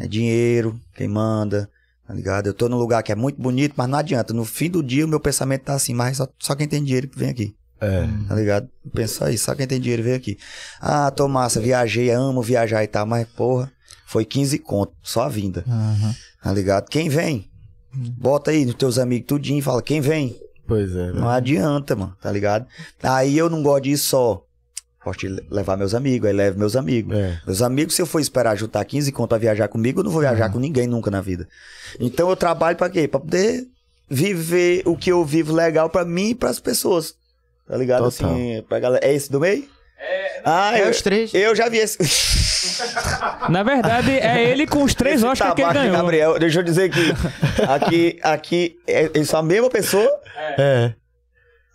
[0.00, 1.68] É dinheiro, quem manda,
[2.08, 2.46] tá ligado?
[2.46, 4.32] Eu tô num lugar que é muito bonito, mas não adianta.
[4.32, 7.06] No fim do dia o meu pensamento tá assim, mas só, só quem tem dinheiro
[7.06, 7.54] que vem aqui.
[7.78, 8.08] É.
[8.26, 8.68] Tá ligado?
[8.94, 10.38] Pensa aí, só quem tem dinheiro vem aqui.
[10.80, 13.70] Ah, tô massa, viajei, amo viajar e tal, mas porra,
[14.06, 15.62] foi 15 conto, só a vinda.
[15.68, 16.14] Aham.
[16.42, 16.88] Tá ligado?
[16.88, 17.50] Quem vem?
[17.92, 20.34] Bota aí nos teus amigos tudinho e fala, quem vem?
[20.66, 21.12] Pois é.
[21.12, 22.66] Não adianta, mano, tá ligado?
[23.02, 24.44] Aí eu não gosto disso só.
[25.16, 27.16] De levar meus amigos, aí levo meus amigos.
[27.16, 27.38] É.
[27.46, 30.20] Meus amigos, se eu for esperar juntar 15 conto pra viajar comigo, eu não vou
[30.20, 31.48] viajar com ninguém nunca na vida.
[32.00, 33.06] Então eu trabalho pra quê?
[33.08, 33.64] Pra poder
[34.08, 37.14] viver o que eu vivo legal pra mim e pras pessoas.
[37.66, 38.10] Tá ligado?
[38.10, 38.32] Total.
[38.32, 39.04] Assim, pra galera.
[39.06, 39.64] É esse do meio?
[40.00, 40.40] É.
[40.44, 41.34] Ah, É eu, os três.
[41.34, 41.98] eu já vi esse.
[43.50, 45.96] Na verdade, é ele com os três Oscars que ele ganhou.
[45.96, 47.00] Gabriel, deixa eu dizer que
[47.68, 50.08] aqui, aqui, é, eles são a mesma pessoa.
[50.56, 50.92] É.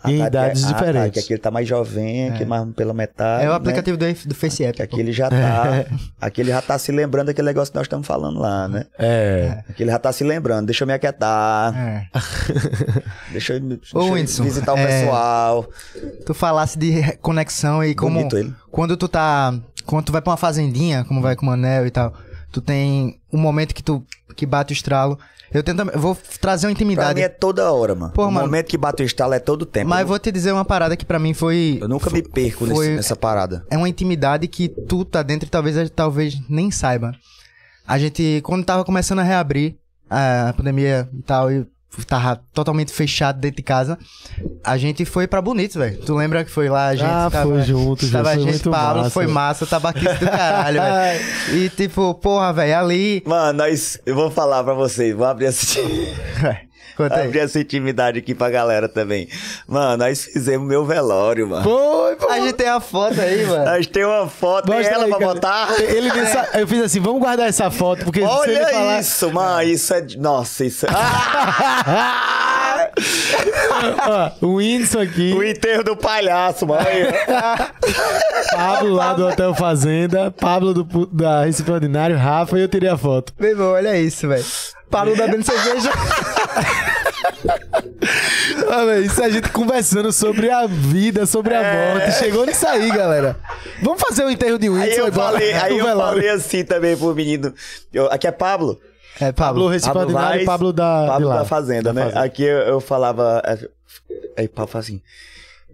[0.05, 1.13] Em Ah, tá, idades que- ah, tá, diferentes.
[1.13, 3.43] que aqui ele tá mais jovem, aqui mais pela metade.
[3.45, 3.55] É o né?
[3.55, 4.75] aplicativo do, do Face App.
[4.75, 5.85] Que aqui ele já tá.
[6.19, 8.85] aqui ele já tá se lembrando daquele negócio que nós estamos falando lá, né?
[8.99, 9.63] É.
[9.69, 10.65] Aqui ele já tá se lembrando.
[10.65, 11.73] Deixa eu me aquietar.
[11.77, 12.07] É.
[13.31, 15.65] Deixa eu, deixa Ô, eu visitar o é, pessoal.
[16.25, 18.17] Tu falasse de conexão e como.
[18.17, 18.53] Bonito ele.
[18.71, 19.53] Quando tu tá.
[19.85, 22.13] Quando tu vai pra uma fazendinha, como vai com o Manel e tal,
[22.51, 24.03] tu tem um momento que tu.
[24.35, 25.17] que bate o estralo.
[25.53, 25.83] Eu tento.
[25.99, 27.15] Vou trazer uma Pra intimidade.
[27.19, 28.11] mim é toda hora, mano.
[28.13, 28.47] Pô, o mano.
[28.47, 29.89] momento que bate o estalo é todo tempo.
[29.89, 31.77] Mas eu, vou te dizer uma parada que pra mim foi.
[31.81, 33.65] eu nunca me perco nesse- foi- nessa parada.
[33.69, 37.11] é uma intimidade que tu tá dentro e talvez, talvez nem saiba.
[37.87, 39.75] A gente, quando tava começando a reabrir
[40.09, 41.65] a pandemia e tal, e
[42.07, 43.97] tava totalmente fechado dentro de casa,
[44.63, 45.97] a gente foi pra Bonito, velho.
[45.99, 48.69] Tu lembra que foi lá, a gente Ah, tava, foi junto, Tava a foi gente,
[48.69, 49.09] Pablo, massa.
[49.11, 51.25] foi massa, tabaquice do caralho, velho.
[51.53, 53.21] E tipo, porra, velho, ali...
[53.25, 53.99] Mano, nós.
[54.05, 55.79] Eu vou falar pra vocês, vou abrir essa,
[56.95, 57.25] Conta aí.
[57.27, 59.27] abrir essa intimidade aqui pra galera também.
[59.67, 61.63] Mano, nós fizemos meu velório, mano.
[61.63, 62.29] Foi, pô.
[62.29, 63.65] A gente tem a foto aí, mano.
[63.65, 65.33] Nós tem uma foto, tem Mostra ela aí, pra cara.
[65.33, 65.69] botar.
[65.81, 68.99] Ele nem sa- Eu fiz assim, vamos guardar essa foto, porque se ele Olha falar...
[68.99, 69.63] isso, mano.
[69.63, 70.05] Isso é.
[70.17, 70.89] Nossa, isso é.
[74.07, 76.85] Ó, o Whindersson aqui, o enterro do palhaço, mano.
[78.51, 82.97] Pablo lá do Hotel Fazenda, Pablo do, da Recife Ordinário, Rafa e eu tirei a
[82.97, 83.33] foto.
[83.39, 84.45] Meu irmão, olha isso, velho.
[84.89, 85.89] Pablo bebendo cerveja.
[88.69, 91.93] Ah, velho, isso a gente conversando sobre a vida, sobre a É.
[91.93, 92.11] morte.
[92.13, 93.37] Chegou nisso aí, galera.
[93.81, 96.13] Vamos fazer o enterro de Aí Whindersson eu falei, aí eu velório.
[96.15, 97.53] falei assim também pro menino.
[97.93, 98.79] Eu- aqui é Pablo.
[99.19, 99.67] É, Pablo Pablo.
[99.67, 102.01] Recife Ordinário e Pablo da, Pablo da Fazenda, Da né?
[102.05, 102.23] Fazenda.
[102.25, 103.41] Aqui eu, eu falava.
[103.45, 103.57] é,
[104.37, 105.01] Aí Pablo fala assim.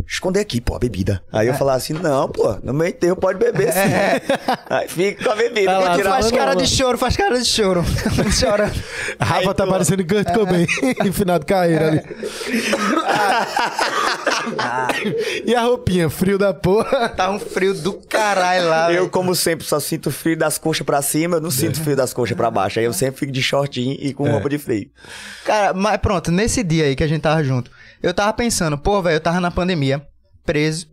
[0.08, 1.22] Esconder aqui, pô, a bebida.
[1.32, 1.52] Aí É.
[1.52, 3.80] eu falava assim: não, pô, no meu enterro pode beber sim.
[4.70, 6.62] Aí fica com a bebida, Tá lá, tirar Faz cara não.
[6.62, 7.84] de choro, faz cara de choro.
[8.40, 8.72] Chora.
[9.20, 10.66] Rafa Aí tá tu- parecendo Kurt Cobain
[11.06, 12.02] em final de carreira ali.
[15.46, 17.10] e a roupinha, frio da porra.
[17.10, 19.10] Tá um frio do caralho lá, Eu, velho.
[19.10, 22.36] como sempre, só sinto frio das coxas pra cima, eu não sinto frio das coxas
[22.36, 22.80] pra baixo.
[22.80, 24.90] Aí eu sempre fico de shortinho e com roupa de frio.
[25.46, 27.70] Cara, mas pronto, nesse dia aí que a gente tava junto,
[28.02, 30.06] eu tava pensando, pô, velho, eu tava na pandemia,
[30.46, 30.88] preso.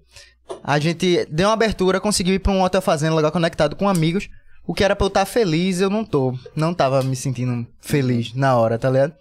[0.62, 4.28] A gente deu uma abertura, conseguiu ir pra um hotel fazenda legal conectado com amigos.
[4.66, 6.36] O que era pra eu estar feliz, eu não tô.
[6.54, 9.14] Não tava me sentindo feliz na hora, tá ligado?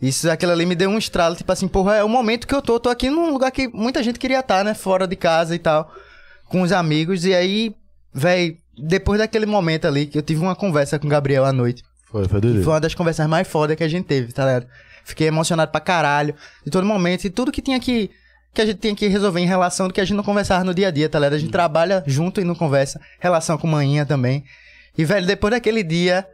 [0.00, 2.60] Isso, aquilo ali me deu um estralo, tipo assim, porra, é o momento que eu
[2.60, 2.78] tô.
[2.78, 4.74] Tô aqui num lugar que muita gente queria estar, né?
[4.74, 5.90] Fora de casa e tal.
[6.46, 7.24] Com os amigos.
[7.24, 7.74] E aí,
[8.12, 11.82] velho, depois daquele momento ali, que eu tive uma conversa com o Gabriel à noite.
[12.10, 14.66] Foi, foi Foi uma das conversas mais fodas que a gente teve, tá ligado?
[15.04, 18.10] Fiquei emocionado pra caralho de todo momento e tudo que tinha que.
[18.54, 20.74] Que a gente tinha que resolver em relação do que a gente não conversava no
[20.74, 21.34] dia a dia, tá ligado?
[21.34, 23.00] A gente trabalha junto e não conversa.
[23.18, 24.44] Relação com manhinha também.
[24.96, 26.26] E, velho, depois daquele dia,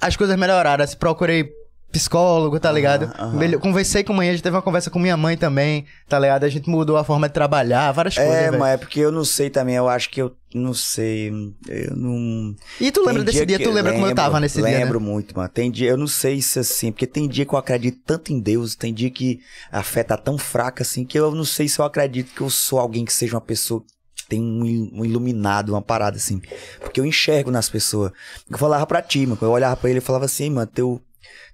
[0.00, 0.82] as coisas melhoraram.
[0.82, 1.50] Assim, procurei
[1.90, 3.04] psicólogo, tá ligado?
[3.18, 3.32] aham.
[3.38, 6.44] Melho- Conversei com manhã, a gente teve uma conversa com minha mãe também, tá ligado?
[6.44, 9.24] A gente mudou a forma de trabalhar, várias coisas, É, mas é porque eu não
[9.24, 11.28] sei também, eu acho que eu não sei.
[11.68, 12.54] Eu não.
[12.80, 13.58] E tu lembra Tem desse dia?
[13.58, 14.78] que- Tu lembra como eu lembro, tava nesse dia, né?
[14.84, 15.48] Lembro muito, mano.
[15.48, 18.40] Tem dia, eu não sei se assim, porque tem dia que eu acredito tanto em
[18.40, 19.40] Deus, tem dia que
[19.72, 22.50] a fé tá tão fraca assim, que eu não sei se eu acredito que eu
[22.50, 23.82] sou alguém que seja uma pessoa
[24.14, 26.40] que tem um, il- um iluminado, uma parada assim.
[26.80, 28.12] Porque eu enxergo nas pessoas.
[28.50, 31.00] Eu falava pra ti, mano, eu olhava pra ele, eu falava assim, mano, teu,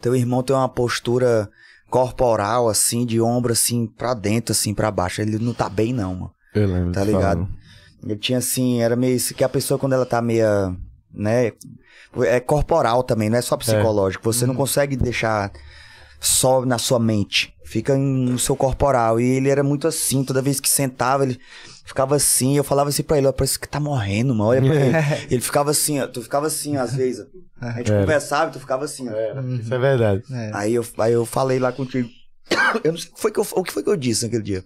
[0.00, 1.48] teu irmão tem uma postura
[1.90, 5.20] corporal, assim, de ombro, assim, pra dentro, assim, pra baixo.
[5.20, 6.34] Ele não tá bem, não, mano.
[6.54, 6.92] Eu lembro.
[6.92, 7.48] Tá ligado?
[8.06, 10.74] Eu tinha assim, era meio isso que a pessoa quando ela tá meia,
[11.12, 11.52] né,
[12.24, 14.24] é corporal também, não é só psicológico.
[14.24, 15.52] Você não consegue deixar
[16.20, 17.54] só na sua mente.
[17.64, 19.20] Fica no seu corporal.
[19.20, 21.38] E ele era muito assim, toda vez que sentava, ele
[21.84, 22.56] ficava assim.
[22.56, 24.50] Eu falava assim pra ele, ó, parece que tá morrendo, mano.
[24.50, 25.26] Olha pra ele.
[25.30, 26.06] ele ficava assim, ó.
[26.06, 27.26] Tu ficava assim, às vezes.
[27.60, 27.66] ó.
[27.66, 28.00] A gente Era.
[28.00, 29.12] conversava e tu ficava assim, ó.
[29.60, 30.22] Isso é verdade.
[30.32, 30.50] É.
[30.54, 32.09] Aí eu, aí eu falei lá contigo.
[32.84, 34.42] Eu não sei o que foi que eu, o que foi que eu disse naquele
[34.42, 34.64] dia.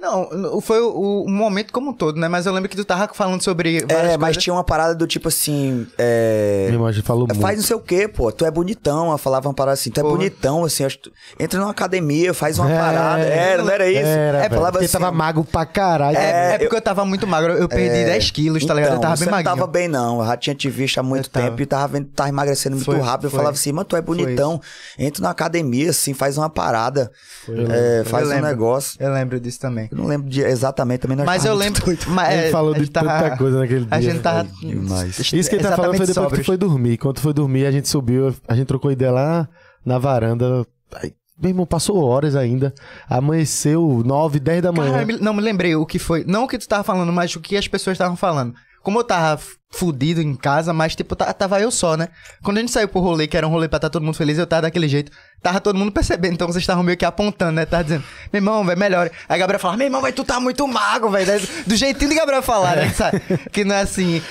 [0.00, 2.28] Não, foi o, o momento como um todo, né?
[2.28, 3.78] Mas eu lembro que tu tava falando sobre.
[3.88, 4.42] É, mas coisas.
[4.42, 5.86] tinha uma parada do tipo assim.
[5.96, 6.64] É...
[6.66, 7.40] Meu irmão, a gente falou muito.
[7.40, 8.30] Faz não sei o quê, pô.
[8.30, 9.06] Tu é bonitão.
[9.08, 9.90] Ela falava uma parada assim.
[9.90, 10.86] Tu é bonitão, assim.
[11.00, 13.22] tu- Entra numa academia, faz uma É, parada.
[13.22, 14.00] Era, não era isso?
[14.04, 14.98] Era, é, falava porque assim.
[14.98, 16.18] tava magro pra caralho.
[16.18, 16.82] É, é porque eu...
[16.82, 17.52] tava muito magro.
[17.54, 18.90] Eu perdi 10 quilos, tá ligado?
[18.94, 19.56] Eu Então, tava você bem não magrinho.
[19.56, 20.20] tava bem, não.
[20.20, 21.46] Eu já tinha te visto há muito Eu tava.
[21.46, 23.26] tempo e tava, vendo, tava emagrecendo muito Foi, rápido.
[23.26, 23.38] Eu foi.
[23.38, 24.60] falava assim, mano, tu é bonitão.
[24.98, 27.10] Entra na academia, assim, faz uma parada.
[27.48, 28.96] Eu é, faz Eu um negócio.
[29.00, 29.83] Eu lembro disso também.
[29.90, 31.16] Eu não lembro de, exatamente também.
[31.16, 31.84] nós Mas eu muito lembro.
[31.84, 32.04] doido.
[32.08, 33.88] Mas, Ele é, falou de tava- tanta coisa naquele dia.
[33.90, 34.48] A gente tava.
[34.60, 35.18] Demais.
[35.32, 36.96] Isso que ele tá falando foi depois que tu foi dormir.
[36.98, 39.48] Quando tu foi dormir, a gente subiu, a gente trocou ideia lá
[39.84, 40.66] na varanda.
[40.96, 42.72] Aí, meu irmão, passou horas ainda.
[43.08, 44.92] Amanheceu 9, 10 da manhã.
[44.92, 46.24] Cara, não me lembrei o que foi.
[46.26, 48.54] Não o que tu tava falando, mas o que as pessoas estavam falando.
[48.84, 49.40] Como eu tava
[49.72, 52.06] fudido em casa, mas tipo, ta- tava eu só, né?
[52.44, 54.38] Quando a gente saiu pro rolê, que era um rolê pra estar todo mundo feliz,
[54.38, 55.10] eu tava daquele jeito.
[55.42, 57.66] Tava todo mundo percebendo, então vocês estavam meio que apontando, né?
[57.66, 59.10] Tava dizendo, meu irmão, vai melhor.
[59.28, 61.42] Aí a Gabriel falava, meu irmão, vai, tu tá muito magro, velho.
[61.66, 62.88] Do jeitinho de Gabriel falar, né?
[62.90, 63.20] Sabe?
[63.50, 64.22] Que não é assim,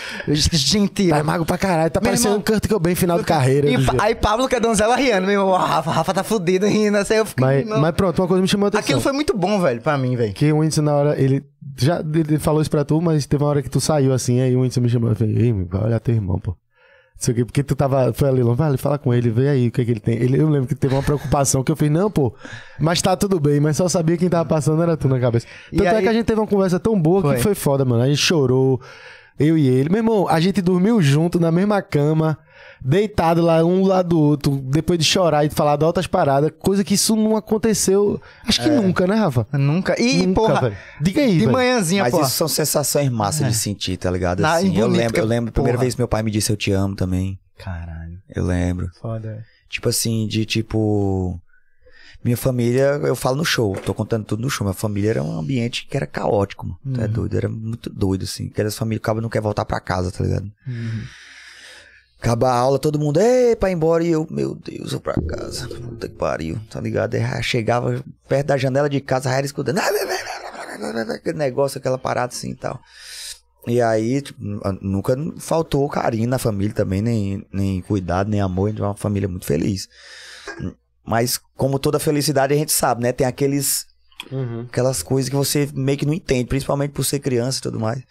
[0.51, 1.09] gentil.
[1.09, 1.91] Tá magro pra caralho.
[1.91, 3.67] Tá parecendo um Kurt Cobain final de carreira.
[3.69, 6.97] E aí Pablo Cadonzela rindo, meu irmão, Rafa, Rafa tá fudido rindo.
[6.97, 8.81] Assim, eu fiquei, mas, mas pronto, uma coisa me chamou a atenção.
[8.83, 10.33] Aquilo foi muito bom, velho, pra mim, velho.
[10.33, 11.43] Que o Whindersson na hora, ele
[11.77, 14.55] já ele falou isso pra tu, mas teve uma hora que tu saiu assim, aí
[14.55, 16.51] o Whindersson me chamou, eu falei, ei, vai olhar teu irmão, pô.
[16.51, 16.57] Não
[17.25, 19.71] sei o quê, porque tu tava, foi ali, vale, fala com ele, vê aí o
[19.71, 20.15] que, é que ele tem.
[20.15, 22.33] Ele, eu lembro que teve uma preocupação que eu fiz, não, pô,
[22.79, 25.45] mas tá tudo bem, mas só sabia quem tava passando era tu na cabeça.
[25.71, 27.35] E Tanto é aí- que a gente teve uma conversa tão boa Foi.
[27.35, 28.01] que foi foda, mano.
[28.03, 28.81] A gente chorou,
[29.39, 29.89] eu e ele.
[29.89, 32.37] Meu irmão, a gente dormiu junto na mesma cama,
[32.83, 36.83] deitado lá, um lado do outro, depois de chorar e falar de outras paradas, coisa
[36.83, 39.47] que isso não aconteceu, acho que nunca, né, Rafa?
[39.53, 39.99] Nunca.
[40.01, 40.77] E, Nunca, porra, velho.
[41.01, 41.51] Diga aí, de velho.
[41.51, 42.27] manhãzinha, Mas porra.
[42.27, 44.41] isso são sensações massas de sentir, tá ligado?
[44.41, 45.83] Na- Assim, e eu lembro, que- eu lembro a primeira porra.
[45.85, 47.39] vez que meu pai me disse eu te amo também.
[47.57, 48.89] Caralho, Eu lembro.
[49.01, 49.43] foda.
[49.69, 51.39] Tipo assim, de tipo.
[52.23, 54.63] Minha família, eu falo no show, tô contando tudo no show.
[54.65, 56.79] Minha família era um ambiente que era caótico, mano.
[56.95, 58.47] Tu é doido, era muito doido, assim.
[58.47, 60.49] Aquelas famílias, acaba não quer voltar pra casa, tá ligado?
[62.23, 65.13] Acaba a aula, todo mundo, ei, pra ir embora, e eu, meu Deus, eu pra
[65.13, 65.67] casa.
[65.67, 67.17] Puta que pariu, tá ligado?
[67.17, 69.79] Já chegava perto da janela de casa, era escutando.
[71.13, 72.79] Aquele negócio, aquela parada assim e tal.
[73.67, 74.39] E aí, tipo,
[74.81, 78.67] nunca faltou carinho na família também, nem, nem cuidado, nem amor.
[78.67, 79.89] A gente é uma família muito feliz.
[81.05, 83.11] Mas, como toda felicidade, a gente sabe, né?
[83.11, 83.85] Tem aqueles.
[84.69, 88.01] Aquelas coisas que você meio que não entende, principalmente por ser criança e tudo mais.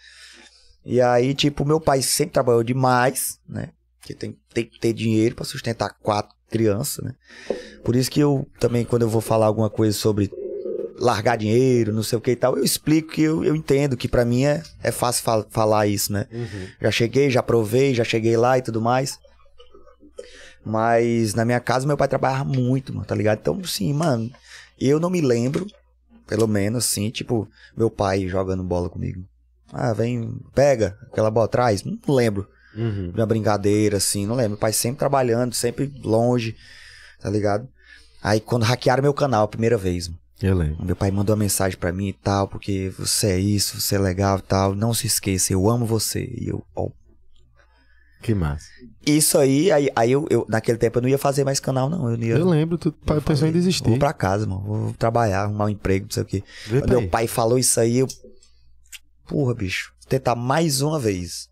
[0.85, 3.69] E aí, tipo, meu pai sempre trabalhou demais, né?
[4.03, 7.15] Porque tem, tem que ter dinheiro pra sustentar quatro crianças, né?
[7.85, 10.29] Por isso que eu também, quando eu vou falar alguma coisa sobre
[10.99, 14.09] largar dinheiro, não sei o que e tal, eu explico que eu, eu entendo que
[14.09, 16.27] pra mim é, é fácil fal- falar isso, né?
[16.81, 19.17] Já cheguei, já provei, já cheguei lá e tudo mais.
[20.65, 23.39] Mas na minha casa meu pai trabalhava muito, mano, tá ligado?
[23.39, 24.29] Então, sim, mano,
[24.79, 25.65] eu não me lembro,
[26.27, 29.23] pelo menos, assim, tipo, meu pai jogando bola comigo.
[29.71, 31.83] Ah, vem, pega aquela bola atrás.
[31.83, 32.47] Não lembro.
[32.75, 34.51] Uma brincadeira, assim, não lembro.
[34.51, 36.55] Meu pai sempre trabalhando, sempre longe,
[37.21, 37.67] tá ligado?
[38.21, 40.09] Aí quando hackearam meu canal a primeira vez,
[40.41, 40.83] Eu lembro.
[40.85, 43.99] meu pai mandou uma mensagem pra mim e tal, porque você é isso, você é
[43.99, 44.73] legal e tal.
[44.75, 46.23] Não se esqueça, eu amo você.
[46.39, 46.89] E eu, ó,
[48.21, 48.65] Que massa.
[49.05, 52.09] Isso aí, aí, aí eu, eu- naquele tempo eu não ia fazer mais canal, não.
[52.09, 52.35] Eu não ia.
[52.37, 53.89] Eu lembro, tu pa- pensou em desistir.
[53.89, 54.61] Vou pra casa, mano.
[54.61, 56.43] Vou trabalhar, arrumar um emprego, não sei o quê.
[56.67, 58.07] Vê Quando meu pai falou isso aí, eu.
[59.27, 59.91] Porra, bicho.
[59.99, 61.49] Vou tentar mais uma vez.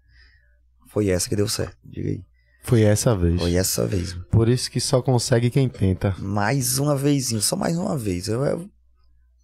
[0.92, 1.78] Foi essa que deu certo.
[1.84, 2.22] Diga aí.
[2.64, 3.40] Foi essa vez.
[3.42, 4.14] Foi essa vez.
[4.14, 4.26] mano.
[4.30, 6.16] Por isso que só consegue quem tenta.
[6.20, 8.28] Mais uma vezinha, só mais uma vez.
[8.28, 8.70] Eu, eu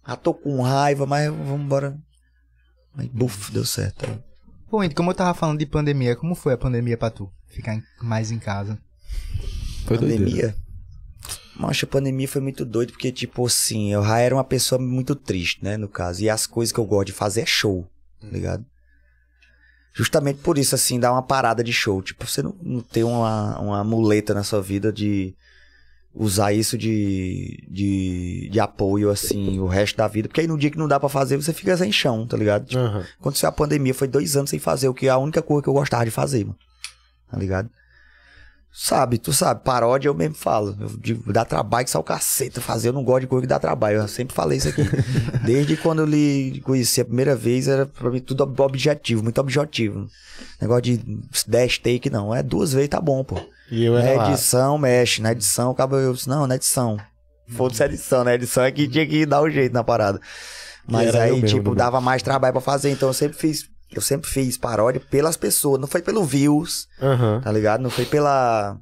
[0.06, 1.98] já tô com raiva, mas vamos embora.
[2.96, 4.04] Aí, buf, deu certo.
[4.06, 4.18] Aí.
[4.70, 7.30] Pô, Indy, como eu tava falando de pandemia, como foi a pandemia pra tu?
[7.48, 8.78] Ficar em- mais em casa.
[9.86, 10.54] Foi pandemia.
[11.56, 15.16] Mas a pandemia foi muito doido, porque, tipo assim, eu já era uma pessoa muito
[15.16, 16.22] triste, né, no caso.
[16.22, 17.84] E as coisas que eu gosto de fazer é show,
[18.20, 18.64] tá ligado?
[19.98, 22.00] Justamente por isso, assim, dá uma parada de show.
[22.00, 25.34] Tipo, você não, não ter uma, uma muleta na sua vida de
[26.14, 30.28] usar isso de, de, de apoio, assim, o resto da vida.
[30.28, 32.66] Porque aí no dia que não dá pra fazer, você fica sem chão, tá ligado?
[32.66, 33.04] Tipo, Aham.
[33.18, 35.68] Aconteceu a pandemia, foi dois anos sem fazer o que é a única coisa que
[35.68, 36.56] eu gostava de fazer, mano.
[37.28, 37.68] Tá ligado?
[38.70, 40.76] Sabe, tu sabe, paródia eu mesmo falo.
[40.80, 42.88] Eu digo, dá trabalho que só o cacete fazer.
[42.88, 43.96] Eu não gosto de coisa que dá trabalho.
[43.98, 44.82] Eu sempre falei isso aqui.
[45.44, 49.40] Desde quando eu lhe conheci a primeira vez, era pra mim tudo ob- objetivo, muito
[49.40, 50.06] objetivo.
[50.60, 50.98] Negócio de
[51.48, 52.32] 10 take, não.
[52.32, 53.40] É duas vezes, tá bom, pô.
[53.70, 54.30] E eu era Na lá.
[54.32, 55.20] edição, mexe.
[55.22, 56.96] Na edição, acaba eu disse, não, na edição.
[57.48, 58.32] Foda-se a edição, né?
[58.32, 60.20] A edição é que tinha que dar um jeito na parada.
[60.86, 61.76] Mas aí, mesmo, tipo, né?
[61.76, 62.90] dava mais trabalho pra fazer.
[62.90, 63.68] Então eu sempre fiz.
[63.92, 65.80] Eu sempre fiz paródia pelas pessoas.
[65.80, 67.40] Não foi pelo views, Aham.
[67.42, 67.80] tá ligado?
[67.80, 68.76] Não foi pela.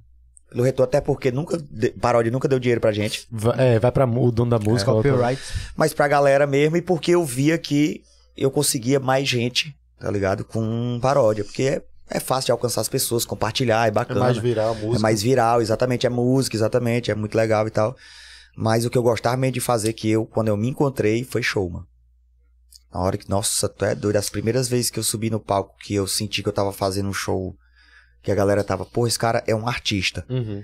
[0.51, 1.59] Pelo retorno, até porque nunca.
[1.59, 3.27] de- Paródia nunca deu dinheiro pra gente.
[3.31, 4.91] Vai, é, vai pra o dono da música.
[4.93, 5.41] outra- Copyright.
[5.77, 8.03] Mas pra galera mesmo, e porque eu via que
[8.37, 10.45] eu conseguia mais gente, tá ligado?
[10.45, 11.45] Com paródia.
[11.45, 14.20] Porque é, é fácil de alcançar as pessoas, compartilhar, é É bacana.
[14.20, 14.97] mais viral a música.
[14.97, 17.97] É mais viral, exatamente, é música, exatamente, é muito legal e tal.
[18.57, 21.43] Mas o que eu gostava mesmo de fazer, que eu, quando eu me encontrei, foi
[21.43, 21.87] show, mano.
[22.93, 24.17] Na hora que, nossa, tu é doido.
[24.17, 27.09] As primeiras vezes que eu subi no palco, que eu senti que eu tava fazendo
[27.09, 27.57] um show,
[28.23, 30.25] que a galera tava, pô, esse cara é um artista.
[30.29, 30.63] Uhum.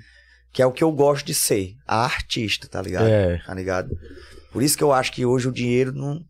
[0.52, 3.06] Que é o que eu gosto de ser, a artista, tá ligado?
[3.06, 3.38] É.
[3.38, 3.96] Tá ligado?
[4.52, 6.24] Por isso que eu acho que hoje o dinheiro não,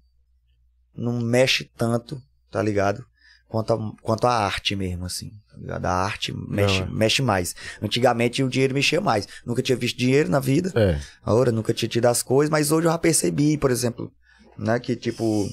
[0.94, 3.04] não mexe tanto, tá ligado?
[3.48, 5.30] Quanto a, quanto a arte mesmo, assim.
[5.50, 5.86] Tá ligado?
[5.86, 6.90] A arte mexe, Não, é.
[6.90, 7.54] mexe mais.
[7.82, 9.28] Antigamente o dinheiro mexia mais.
[9.44, 10.72] Nunca tinha visto dinheiro na vida.
[10.74, 10.98] É.
[11.22, 14.10] Agora nunca tinha tido as coisas, mas hoje eu já percebi, por exemplo,
[14.56, 15.48] né, que tipo.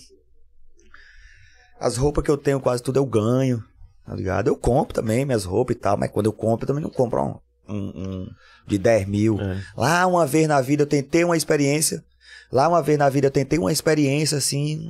[1.79, 3.63] As roupas que eu tenho, quase tudo eu ganho,
[4.05, 4.47] tá ligado?
[4.47, 7.21] Eu compro também minhas roupas e tal, mas quando eu compro, eu também não compro
[7.21, 7.39] um,
[7.73, 8.29] um- um
[8.67, 9.39] de 10 mil.
[9.39, 9.61] É.
[9.77, 12.03] Lá uma vez na vida eu tentei uma experiência.
[12.51, 14.89] Lá uma vez na vida eu tentei uma experiência assim.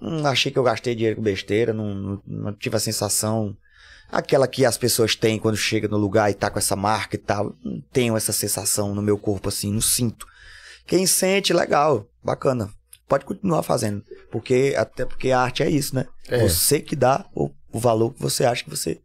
[0.00, 3.56] Não achei que eu gastei dinheiro com besteira, não, não, não tive a sensação.
[4.10, 7.18] Aquela que as pessoas têm quando chega no lugar e tá com essa marca e
[7.18, 7.54] tal.
[7.64, 10.26] Não tenho essa sensação no meu corpo assim, não sinto.
[10.86, 12.68] Quem sente, legal, bacana.
[13.08, 14.04] Pode continuar fazendo.
[14.30, 16.06] Porque, até porque a arte é isso, né?
[16.28, 16.38] É.
[16.46, 19.00] Você que dá o, o valor que você acha que você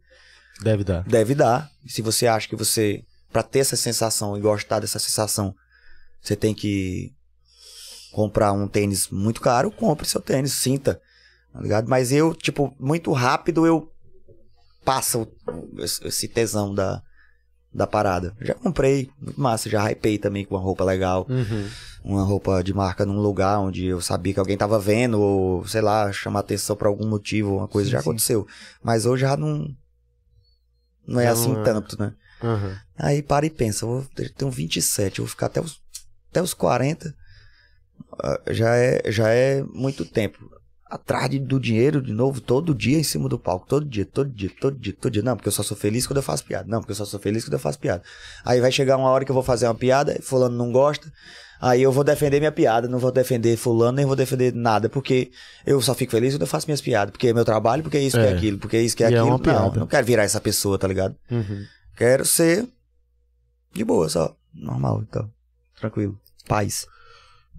[0.62, 1.02] Deve dar.
[1.04, 1.70] deve dar.
[1.84, 5.54] E se você acha que você, pra ter essa sensação e gostar dessa sensação,
[6.20, 7.12] você tem que
[8.12, 11.00] comprar um tênis muito caro, compre seu tênis, sinta.
[11.52, 11.88] Tá ligado?
[11.88, 13.92] Mas eu, tipo, muito rápido eu
[14.84, 15.26] passo
[16.04, 17.02] esse tesão da,
[17.72, 18.34] da parada.
[18.40, 21.68] Já comprei, massa, já hypei também com uma roupa legal, Uhum.
[22.04, 25.80] uma roupa de marca num lugar onde eu sabia que alguém tava vendo, ou sei
[25.80, 28.08] lá, chamar atenção por algum motivo, uma coisa Sim, já sim.
[28.08, 28.46] aconteceu.
[28.82, 29.74] Mas hoje já não.
[31.06, 31.64] Não é Já assim não é.
[31.64, 32.12] tanto, né?
[32.42, 32.74] Uhum.
[32.98, 34.06] Aí para e pensa, eu
[34.36, 35.80] tenho 27, eu vou ficar até os,
[36.30, 37.14] até os 40.
[38.22, 40.38] ah, Já é, já é muito tempo.
[40.90, 43.64] Atrás do dinheiro, de novo, todo dia em cima do palco.
[43.68, 45.22] Todo dia, todo dia, todo dia, todo dia.
[45.22, 46.66] Não, porque eu só sou feliz quando eu faço piada.
[46.68, 48.02] Não, porque eu só sou feliz quando eu faço piada.
[48.44, 51.12] Aí vai chegar uma hora que eu vou fazer uma piada, fulano não gosta.
[51.60, 55.30] Aí eu vou defender minha piada, não vou defender fulano, nem vou defender nada, porque
[55.66, 57.12] eu só fico feliz quando eu faço minhas piadas.
[57.12, 58.34] Porque é meu trabalho, porque é isso, que é É.
[58.34, 59.38] aquilo, porque é isso, que é E é aquilo.
[59.38, 59.60] piada.
[59.60, 61.14] não, não quero virar essa pessoa, tá ligado?
[61.30, 61.64] Uhum.
[61.96, 62.66] Quero ser
[63.74, 64.34] de boa, só.
[64.54, 65.30] Normal, então.
[65.78, 66.18] Tranquilo.
[66.48, 66.86] Paz.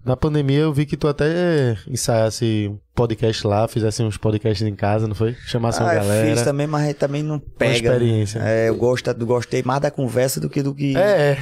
[0.04, 4.76] Na pandemia eu vi que tu até ensaiasse um podcast lá, fizesse uns podcasts em
[4.76, 5.36] casa, não foi?
[5.46, 6.36] Chamasse uma Ah, eu galera.
[6.36, 7.74] fiz também, mas também não Uma pega.
[7.76, 8.40] experiência.
[8.40, 11.38] É, eu gosto, gostei mais da conversa do que do que, É, é.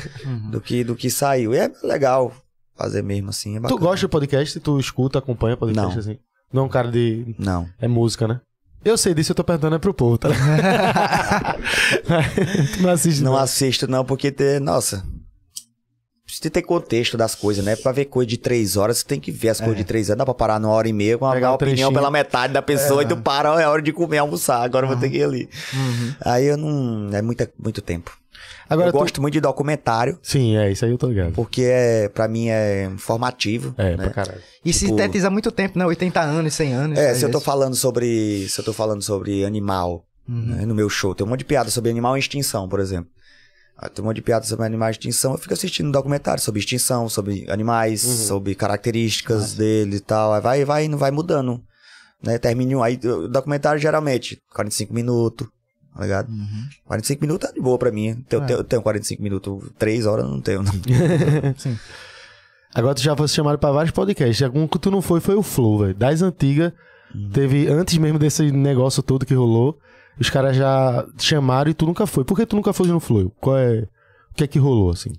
[0.52, 1.54] do que do que saiu.
[1.54, 2.34] E é legal
[2.78, 3.56] fazer mesmo assim.
[3.58, 4.60] É Tu gosta de podcast?
[4.60, 6.00] Tu escuta, acompanha podcast Não.
[6.00, 6.18] assim?
[6.52, 7.34] Não é um cara de.
[7.40, 7.66] Não.
[7.80, 8.42] É música, né?
[8.84, 10.30] Eu sei disso, eu tô perguntando é pro povo, tá
[12.82, 13.40] não assiste, Não não.
[13.40, 14.60] assisto, não, porque ter.
[14.60, 15.04] Nossa.
[16.30, 17.76] Precisa ter contexto das coisas, né?
[17.76, 20.18] Pra ver coisa de três horas, você tem que ver as coisas de três horas.
[20.18, 21.92] Não dá pra parar numa hora e meia com uma, um opinião trechinho.
[21.94, 24.62] pela metade da pessoa e tu para, é hora de comer, almoçar.
[24.62, 25.50] Agora eu vou ter que ir ali.
[25.74, 26.14] Uhum.
[26.22, 27.10] Aí eu não.
[27.12, 28.16] É muita, muito tempo.
[28.70, 31.32] Agora eu tu- gosto muito de documentário, Sim, é, isso aí eu tô ligado.
[31.34, 33.74] porque é, pra mim é informativo.
[33.76, 34.04] É, né?
[34.04, 34.40] pra caralho.
[34.64, 35.86] E Tipo- sintetiza muito tempo, né?
[35.88, 37.00] 80 anos, 100 anos.
[37.00, 38.48] É, às se eu tô falando sobre.
[38.48, 40.36] Se eu tô falando sobre animal Uhum.
[40.58, 43.10] né, no meu show, tem um monte de piada sobre animal em extinção, por exemplo.
[43.82, 46.44] Ah, Tem um monte de piada sobre animais em extinção, eu fico assistindo um documentário
[46.44, 48.14] sobre extinção, sobre animais, Uhum.
[48.28, 50.34] sobre características dele e tal.
[50.34, 51.62] Aí vai, vai, não vai mudando.
[52.22, 52.38] Né?
[52.38, 52.84] Termina um.
[52.84, 55.48] Aí o documentário geralmente, 45 minutos,
[55.96, 56.30] tá ligado?
[56.30, 56.66] Uhum.
[56.86, 58.26] 45 minutos é de boa pra mim.
[58.30, 58.46] Eu, É.
[58.46, 60.62] tenho, eu tenho 45 minutos, 3 horas eu não tenho.
[60.62, 60.74] Não.
[61.58, 61.78] Sim.
[62.76, 64.42] Agora tu já fosse chamado pra vários podcasts.
[64.44, 65.96] Algum que tu não foi foi o Flow, velho.
[65.96, 66.74] Das antigas,
[67.16, 67.30] Uhum.
[67.32, 69.80] teve antes mesmo desse negócio todo que rolou.
[70.20, 72.26] Os caras já chamaram e tu nunca foi.
[72.26, 73.32] Por que tu nunca foi no Flow?
[73.40, 73.88] Qual é.
[74.32, 75.12] O que é que rolou, assim?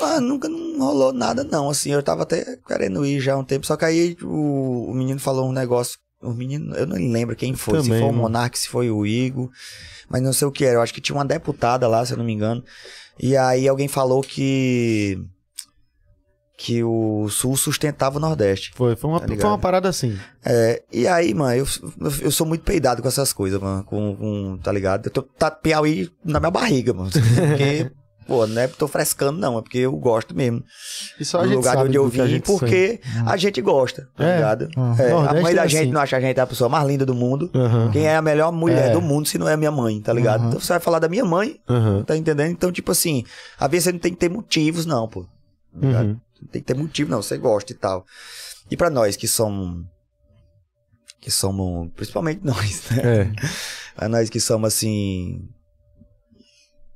[0.00, 1.68] Ah, nunca não rolou nada, não.
[1.70, 4.94] Assim, eu tava até querendo ir já há um tempo, só que aí o, o
[4.94, 5.98] menino falou um negócio.
[6.22, 8.12] O menino, eu não lembro quem foi, se Também, foi o.
[8.12, 9.48] Monark, se foi o Igor,
[10.08, 10.76] mas não sei o que era.
[10.76, 12.62] Eu acho que tinha uma deputada lá, se eu não me engano.
[13.18, 15.18] E aí alguém falou que.
[16.62, 18.70] Que o Sul sustentava o Nordeste.
[18.74, 20.18] Foi, foi, uma, Tá foi uma parada assim.
[20.44, 21.66] É, e aí, mano, eu,
[22.20, 23.82] eu sou muito peidado com essas coisas, mano.
[23.84, 25.06] Com, com- tá ligado?
[25.06, 27.10] Eu tô tá Piauí na minha barriga, mano.
[27.10, 27.90] Porque,
[28.28, 29.58] pô, não é porque tô frescando, não.
[29.58, 30.62] É porque eu gosto mesmo.
[31.18, 33.36] E só a gente lugar de sabe onde eu que a vim, gente porque a
[33.38, 34.34] gente gosta, tá É.
[34.36, 34.68] ligado?
[34.76, 34.94] Uhum.
[34.98, 35.92] É, a mãe da é gente assim.
[35.92, 37.50] não acha a gente a pessoa mais linda do mundo.
[37.90, 38.92] Quem é a melhor mulher É.
[38.92, 40.42] do mundo se não é minha mãe, tá ligado?
[40.42, 40.48] Uhum.
[40.48, 41.58] Então você vai falar da minha mãe,
[42.06, 42.50] tá entendendo?
[42.50, 43.24] Então, tipo assim,
[43.58, 45.22] às vezes você não tem que ter motivos, não, pô.
[45.22, 46.08] tá ligado?
[46.08, 46.20] Não
[46.50, 47.22] Tem que ter motivo, não.
[47.22, 48.04] Você gosta e tal.
[48.70, 49.84] E pra nós que somos.
[51.20, 51.90] Que somos.
[51.94, 53.34] Principalmente nós, né?
[54.00, 54.08] É.
[54.08, 55.48] Nós que somos assim.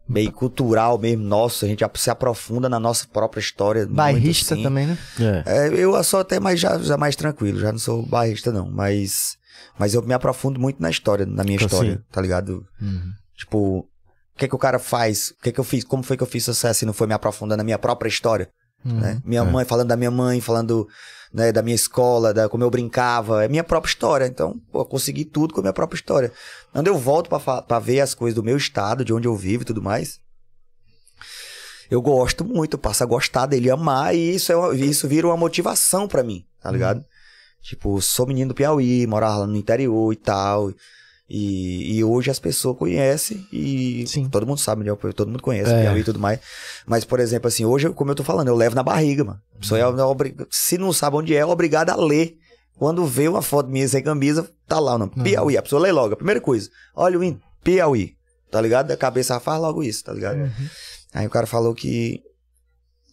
[0.06, 3.86] Meio cultural mesmo, nossa, a gente se aprofunda na nossa própria história.
[3.86, 4.62] Bairrista assim.
[4.62, 4.98] também, né?
[5.18, 5.68] É.
[5.68, 8.70] É, eu sou até mais, já, já mais tranquilo, já não sou bairrista, não.
[8.70, 9.38] Mas,
[9.78, 11.64] mas eu me aprofundo muito na história, na minha Assim.
[11.64, 12.66] história, tá ligado?
[13.34, 13.88] Tipo, o
[14.36, 15.30] que que o cara faz?
[15.38, 15.84] O que que eu fiz?
[15.84, 18.50] Como foi que eu fiz sucesso e não foi me aprofundando na minha própria história?
[18.84, 19.20] Né?
[19.24, 19.44] Minha É.
[19.44, 20.86] mãe, falando da minha mãe, falando
[21.32, 23.44] né, da minha escola, da como eu brincava.
[23.44, 24.26] É minha própria história.
[24.26, 26.30] Então, pô, eu consegui tudo com a minha própria história.
[26.72, 27.28] Quando eu volto
[27.66, 30.20] pra ver as coisas do meu estado, de onde eu vivo e tudo mais,
[31.90, 35.26] eu gosto muito, eu passo a gostar dele, amar, e isso, é, uma- isso vira
[35.26, 37.04] uma motivação pra mim, tá ligado?
[37.62, 40.72] Tipo, sou menino do Piauí, morava lá no interior e tal.
[41.28, 44.28] E, e hoje as pessoas conhecem e Sim.
[44.28, 44.94] todo mundo sabe, né?
[45.14, 45.80] Todo mundo conhece É.
[45.82, 46.38] Piauí e tudo mais.
[46.86, 49.40] Mas, por exemplo, assim, hoje, como eu tô falando, eu levo na barriga, mano.
[49.56, 52.36] A pessoa é, é obri- Se não sabe onde é, é obrigado a ler.
[52.76, 55.12] Quando vê uma foto minha sem camisa, tá lá o nome.
[55.22, 55.56] Piauí.
[55.56, 56.12] A pessoa lê logo.
[56.12, 56.68] A primeira coisa.
[56.94, 57.40] Olha o hino.
[57.62, 58.16] Piauí.
[58.50, 58.88] Tá ligado?
[58.88, 60.52] Da cabeça faz logo isso, tá ligado?
[61.14, 62.20] Aí o cara falou que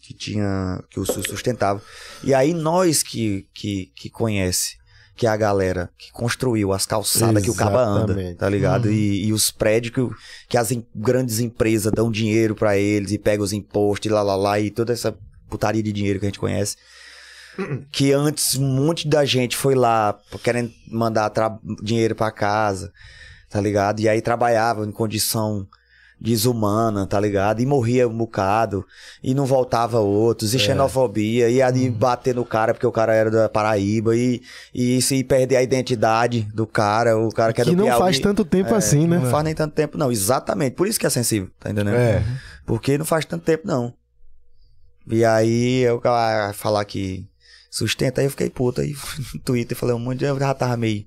[0.02, 1.82] que tinha que o SUS sustentava.
[2.24, 4.76] E aí nós que que que conhece
[5.16, 8.92] que é a galera que construiu as calçadas que o caba anda, tá ligado?
[8.92, 10.10] E, e os prédios que,
[10.50, 14.22] que as em- grandes empresas dão dinheiro pra eles e pegam os impostos e lá
[14.24, 15.16] lá lá e toda essa
[15.50, 16.76] putaria de dinheiro que a gente conhece.
[17.92, 21.32] Que antes um monte da gente foi lá querendo mandar
[21.84, 22.92] dinheiro pra casa,
[23.50, 24.00] tá ligado?
[24.00, 25.68] E aí trabalhava em condição
[26.22, 27.61] desumana, tá ligado?
[27.61, 28.85] E morria um bocado,
[29.23, 33.31] e não voltava outros, e xenofobia, e ali bater no cara porque o cara era
[33.31, 34.41] da Paraíba, e,
[34.72, 37.85] e isso e perder a identidade do cara, o cara que é Que do não
[37.85, 37.99] Piauí.
[37.99, 39.18] faz tanto tempo assim, né?
[39.18, 40.11] Não faz nem tanto tempo, não.
[40.11, 40.76] Exatamente.
[40.76, 41.95] Por isso que é sensível, tá entendendo?
[41.95, 42.23] É.
[42.68, 43.91] Porque não faz tanto tempo, não.
[45.10, 47.27] E aí, eu ah, falar que
[47.72, 48.81] sustenta, aí eu fiquei puto.
[48.81, 48.95] Aí
[49.34, 50.26] no Twitter falei um monte de.
[50.26, 51.03] Eu já tava meio.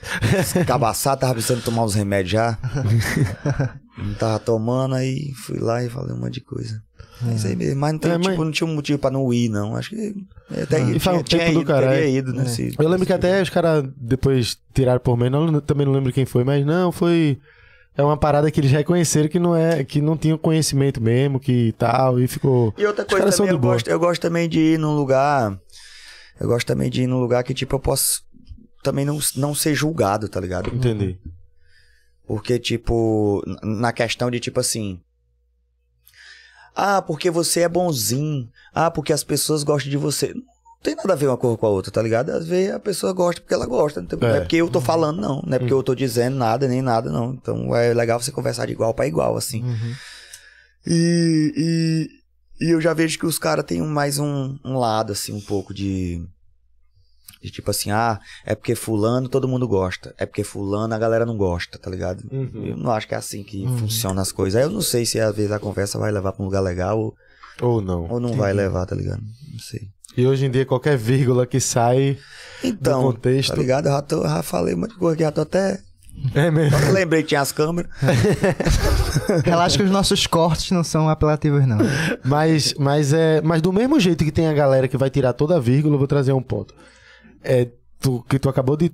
[0.66, 2.58] Cabaçado, tava precisando tomar uns remédios já.
[4.02, 6.82] não tava tomando, aí fui lá e falei um monte de coisa.
[7.28, 7.78] É isso aí mesmo.
[7.80, 9.76] Mas não, tem, É, mas- tipo, não tinha um motivo pra não ir, não.
[9.76, 10.14] Acho que.
[10.62, 12.46] Até um tempo do ido, teria ido, né?
[12.46, 16.12] se- Eu lembro que até os caras depois tiraram por meio, não, também não lembro
[16.12, 17.38] quem foi, mas não, foi.
[17.96, 21.72] É uma parada que eles reconheceram que não é, que não tinha conhecimento mesmo, que
[21.76, 22.72] tal, e ficou.
[22.78, 23.74] E outra coisa também, eu boa.
[23.74, 25.58] gosto, eu gosto também de ir num lugar.
[26.40, 28.22] Eu gosto também de ir num lugar que, tipo, eu posso
[28.82, 30.74] também não, não ser julgado, tá ligado?
[30.74, 31.18] Entendi.
[32.30, 35.00] Porque, tipo, na questão de, tipo assim.
[36.76, 38.48] Ah, porque você é bonzinho.
[38.72, 40.32] Ah, porque as pessoas gostam de você.
[40.32, 40.44] Não
[40.80, 42.30] tem nada a ver uma coisa com a outra, tá ligado?
[42.30, 44.00] Às vezes a pessoa gosta porque ela gosta.
[44.00, 44.36] Não, tem- não É.
[44.36, 45.42] é porque eu tô falando, não.
[45.44, 47.32] Não é porque eu tô dizendo nada, nem nada, não.
[47.34, 49.64] Então é legal você conversar de igual pra igual, assim.
[50.86, 52.08] E,
[52.60, 55.40] e, e eu já vejo que os caras têm mais um, um lado, assim, um
[55.40, 56.24] pouco de.
[57.42, 60.14] De tipo assim, ah, é porque fulano todo mundo gosta.
[60.18, 62.22] É porque fulano a galera não gosta, tá ligado?
[62.30, 64.56] Eu não acho que é assim que funciona as coisas.
[64.60, 66.98] Aí eu não sei se às vezes a conversa vai levar pra um lugar legal
[66.98, 67.14] ou,
[67.62, 68.06] Ou não.
[68.10, 69.22] ou não vai levar, tá ligado?
[69.52, 69.88] Não sei.
[70.16, 72.18] E hoje em dia, qualquer vírgula que sai.
[72.64, 73.54] Então, Do contexto.
[73.54, 73.86] tá ligado?
[73.86, 75.80] Eu já, tô, já falei um monte de coisa que já tô até.
[76.34, 76.76] É mesmo.
[76.78, 77.90] Só que lembrei que tinha as câmeras.
[79.44, 81.78] Relaxa que os nossos cortes não são apelativos, não.
[82.24, 85.56] Mas, mas, é, mas do mesmo jeito que tem a galera que vai tirar toda
[85.56, 86.74] a vírgula, eu vou trazer um ponto.
[87.42, 87.68] É
[87.98, 88.92] tu, que tu acabou de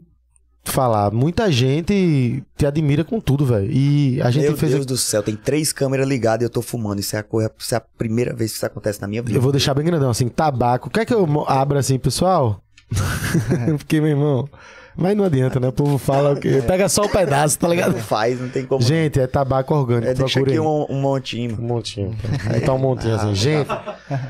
[0.65, 1.11] falar.
[1.13, 3.71] Muita gente te admira com tudo, velho.
[3.71, 4.73] E a gente Meu fez.
[4.73, 7.01] Deus do céu, tem três câmeras ligadas e eu tô fumando.
[7.01, 9.37] Isso é, a coisa, isso é a primeira vez que isso acontece na minha vida.
[9.37, 10.91] Eu vou deixar bem grandão, assim, tabaco.
[10.91, 12.63] Quer que eu abra assim, pessoal?
[13.79, 14.49] Porque, meu irmão.
[14.97, 15.69] Mas não adianta, né?
[15.69, 16.63] O povo fala o quê?
[16.67, 17.93] Pega só o pedaço, tá ligado?
[17.93, 18.81] Não faz, não tem como.
[18.83, 20.11] Gente, é tabaco orgânico.
[20.11, 20.59] é, deixa procurem.
[20.59, 21.59] aqui um, um montinho.
[21.61, 22.17] Um montinho.
[22.45, 23.35] Vou botar um montinho assim.
[23.35, 23.69] Gente,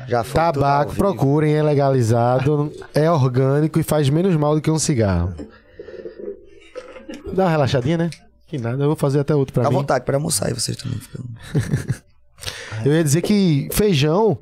[0.09, 4.77] Já foi tabaco, procurem, é legalizado, é orgânico e faz menos mal do que um
[4.79, 5.33] cigarro.
[7.33, 8.09] Dá uma relaxadinha, né?
[8.47, 9.75] Que nada, eu vou fazer até outro pra à mim.
[9.75, 11.23] vontade para almoçar e vocês também ficam.
[12.85, 14.37] Eu ia dizer que Feijão,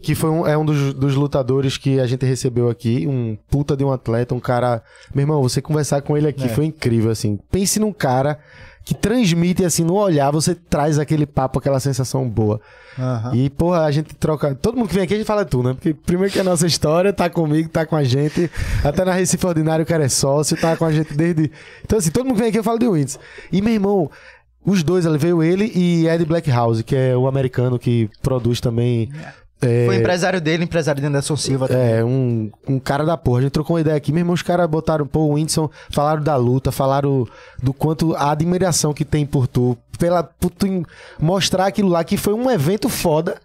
[0.00, 3.76] que foi um, é um dos, dos lutadores que a gente recebeu aqui, um puta
[3.76, 4.82] de um atleta, um cara.
[5.14, 7.38] Meu irmão, você conversar com ele aqui foi incrível, assim.
[7.50, 8.38] Pense num cara
[8.84, 12.58] que transmite, assim, no olhar, você traz aquele papo, aquela sensação boa.
[13.34, 14.54] E, porra, a gente troca.
[14.54, 15.74] Todo mundo que vem aqui, a gente fala tu, né?
[15.74, 18.50] Porque primeiro que a nossa história tá comigo, tá com a gente.
[18.82, 21.50] Até na Recife Ordinário, o cara é sócio, tá com a gente desde.
[21.84, 23.18] Então, assim, todo mundo que vem aqui eu falo de Winds.
[23.52, 24.10] E, meu irmão,
[24.64, 29.10] os dois, veio ele e Ed Blackhouse, que é o americano que produz também.
[29.60, 31.66] É, Foi empresário dele, empresário de Anderson Silva.
[31.68, 31.92] também.
[31.92, 33.38] é, um, um cara da porra.
[33.40, 34.12] A gente trocou uma ideia aqui.
[34.12, 37.26] Meu irmão, os caras botaram, pô, o Whindersson, falaram da luta, falaram
[37.62, 40.66] do quanto a admiração que tem por tu, pela, por tu
[41.18, 43.36] mostrar aquilo lá, que foi um evento foda.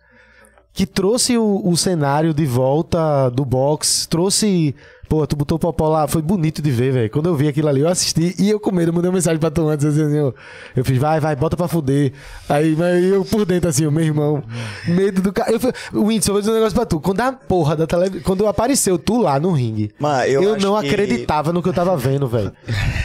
[0.72, 4.76] que trouxe o, o cenário de volta do box, trouxe
[5.10, 7.10] Pô, tu botou o Popó lá, foi bonito de ver, velho.
[7.10, 9.52] Quando eu vi aquilo ali, eu assisti e eu com medo, mandei uma mensagem pra
[9.52, 10.34] tu antes, assim, eu,
[10.76, 12.14] eu fiz, vai, vai, bota pra fuder.
[12.50, 14.44] Aí, mas eu por dentro, assim, o meu irmão,
[14.88, 15.52] medo do cara.
[15.94, 17.00] O Whindersson, vou dizer um negócio pra tu.
[17.00, 20.80] Quando a porra da televisão, quando apareceu tu lá no ringue, Mano, eu eu, não
[20.82, 22.52] que- acreditava no que eu tava vendo, velho.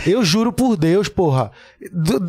[0.06, 1.50] Eu juro por Deus, porra.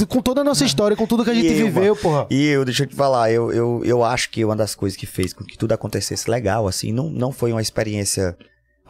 [0.09, 2.27] Com toda a nossa história, com tudo que a gente eu, viveu, porra.
[2.29, 5.05] E eu, deixa eu te falar, eu, eu, eu acho que uma das coisas que
[5.05, 8.35] fez com que tudo acontecesse legal, assim, não, não foi uma experiência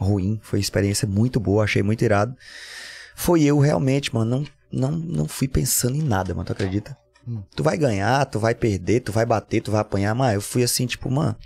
[0.00, 2.34] ruim, foi experiência muito boa, achei muito irado.
[3.14, 6.96] Foi eu realmente, mano, não, não, não fui pensando em nada, mano, tu acredita?
[7.54, 10.62] Tu vai ganhar, tu vai perder, tu vai bater, tu vai apanhar, mas eu fui
[10.62, 11.36] assim, tipo, mano,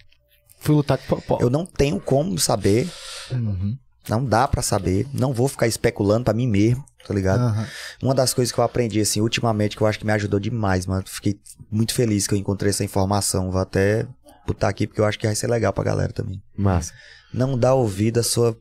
[0.60, 1.38] Fui lutar com Popó.
[1.40, 2.88] eu não tenho como saber,
[3.30, 3.76] Uhum.
[4.08, 7.40] não dá pra saber, não vou ficar especulando pra mim mesmo, tá ligado?
[7.42, 7.66] Aham.
[8.02, 10.86] Uma das coisas que eu aprendi, assim, ultimamente, que eu acho que me ajudou demais,
[10.86, 11.02] mano.
[11.06, 11.38] Fiquei
[11.70, 13.50] muito feliz que eu encontrei essa informação.
[13.50, 14.06] Vou até
[14.46, 16.42] botar aqui, porque eu acho que vai ser legal pra galera também.
[16.56, 16.92] Massa.
[17.32, 18.56] Não dá ouvido a sua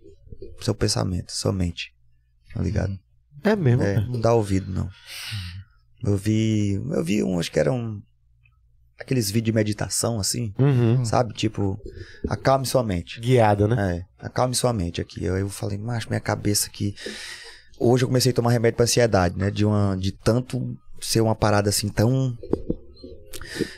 [0.62, 1.94] seu pensamento, sua mente.
[2.54, 2.98] Tá ligado?
[3.44, 3.84] É mesmo.
[3.84, 4.90] É, não dá ouvido, não.
[6.04, 6.74] Eu vi.
[6.92, 8.02] Eu vi um, acho que eram.
[9.00, 11.04] Aqueles vídeos de meditação, assim, Uhum.
[11.04, 11.34] sabe?
[11.34, 11.78] Tipo,
[12.30, 13.20] acalme sua mente.
[13.20, 13.98] Guiada, né?
[14.20, 15.24] É, acalme sua mente aqui.
[15.26, 16.96] Eu, eu falei, macho, minha cabeça aqui.
[17.80, 19.50] Hoje eu comecei a tomar remédio pra ansiedade, né?
[19.52, 22.38] De, uma, de tanto ser uma parada assim tão.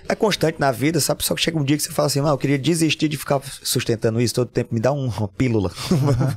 [0.07, 1.23] É constante na vida, sabe?
[1.23, 3.41] Só que chega um dia que você fala assim, ah, eu queria desistir de ficar
[3.63, 5.71] sustentando isso todo tempo, me dá um- uma pílula.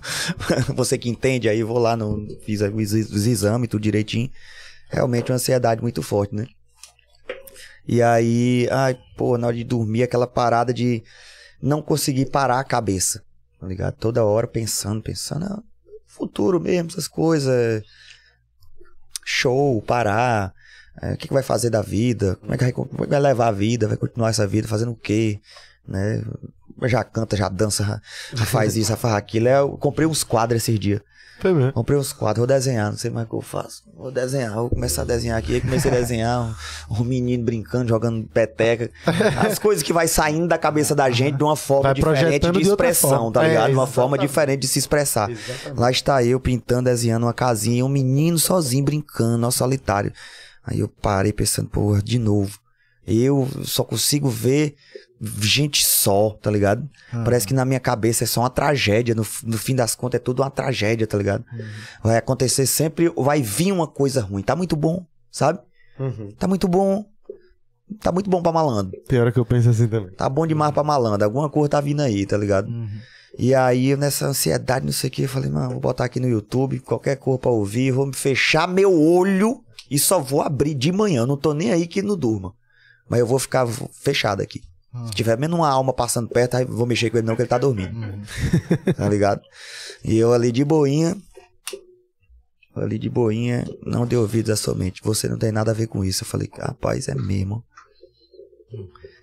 [0.74, 4.30] você que entende, aí eu vou lá, no, fiz os, os exames, tudo direitinho.
[4.90, 6.46] Realmente uma ansiedade muito forte, né?
[7.86, 11.02] E aí, ai, pô, na hora de dormir, aquela parada de
[11.60, 13.22] não conseguir parar a cabeça,
[13.60, 13.94] tá ligado?
[13.96, 15.62] Toda hora pensando, pensando, ah,
[16.06, 17.82] futuro mesmo, essas coisas.
[19.24, 20.52] Show, parar.
[21.02, 22.36] É, o que, que vai fazer da vida?
[22.40, 23.88] Como é, que vai, como é que vai levar a vida?
[23.88, 25.40] Vai continuar essa vida fazendo o quê?
[25.86, 26.22] Né?
[26.84, 28.00] Já canta, já dança,
[28.32, 29.48] já, faz isso, já faz aquilo.
[29.48, 31.00] É, Eu comprei uns quadros esses dias.
[31.40, 31.72] Foi mesmo.
[31.72, 33.84] Comprei uns quadros, vou desenhar, não sei mais o que eu faço.
[33.96, 35.54] Vou desenhar, vou começar a desenhar aqui.
[35.54, 36.56] Aí comecei a desenhar
[36.90, 38.90] um, um menino brincando, jogando peteca.
[39.48, 42.58] As coisas que vai saindo da cabeça da gente de uma forma Vai diferente de
[42.60, 43.32] de expressão, forma.
[43.32, 43.66] tá É, ligado?
[43.66, 43.94] de uma exatamente.
[43.94, 45.30] forma diferente de se expressar.
[45.76, 50.12] Lá está eu pintando, desenhando uma casinha, um menino sozinho brincando, ó, solitário.
[50.68, 52.58] Aí eu parei pensando, pô, de novo.
[53.06, 54.74] Eu só consigo ver
[55.40, 56.88] gente só, tá ligado?
[57.24, 59.14] Parece que na minha cabeça é só uma tragédia.
[59.14, 61.42] No, no fim das contas é tudo uma tragédia, tá ligado?
[62.02, 64.42] Vai acontecer sempre, vai vir uma coisa ruim.
[64.42, 65.58] Tá muito bom, sabe?
[65.98, 66.32] Uhum.
[66.38, 67.04] Tá muito bom.
[68.00, 68.92] Tá muito bom pra malandro.
[69.08, 70.12] Tem hora que eu penso assim também.
[70.12, 71.24] Tá bom demais pra malandro.
[71.24, 72.68] Alguma coisa tá vindo aí, tá ligado?
[73.38, 76.28] E aí, nessa ansiedade, não sei o que, eu falei, mano, vou botar aqui no
[76.28, 81.22] YouTube, qualquer coisa pra ouvir, vou fechar meu olho e só vou abrir de manhã.
[81.22, 82.54] Eu não tô nem aí que não durma.
[83.08, 84.62] Mas eu vou ficar fechado aqui.
[85.06, 87.48] Se tiver menos uma alma passando perto, aí vou mexer com ele não, que ele
[87.48, 87.94] tá dormindo.
[88.96, 89.42] tá ligado?
[90.02, 91.16] E eu ali de boinha.
[92.74, 95.02] Ali de boinha, não deu ouvidos à sua mente.
[95.02, 96.22] Você não tem nada a ver com isso.
[96.22, 97.64] Eu falei, rapaz, é mesmo.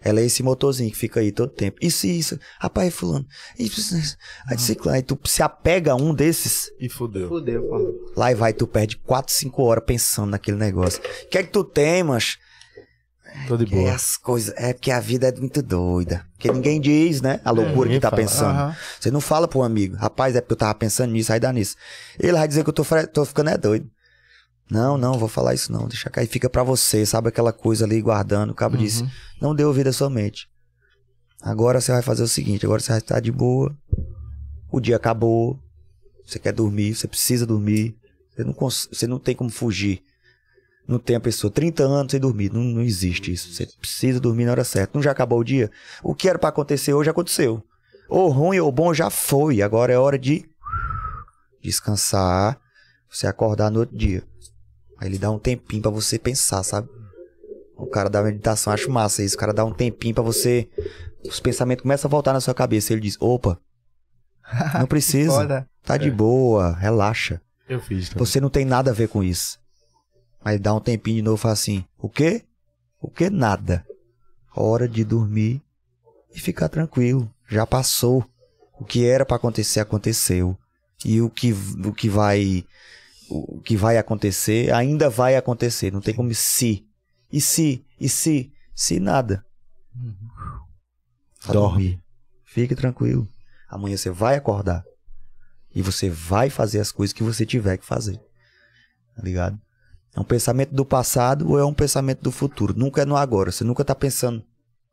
[0.05, 1.77] Ela é esse motorzinho que fica aí todo tempo.
[1.81, 2.39] Isso e isso.
[2.59, 3.25] Rapaz, fulano.
[3.57, 4.15] Isso, isso.
[4.47, 7.27] Aí, disse, aí tu se apega a um desses, E fudeu.
[7.27, 8.13] Fudeu, pô.
[8.15, 11.01] lá e vai, tu perde 4, 5 horas pensando naquele negócio.
[11.23, 12.37] O que é que tu tem, mas
[13.47, 13.93] Tô de é boa.
[13.93, 14.53] as coisas.
[14.57, 16.25] É porque a vida é muito doida.
[16.33, 17.41] Porque ninguém diz, né?
[17.43, 18.21] A loucura ninguém que tá fala.
[18.21, 18.51] pensando.
[18.59, 18.75] Aham.
[18.99, 21.75] Você não fala pro amigo, rapaz, é porque eu tava pensando nisso, aí dá nisso.
[22.19, 23.89] Ele vai dizer que eu tô, tô ficando é doido.
[24.69, 25.87] Não, não, vou falar isso não.
[25.87, 28.49] Deixa cair, fica pra você, sabe aquela coisa ali guardando.
[28.49, 29.05] O cabo disse,
[29.39, 30.49] não dê ouvido à sua mente.
[31.41, 33.75] Agora você vai fazer o seguinte, agora você vai estar de boa.
[34.71, 35.59] O dia acabou.
[36.25, 37.95] Você quer dormir, você precisa dormir.
[38.35, 40.01] Você não, você não tem como fugir.
[40.87, 42.51] Não tem a pessoa 30 anos sem dormir.
[42.51, 43.53] Não, não existe isso.
[43.53, 44.97] Você precisa dormir na hora certa.
[44.97, 45.71] Não já acabou o dia?
[46.03, 47.63] O que era pra acontecer hoje aconteceu.
[48.09, 49.61] Ou ruim ou bom já foi.
[49.61, 50.45] Agora é hora de
[51.61, 52.59] descansar.
[53.09, 54.23] Você acordar no outro dia.
[54.97, 56.89] Aí ele dá um tempinho pra você pensar, sabe?
[57.75, 59.35] O cara da meditação, acho massa isso.
[59.35, 60.69] O cara dá um tempinho pra você.
[61.27, 62.93] Os pensamentos começam a voltar na sua cabeça.
[62.93, 63.59] Ele diz: opa,
[64.79, 65.67] não precisa.
[65.83, 67.41] Tá de boa, relaxa.
[67.67, 68.09] Eu fiz.
[68.09, 68.25] também.
[68.25, 69.59] Você não tem nada a ver com isso.
[70.43, 72.43] Aí dá um tempinho de novo e fala assim: o quê?
[73.01, 73.85] O que nada?
[74.55, 75.61] Hora de dormir
[76.33, 77.29] e ficar tranquilo.
[77.47, 78.25] Já passou.
[78.79, 80.57] O que era pra acontecer aconteceu.
[81.03, 81.53] E o que,
[81.85, 82.65] o que vai
[83.29, 85.91] o que vai acontecer ainda vai acontecer.
[85.91, 86.87] Não tem como se.
[87.31, 87.85] E se?
[87.99, 88.53] E se?
[88.73, 89.45] Se nada.
[91.39, 91.69] Só Dorme.
[91.69, 92.03] dormir.
[92.43, 93.27] Fique tranquilo.
[93.69, 94.83] Amanhã você vai acordar.
[95.73, 98.19] E você vai fazer as coisas que você tiver que fazer.
[99.15, 99.59] Tá ligado?
[100.15, 102.73] É um pensamento do passado ou é um pensamento do futuro?
[102.77, 103.51] Nunca é no agora.
[103.51, 104.43] Você nunca tá pensando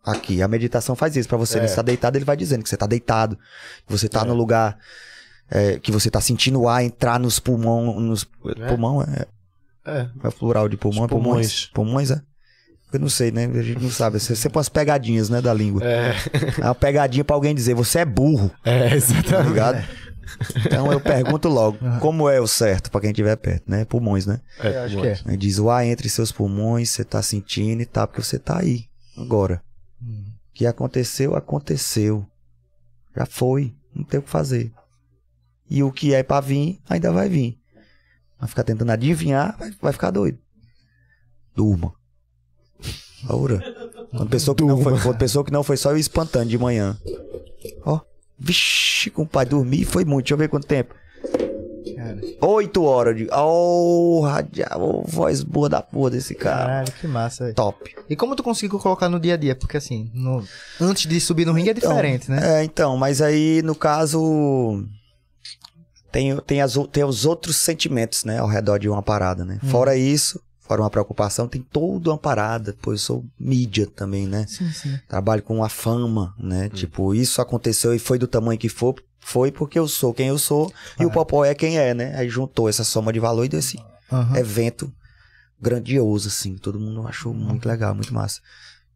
[0.04, 1.58] Aqui, a meditação faz isso pra você.
[1.58, 1.68] É.
[1.68, 3.38] Você tá deitado, ele vai dizendo que você tá deitado,
[3.86, 4.76] que você tá no lugar,
[5.50, 8.24] é, que você tá sentindo o ar entrar nos pulmão, nos
[8.68, 9.26] pulmão é,
[9.84, 10.08] É.
[10.22, 11.66] é o plural de pulmão, Os é pulmões.
[11.66, 12.20] Pulmões é?
[12.92, 13.46] Eu não sei, né?
[13.46, 14.20] A gente não sabe.
[14.20, 15.82] Você sempre umas pegadinhas, né, da língua.
[15.82, 16.14] É,
[16.60, 19.48] É uma pegadinha pra alguém dizer, você é burro, é tá exatamente.
[19.48, 19.84] ligado?
[20.64, 23.84] Então eu pergunto logo, como é o certo pra quem estiver perto, né?
[23.84, 24.40] Pulmões, né?
[24.60, 25.18] É, Eu acho que é.
[25.26, 28.58] Aí diz o ar entre seus pulmões, você tá sentindo e tal, porque você tá
[28.60, 28.84] aí,
[29.16, 29.62] agora.
[30.00, 32.26] O que aconteceu, aconteceu.
[33.16, 34.70] Já foi, não tem o que fazer.
[35.74, 37.58] E o que é pra vir, ainda vai vir.
[38.38, 40.36] Vai ficar tentando adivinhar, vai, vai ficar doido.
[41.56, 41.94] Durma.
[43.26, 43.58] Ora.
[44.10, 46.98] Quando pensou, que não foi, quando pensou que não foi só eu espantando de manhã.
[47.86, 48.00] Ó.
[48.38, 50.24] Vixe, compadre, dormi foi muito.
[50.24, 50.94] Deixa eu ver quanto tempo.
[51.96, 52.20] Cara.
[52.42, 53.28] Oito horas de.
[53.32, 56.66] Oh, radial, oh, voz boa da porra desse cara.
[56.66, 57.44] Caralho, que massa.
[57.44, 57.54] velho.
[57.56, 57.94] Top.
[58.10, 59.54] E como tu conseguiu colocar no dia a dia?
[59.54, 60.44] Porque assim, no-
[60.80, 62.60] antes de subir no ringue é diferente, né?
[62.60, 64.84] É, então, mas aí no caso.
[66.12, 69.58] Tem, tem, as, tem os outros sentimentos, né, ao redor de uma parada, né?
[69.64, 72.76] Fora isso, fora uma preocupação, tem toda uma parada.
[72.82, 74.44] Pois eu sou mídia também, né?
[74.46, 75.00] Sim, sim.
[75.08, 76.68] Trabalho com a fama, né?
[76.68, 80.38] Tipo, isso aconteceu e foi do tamanho que for, foi porque eu sou quem eu
[80.38, 82.14] sou e o Popó é quem é, né?
[82.16, 83.78] Aí juntou essa soma de valor e deu esse
[84.10, 84.36] Aham.
[84.36, 84.92] evento
[85.60, 86.56] grandioso, assim.
[86.56, 88.40] Todo mundo achou muito legal, muito massa.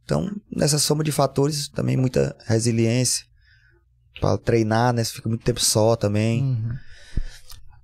[0.05, 3.25] Então, nessa soma de fatores, também muita resiliência.
[4.21, 5.05] Pra treinar, né?
[5.05, 6.43] Você fica muito tempo só também.
[6.43, 6.77] Uhum.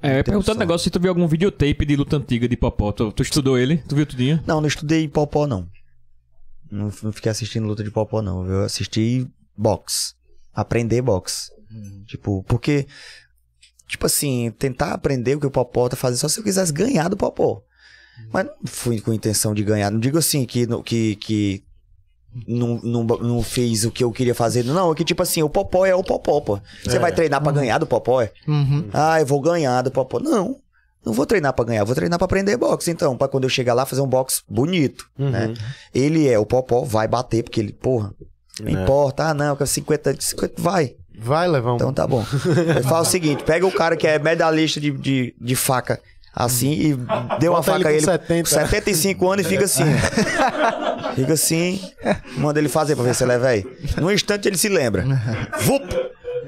[0.02, 2.90] É, eu perguntando um negócio se tu viu algum videotape de luta antiga de Popó.
[2.90, 3.78] Tu, tu estudou ele?
[3.88, 4.42] Tu viu tudinho?
[4.44, 5.68] Não, não estudei popó, não.
[6.70, 8.46] Não, fiquei assistindo luta de popó, não.
[8.46, 10.14] Eu assisti boxe.
[10.52, 11.52] Aprender boxe.
[12.06, 12.86] Tipo, porque...
[13.86, 17.08] Tipo assim, tentar aprender o que o popó tá fazendo só se eu quisesse ganhar
[17.08, 17.62] do popó.
[18.32, 19.90] Mas não fui com intenção de ganhar.
[19.90, 20.66] Não digo assim que...
[20.82, 21.64] que, que
[22.46, 24.64] não, não, não fiz o que eu queria fazer.
[24.64, 26.58] Não, é que tipo assim, o popó é o popó, pô.
[26.84, 27.00] Você É.
[27.00, 28.30] vai treinar pra ganhar do popó, é?
[28.48, 28.88] Uhum.
[28.92, 30.18] Ah, eu vou ganhar do popó.
[30.20, 30.56] Não,
[31.04, 33.74] não vou treinar pra ganhar, vou treinar pra aprender boxe, então, pra quando eu chegar
[33.74, 35.52] lá fazer um boxe bonito, né?
[35.94, 38.12] Ele é o popó, vai bater, porque ele, porra,
[38.60, 38.82] não É.
[38.82, 40.94] importa, ah, não, que é 50, 50, vai.
[41.18, 41.76] Vai levar um.
[41.76, 42.24] Então tá bom.
[42.74, 46.00] Ele fala o seguinte: pega o cara que é medalhista de, de, de faca.
[46.34, 46.94] Assim, e
[47.38, 48.48] deu uma Bota faca a ele com 70.
[48.48, 49.84] 75 anos e fica assim.
[51.14, 51.78] Fica assim.
[52.38, 53.70] Manda ele fazer pra ver se ele é velho.
[54.00, 55.04] Num instante ele se lembra.
[55.60, 55.84] Vup!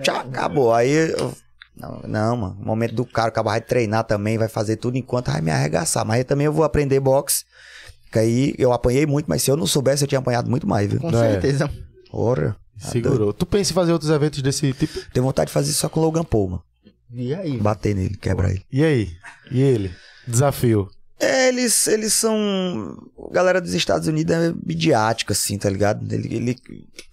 [0.02, 0.72] Tchau, acabou.
[0.72, 0.90] Aí.
[0.90, 1.34] eu-
[1.76, 2.56] Não, não, mano.
[2.62, 5.50] O momento do cara, o cara vai treinar também, vai fazer tudo enquanto vai me
[5.50, 6.04] arregaçar.
[6.06, 7.44] Mas aí também eu vou aprender boxe.
[8.10, 10.88] Que aí eu apanhei muito, mas se eu não soubesse, eu tinha apanhado muito mais,
[10.90, 11.00] viu?
[11.00, 11.32] Com É.
[11.32, 11.68] certeza.
[12.10, 12.56] Ora.
[12.78, 13.32] Segurou.
[13.34, 14.98] Tu pensa em fazer outros eventos desse tipo?
[15.12, 16.62] Tenho vontade de fazer isso só com o Logan Paul, mano.
[17.12, 17.58] E aí?
[17.58, 18.62] Bater nele, quebrar ele.
[18.72, 19.10] E aí?
[19.50, 19.90] E ele?
[20.26, 20.88] Desafio.
[21.20, 22.98] É, eles, eles são.
[23.30, 26.12] A galera dos Estados Unidos é midiática, assim, tá ligado?
[26.12, 26.56] Ele, ele-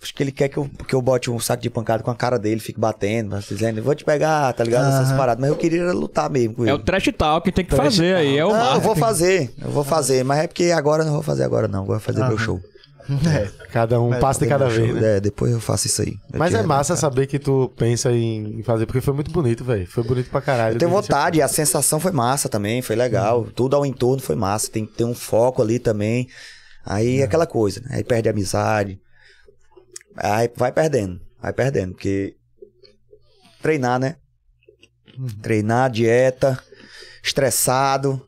[0.01, 2.15] acho que ele quer que eu, que eu bote um saco de pancada com a
[2.15, 4.87] cara dele, fique batendo, dizendo, vou te pegar, tá ligado?
[4.87, 5.39] Essas paradas.
[5.39, 6.71] Mas eu queria era lutar mesmo com ele.
[6.71, 8.37] É o trash talk que tem que fazer aí.
[8.37, 10.23] É o não, eu vou fazer, eu vou fazer.
[10.23, 11.83] Mas é porque agora eu não vou fazer agora, não.
[11.83, 12.37] Agora vou fazer meu Aham.
[12.39, 12.61] show.
[13.09, 13.67] É.
[13.71, 14.99] Cada um passa de cada vez, show.
[14.99, 15.17] né?
[15.17, 16.15] É, depois eu faço isso aí.
[16.33, 19.87] Mas é massa saber que tu pensa em fazer, porque foi muito bonito, velho.
[19.87, 20.75] Foi bonito pra caralho.
[20.75, 23.45] Eu tenho vontade, a sensação foi massa também, foi legal.
[23.55, 26.27] Tudo ao entorno foi massa, tem que ter um foco ali também.
[26.85, 27.97] Aí é aquela coisa, né?
[27.97, 28.99] Aí perde a amizade.
[30.15, 32.35] Aí vai perdendo, vai perdendo, porque
[33.61, 34.15] treinar, né?
[35.41, 36.61] Treinar, dieta,
[37.23, 38.21] estressado.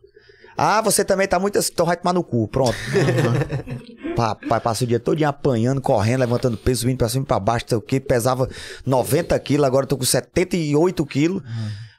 [0.56, 1.58] Ah, você também tá muito.
[1.58, 2.78] Então vai tomar no cu, pronto.
[4.16, 7.66] Papai passa o dia todo apanhando, correndo, levantando peso, subindo pra cima e pra baixo,
[7.66, 8.00] não sei o que.
[8.00, 8.48] Pesava
[8.86, 11.42] 90 quilos, agora tô com 78 quilos.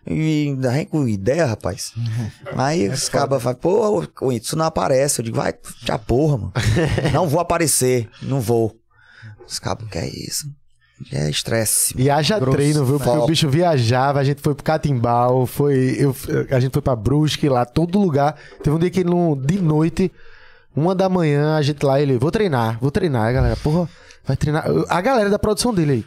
[0.07, 1.93] E ainda vem com ideia, rapaz.
[2.57, 5.21] Aí os cabas falam, pô, isso não aparece.
[5.21, 5.55] Eu digo, vai,
[5.85, 6.53] já porra, mano.
[7.13, 8.77] não vou aparecer, não vou.
[9.47, 10.47] Os cabas, que é isso?
[11.13, 11.95] É estresse.
[11.99, 12.57] E haja Grosso.
[12.57, 12.99] treino, viu?
[12.99, 16.15] Porque o bicho viajava, a gente foi pro Catimbau, foi, eu,
[16.51, 18.37] a gente foi pra Brusque, lá, todo lugar.
[18.63, 20.11] Teve um dia que ele, não- de noite,
[20.75, 23.33] uma da manhã, a gente lá, ele, vou treinar, vou treinar.
[23.33, 23.89] Galera, porra,
[24.25, 24.65] vai treinar.
[24.89, 26.07] A galera da produção dele aí,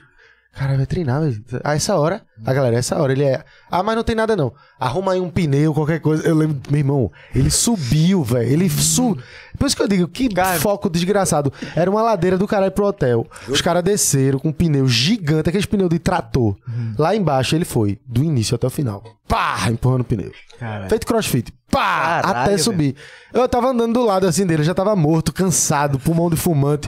[0.53, 1.43] cara, vai treinar, velho.
[1.63, 4.53] A essa hora, a galera, essa hora, ele é, ah, mas não tem nada não.
[4.79, 6.27] Arruma aí um pneu, qualquer coisa.
[6.27, 9.23] Eu lembro, meu irmão, ele subiu, velho, ele subiu.
[9.57, 11.51] Por isso que eu digo, que foco desgraçado.
[11.75, 13.25] Era uma ladeira do caralho pro hotel.
[13.47, 16.55] Os caras desceram com um pneu gigante, aqueles pneu de trator.
[16.97, 19.03] Lá embaixo ele foi, do início até o final.
[19.27, 20.31] Pá, empurrando o pneu.
[20.59, 20.89] Caralho.
[20.89, 21.51] Feito crossfit.
[21.69, 22.63] Pá, Caralho, até velho.
[22.63, 22.95] subir.
[23.33, 26.87] Eu tava andando do lado assim dele, já tava morto, cansado, pulmão de fumante.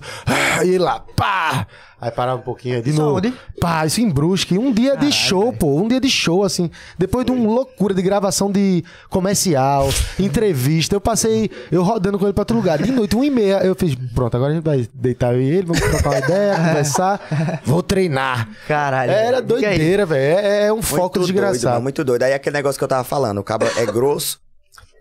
[0.63, 1.67] E ele lá, pá.
[2.01, 3.21] Aí parava um pouquinho, de novo.
[3.21, 3.33] Saúde.
[3.59, 4.57] Pá, isso em Brusque.
[4.57, 5.75] Um dia de show, show, pô.
[5.81, 6.69] Um dia de show, assim.
[6.97, 9.89] Depois de uma loucura de gravação de comercial,
[10.19, 10.95] entrevista.
[10.95, 12.81] Eu passei, eu rodando com ele pra outro lugar.
[12.81, 15.49] De noite, uma e meia, eu fiz, pronto, agora a gente vai deitar eu e
[15.49, 17.61] ele, vamos trocar uma ideia, conversar.
[17.65, 18.49] Vou treinar.
[18.67, 19.11] Caralho.
[19.11, 20.39] Era doideira, velho.
[20.39, 21.73] É, é um foco Muito doido, desgraçado.
[21.73, 22.23] mano, muito doido.
[22.23, 24.39] Aí aquele negócio que eu tava falando, o cabo é grosso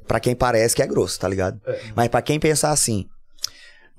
[0.06, 1.60] pra quem parece que é grosso, tá ligado?
[1.94, 3.06] Mas pra quem pensar assim,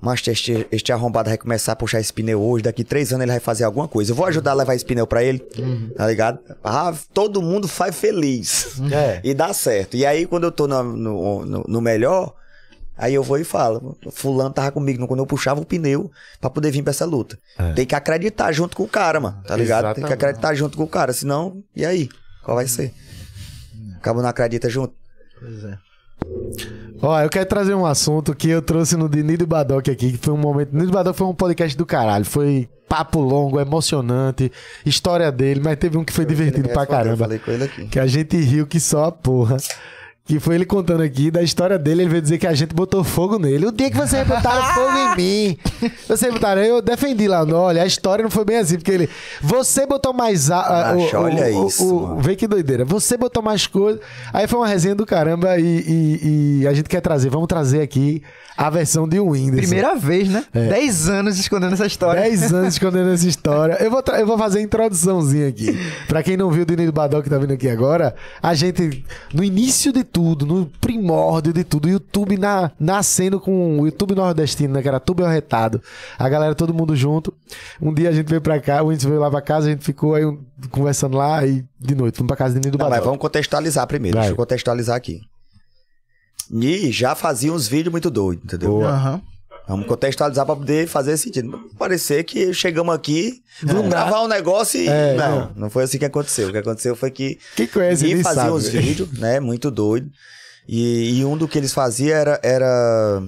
[0.02, 3.32] mas este, este arrombado vai começar a puxar esse pneu hoje, daqui três anos ele
[3.32, 4.12] vai fazer alguma coisa.
[4.12, 5.40] Eu vou ajudar a levar esse pneu pra ele,
[5.96, 6.40] tá ligado?
[6.64, 8.80] Ah, todo mundo faz feliz.
[8.92, 9.20] É.
[9.24, 9.98] E dá certo.
[9.98, 12.34] E aí, quando eu tô no, no, no- no melhor,
[12.98, 16.10] aí eu vou e falo: Fulano tava comigo quando eu puxava o pneu
[16.40, 17.38] pra poder vir pra essa luta.
[17.76, 19.42] Tem que acreditar junto com o cara, mano.
[19.46, 19.84] Tá ligado?
[19.86, 20.14] Tem que Exatamente.
[20.14, 21.12] acreditar junto com o cara.
[21.12, 22.08] Senão, e aí?
[22.44, 22.94] Qual vai ser?
[23.98, 24.94] Acaba não acredita junto.
[25.40, 25.78] Pois é.
[27.02, 30.18] Ó, eu quero trazer um assunto que eu trouxe no de Nido Badoc aqui, que
[30.18, 30.76] foi um momento.
[30.76, 32.26] Nido Badoc foi um podcast do caralho.
[32.26, 34.52] Foi papo longo, emocionante,
[34.86, 37.30] história dele, mas teve um que foi divertido Ele pra caramba.
[37.48, 37.88] Eu.
[37.88, 39.58] Que a gente riu que só a porra.
[40.30, 42.04] Que foi ele contando aqui da história dele.
[42.04, 43.66] Ele veio dizer que a gente botou fogo nele.
[43.66, 45.58] O dia que vocês botaram fogo em mim.
[46.08, 46.62] Vocês botaram.
[46.62, 47.44] Eu defendi lá.
[47.44, 48.76] não, Olha, a história não foi bem assim.
[48.76, 49.10] Porque ele.
[49.42, 50.52] Você botou mais.
[50.52, 52.22] A, a- Macho, olha isso, mano.
[52.22, 52.86] Vê que doideira.
[52.86, 54.00] Você botou mais coisa.
[54.32, 55.58] Aí foi uma resenha do caramba.
[55.58, 57.32] E, e- e a gente quer trazer.
[57.32, 58.22] Vamos trazer aqui
[58.56, 59.62] a versão de Whindersson.
[59.68, 60.44] Primeira vez, né?
[60.54, 60.68] É.
[60.68, 62.22] Dez anos escondendo essa história.
[62.22, 63.78] 10 anos escondendo essa história.
[63.82, 65.76] Eu vou, eu vou fazer a introduçãozinha aqui.
[66.08, 69.04] Pra quem não viu o Dinido Badal que tá vindo aqui agora, a gente,
[69.34, 74.16] no início de tudo, no primórdio de tudo, o YouTube na, nascendo com o YouTube
[74.16, 74.82] nordestino, né?
[74.82, 75.82] Que era tudo arretado.
[76.18, 77.34] A galera, todo mundo junto.
[77.82, 79.84] Um dia a gente veio pra cá, o Whindersson veio lá pra casa, a gente
[79.84, 80.40] ficou aí um-
[80.72, 84.16] conversando lá e de noite fomos pra casa do Dinido Não, mas vamos contextualizar primeiro.
[84.18, 84.24] Vai.
[84.26, 85.22] Deixa eu contextualizar aqui.
[86.50, 88.72] Ni já fazia uns vídeos muito doidos, entendeu?
[88.72, 89.22] Boa.
[89.68, 91.70] Vamos contextualizar pra poder fazer sentido.
[91.78, 94.88] Parecer que chegamos aqui, vamos gravar um negócio e.
[94.88, 95.52] É, não, não.
[95.56, 96.50] não foi assim que aconteceu.
[96.50, 97.40] O que aconteceu foi que.
[97.56, 98.54] Quem conhece Ni ele fazia sabe.
[98.54, 99.40] uns vídeos, né?
[99.40, 100.10] Muito doido.
[100.68, 103.22] E, e um do que eles faziam era, era.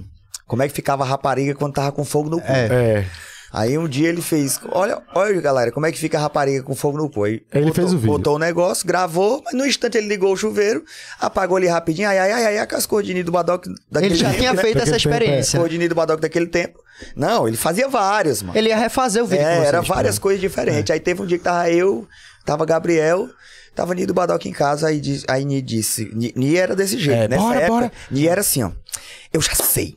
[0.46, 2.46] Como é que ficava a rapariga quando tava com fogo no cu.
[2.52, 3.06] É,
[3.52, 4.58] Aí um dia ele fez.
[4.70, 7.24] Olha, olha, galera, como é que fica a rapariga com fogo no cu.
[7.24, 8.12] Aí Ele botou, fez o vídeo.
[8.16, 10.82] Botou o negócio, gravou, mas no instante ele ligou o chuveiro,
[11.20, 12.08] apagou ali rapidinho.
[12.08, 14.62] Ai, ai, ai, ai, as cordinhas do Badoc daquele Ele já tempo, tinha né?
[14.62, 15.18] feito essa Daquele tempo, é.
[15.26, 15.58] experiência.
[15.60, 16.78] Cordinha do Badoc daquele tempo.
[17.14, 18.56] Não, ele fazia várias, mano.
[18.56, 19.68] Ele ia refazer o vídeo com É, vocês.
[19.68, 20.90] era várias coisas diferentes.
[20.90, 22.06] Aí teve um dia que tava eu,
[22.46, 23.28] tava Gabriel,
[23.74, 26.10] tava Nido Badoc em casa, aí, diz- aí Ni disse.
[26.14, 27.92] Ni, Ni era desse jeito, É, Nessa bora, época, bora.
[28.10, 28.70] Ni era assim, ó.
[29.32, 29.96] Eu já sei.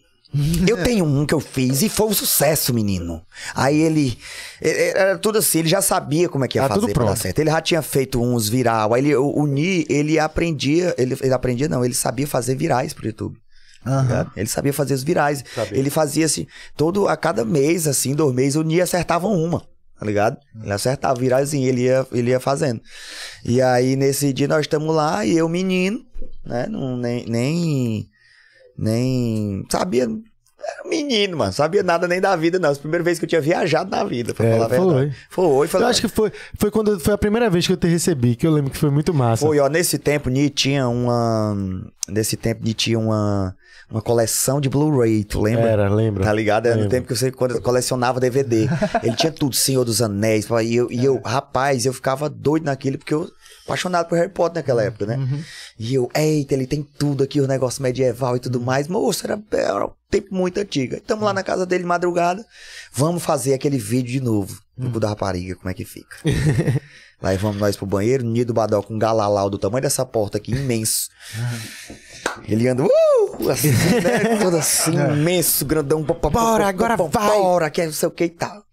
[0.68, 3.22] Eu tenho um que eu fiz e foi um sucesso, menino.
[3.54, 4.18] Aí ele.
[4.62, 7.10] Era tudo assim, ele já sabia como é que ia Tá tudo fazer pra dar
[7.12, 7.22] pronto.
[7.22, 7.40] certo.
[7.40, 8.94] Ele já tinha feito uns viral.
[8.94, 10.94] Aí ele, o, o Ni, ele aprendia.
[10.98, 13.38] Ele, ele aprendia, não, ele sabia fazer virais pro YouTube.
[13.86, 14.32] Ligado?
[14.36, 15.44] Ele sabia fazer os virais.
[15.72, 19.62] Ele fazia assim, todo, a cada mês, assim, dois meses, o Ni acertava uma.
[19.98, 20.38] Tá ligado?
[20.62, 22.82] Ele acertava viralzinho, ele ia, ele ia fazendo.
[23.46, 26.02] E aí, nesse dia, nós estamos lá, e eu, menino,
[26.46, 26.68] né?
[26.70, 28.10] Não, nem, nem.
[28.78, 29.64] Nem.
[29.70, 30.04] Sabia.
[30.04, 31.54] Era um menino, mano.
[31.54, 32.70] Sabia nada nem da vida, não.
[32.72, 35.16] As primeiras vezes que eu tinha viajado na vida, pra É, falar a verdade.
[35.30, 35.66] Foi.
[35.66, 38.36] Eu Falei, acho que foi, foi quando foi a primeira vez que eu te recebi,
[38.36, 39.46] que eu lembro que foi muito massa.
[39.46, 41.56] Foi, ó, nesse tempo, Ni tinha uma.
[42.10, 43.56] Nesse tempo, Ni tinha uma,
[43.92, 45.70] uma coleção de Blu-ray, tu lembra?
[45.70, 46.24] Era, lembra?
[46.24, 46.66] Tá ligado?
[46.66, 48.68] Era no tempo que você quando colecionava DVD.
[49.04, 50.48] Ele tinha tudo, Senhor dos Anéis.
[50.64, 53.30] E eu, e eu, rapaz, eu ficava doido naquilo, porque eu
[53.66, 55.44] apaixonado por Harry Potter naquela época, né?
[55.78, 58.88] E eu, eita, ele tem tudo aqui, o negócio medieval e tudo mais.
[58.88, 60.96] Moço, era, era um tempo muito antigo.
[60.96, 62.46] Estamos lá na casa dele, madrugada.
[62.94, 64.62] Vamos fazer aquele vídeo de novo.
[64.78, 66.18] Do da rapariga, como é que fica.
[67.22, 70.52] Lá vamos nós pro banheiro, Nido Badal com um galalau do tamanho dessa porta aqui,
[70.52, 71.10] imenso.
[72.48, 74.38] Ele anda, uh, assim, né?
[74.42, 76.04] Todo assim, imenso, grandão.
[76.04, 77.10] Bora, agora vai.
[77.10, 78.64] Bora, que é não sei o que e tal.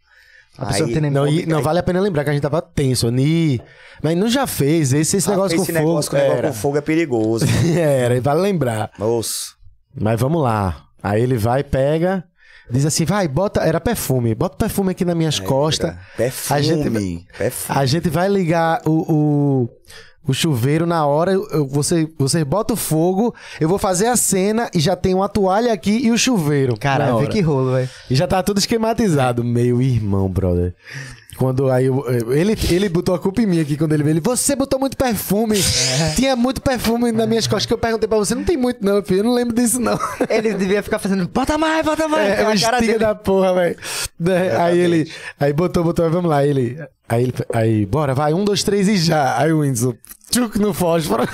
[0.58, 3.60] Aí, Não, e- não vale a pena lembrar que a gente tava tenso, Ni.
[4.02, 5.78] Mas não já fez esse, esse ah, negócio esse com fogo.
[5.86, 6.48] negócio com, negócio era.
[6.48, 7.46] com fogo é perigoso.
[7.78, 8.90] era, e vale lembrar.
[8.98, 9.56] Moço.
[9.98, 10.84] Mas vamos lá.
[11.02, 12.22] Aí ele vai, pega,
[12.70, 13.60] diz assim: vai, bota.
[13.60, 15.94] Era perfume, bota perfume aqui nas minhas costas.
[16.16, 16.58] Perfume.
[16.58, 17.78] A gente- Perfume.
[17.78, 19.68] A gente vai ligar o, o,
[20.26, 21.32] o chuveiro na hora.
[21.32, 25.28] eu- você, você bota o fogo, eu vou fazer a cena e já tem uma
[25.28, 26.76] toalha aqui e o chuveiro.
[26.78, 27.88] Caralho, vê que rolo, velho.
[28.10, 29.42] E já tá tudo esquematizado.
[29.44, 30.74] Meu irmão, brother.
[31.38, 34.12] Quando aí eu- ele, ele botou a culpa em mim aqui quando ele veio.
[34.12, 35.56] Ele, você botou muito perfume.
[36.14, 38.34] Tinha muito perfume nas minhas costas que eu perguntei pra você.
[38.34, 39.20] Não tem muito, não, filho.
[39.20, 39.98] Eu não lembro disso, não.
[40.28, 42.28] Ele devia ficar fazendo, bota mais, bota mais.
[42.38, 43.76] É, é uma cara da porra, velho.
[44.20, 44.56] Né?
[44.58, 45.10] Aí ele.
[45.40, 46.46] Aí botou, botou, vamos lá.
[46.46, 46.78] Ele.
[47.12, 47.34] Aí ele.
[47.52, 49.38] Aí, bora, vai, um, dois, três e já.
[49.38, 49.94] Aí o Whindersson,
[50.30, 51.24] tchuc no fósforo.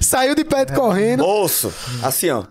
[0.00, 1.22] Saiu de perto correndo.
[1.22, 1.72] Moço.
[2.02, 2.44] Assim, ó.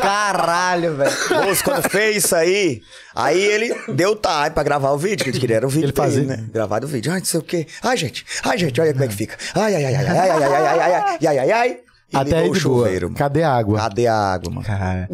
[0.00, 1.10] Caralho, velho.
[1.44, 2.80] Moço, quando fez isso aí,
[3.14, 5.92] aí ele deu time pra gravar o vídeo, que ele queria era o vídeo Ele
[5.92, 6.44] fazia- né?
[6.52, 7.10] Gravar o vídeo.
[7.12, 7.66] Ai, não sei o quê.
[7.82, 8.24] Ai, gente.
[8.44, 9.36] Ai, gente, olha como é que fica.
[9.54, 11.78] Ai, ai, ai, ai, ai, ai, ai, ai, ai, ai, ai, ai, ai, ai.
[12.12, 12.88] E Até aí o de boa.
[13.16, 13.78] Cadê a água?
[13.78, 14.66] Cadê a água, mano?
[14.66, 15.08] Caralho.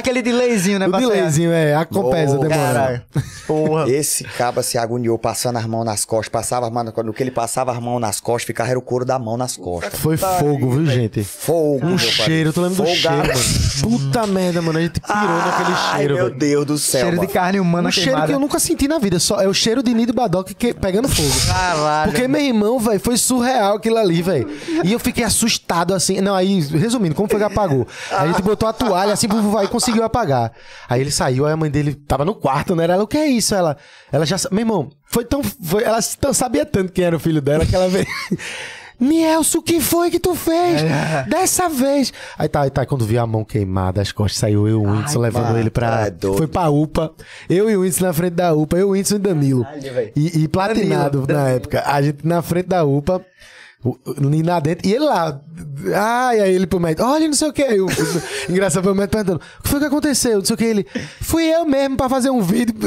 [0.00, 0.86] Aquele delayzinho, né?
[0.88, 1.00] O sair?
[1.00, 2.56] delayzinho, é, a compesa Ô, demora.
[2.58, 3.02] Caralho.
[3.46, 3.90] Porra.
[3.90, 7.30] Esse caba se agoniou passando as mãos nas costas, passava as mãos, quando que ele
[7.30, 9.98] passava as mãos nas costas, ficava era o couro da mão nas costas.
[9.98, 11.22] Foi fogo, viu, gente?
[11.24, 13.26] Fogo, Um meu cheiro, tu lembra do Folgado.
[13.34, 13.98] cheiro, mano?
[13.98, 14.78] Puta merda, mano.
[14.78, 16.38] A gente pirou naquele Ai, cheiro, meu velho.
[16.38, 17.32] Deus do céu, Cheiro de mano.
[17.32, 18.26] carne humana Um cheiro queimada.
[18.28, 19.18] que eu nunca senti na vida.
[19.18, 21.28] Só, é o cheiro de Nido Badoc que, pegando fogo.
[21.46, 22.12] Caralho.
[22.12, 24.48] Porque meu irmão, velho, foi surreal aquilo ali, velho.
[24.84, 26.20] E eu fiquei assustado assim.
[26.20, 27.86] Não, aí, resumindo, como foi que apagou?
[28.10, 30.52] Aí a gente botou a toalha assim, pum, aí conseguiu apagar.
[30.88, 32.84] Aí ele saiu, aí a mãe dele tava no quarto, né?
[32.84, 33.54] Ela, o que é isso?
[33.54, 33.76] Ela,
[34.10, 34.36] ela já.
[34.50, 35.42] Meu irmão, foi tão.
[35.42, 38.06] Foi, ela tão- sabia tanto quem era o filho dela que ela veio.
[39.00, 40.82] Nielson, o que foi que tu fez?
[41.26, 42.12] Dessa vez.
[42.38, 44.90] Aí tá, aí tá, quando vi a mão queimada, as costas, saiu eu e o
[44.92, 46.08] Whindersson levando mano, ele pra.
[46.08, 47.10] é foi pra UPA.
[47.48, 49.66] Eu e o Whindersson na frente da UPA, eu, o Whindersson e Danilo.
[49.80, 50.12] velho.
[50.14, 51.82] E, e platinado Danilo, na época.
[51.86, 53.24] A gente na frente da UPA.
[53.82, 55.40] O Nina dentro, e ele lá.
[55.94, 57.64] Ai, aí ele pro médico, olha, não sei o que.
[57.80, 57.86] O,
[58.50, 60.38] engraçado foi o médico perguntando: o que foi que aconteceu?
[60.38, 60.64] Não sei o que.
[60.64, 60.86] Ele,
[61.22, 62.74] fui eu mesmo pra fazer um vídeo.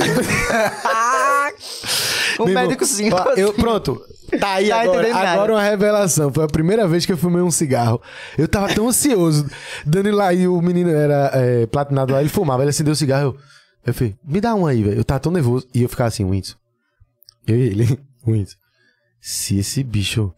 [2.40, 3.10] O Meu médico sim.
[3.38, 4.02] Eu, pronto.
[4.40, 6.34] Tá aí Tá agora, agora uma revelação.
[6.34, 8.02] Foi a primeira vez que eu fumei um cigarro.
[8.38, 9.46] Eu tava tão ansioso.
[9.86, 13.36] Dani lá e o menino era é, platinado lá, ele fumava, ele acendeu o cigarro.
[13.36, 13.38] Eu,
[13.86, 14.98] eu falei, me dá um aí, velho.
[14.98, 15.68] Eu tava tão nervoso.
[15.74, 16.56] E eu ficava assim, Whindersson.
[17.46, 18.58] Eu e ele, Whindersson.
[19.22, 20.34] Se esse bicho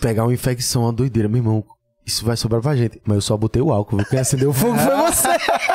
[0.00, 1.64] pegar uma infecção, uma doideira, meu irmão,
[2.06, 3.00] isso vai sobrar pra gente.
[3.04, 4.06] Mas eu só botei o álcool, viu?
[4.06, 5.28] Quem acendeu o fogo foi você.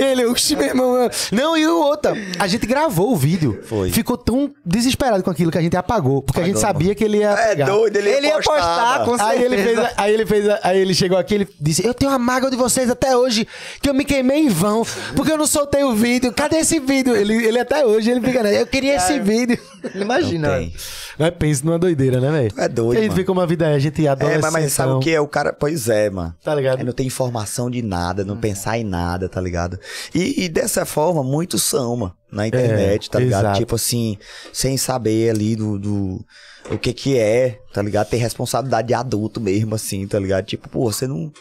[0.00, 1.10] Ele, oxi, meu irmão.
[1.32, 3.60] Não, e o outro, a gente gravou o vídeo.
[3.64, 3.90] Foi.
[3.90, 6.22] Ficou tão desesperado com aquilo que a gente apagou.
[6.22, 7.30] Porque a gente sabia que ele ia.
[7.30, 7.66] É pegar.
[7.66, 9.82] doido, ele, Ele ia postar, com Aí ele, certeza.
[9.82, 12.18] fez, a- aí ele fez, a- aí ele chegou aqui, ele disse: Eu tenho uma
[12.18, 13.46] mágoa de vocês até hoje,
[13.82, 16.32] que eu me queimei em vão, porque eu não soltei o vídeo.
[16.32, 17.14] Cadê esse vídeo?
[17.14, 18.60] Ele, ele até hoje, ele fica, né?
[18.60, 19.58] Eu queria esse vídeo.
[19.94, 20.48] Imagina.
[20.48, 20.74] Não tem.
[21.18, 22.52] Mas pensa numa doideira, né, velho?
[22.52, 23.16] Tu é doido, A gente mano.
[23.16, 24.42] vê como a vida é, a gente É, adolescente.
[24.42, 25.20] mas, mas sabe o que é?
[25.20, 25.52] O cara.
[25.52, 26.34] Pois é, mano.
[26.42, 26.80] Tá ligado?
[26.80, 29.78] É não ter informação de nada, não pensar em nada, tá ligado?
[30.14, 33.40] E, e dessa forma, muitos são, mano, na internet, tá ligado?
[33.40, 33.58] exato.
[33.58, 34.16] Tipo assim,
[34.52, 36.24] sem saber ali do, do.
[36.70, 38.08] O que que é, tá ligado?
[38.08, 40.44] Ter responsabilidade de adulto mesmo, assim, tá ligado?
[40.44, 41.32] Tipo, pô, você não.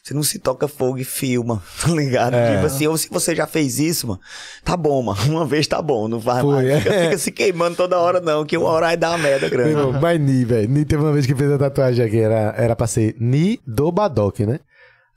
[0.00, 2.32] Você não se toca fogo e filma, tá ligado?
[2.32, 2.54] É.
[2.54, 4.20] Tipo assim, ou se você já fez isso, mano,
[4.64, 5.18] tá bom, mano.
[5.28, 6.82] Uma vez tá bom, não vai Foi, mais.
[6.82, 7.04] Fica, é.
[7.04, 9.74] fica se queimando toda hora, não, que uma hora vai dar uma merda grande.
[10.00, 10.66] Mas Ni, velho.
[10.66, 13.92] Ni teve uma vez que fez a tatuagem aqui, era, era pra ser Ni do
[13.92, 14.60] Badoc, né?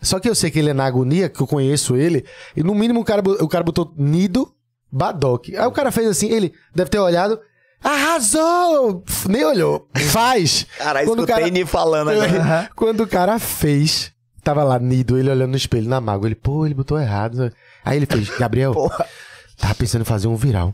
[0.02, 2.26] Só que eu sei que ele é na agonia, que eu conheço ele,
[2.56, 4.52] e no mínimo o cara, o cara botou Nido
[4.92, 5.50] Badoc.
[5.50, 7.40] Aí o cara fez assim, ele deve ter olhado,
[7.84, 9.04] arrasou!
[9.30, 9.88] Nem olhou.
[10.10, 10.66] Faz!
[10.78, 12.70] Caralho, Quando o escutei cara- falando agora.
[12.76, 14.12] Quando o cara fez,
[14.44, 17.52] tava lá Nido, ele olhando no espelho, na mágoa, ele, pô, ele botou errado.
[17.86, 18.74] Aí ele fez, Gabriel,
[19.58, 20.74] tava pensando em fazer um viral.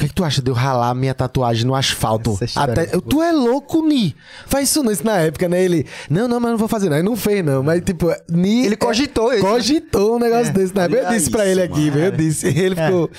[0.00, 2.38] O que, que tu acha de eu ralar minha tatuagem no asfalto?
[2.56, 4.16] Até, é tu é louco, Ni.
[4.46, 5.62] Faz isso não, isso na época, né?
[5.62, 6.96] Ele, não, não, mas não vou fazer não.
[6.96, 8.64] Ele não fez não, mas tipo, Ni...
[8.64, 9.50] Ele cogitou isso, né?
[9.50, 11.02] Cogitou um negócio desse na época.
[11.02, 11.92] Eu disse pra ele aqui, mano.
[11.92, 12.46] velho, eu disse.
[12.58, 13.10] Ele ficou...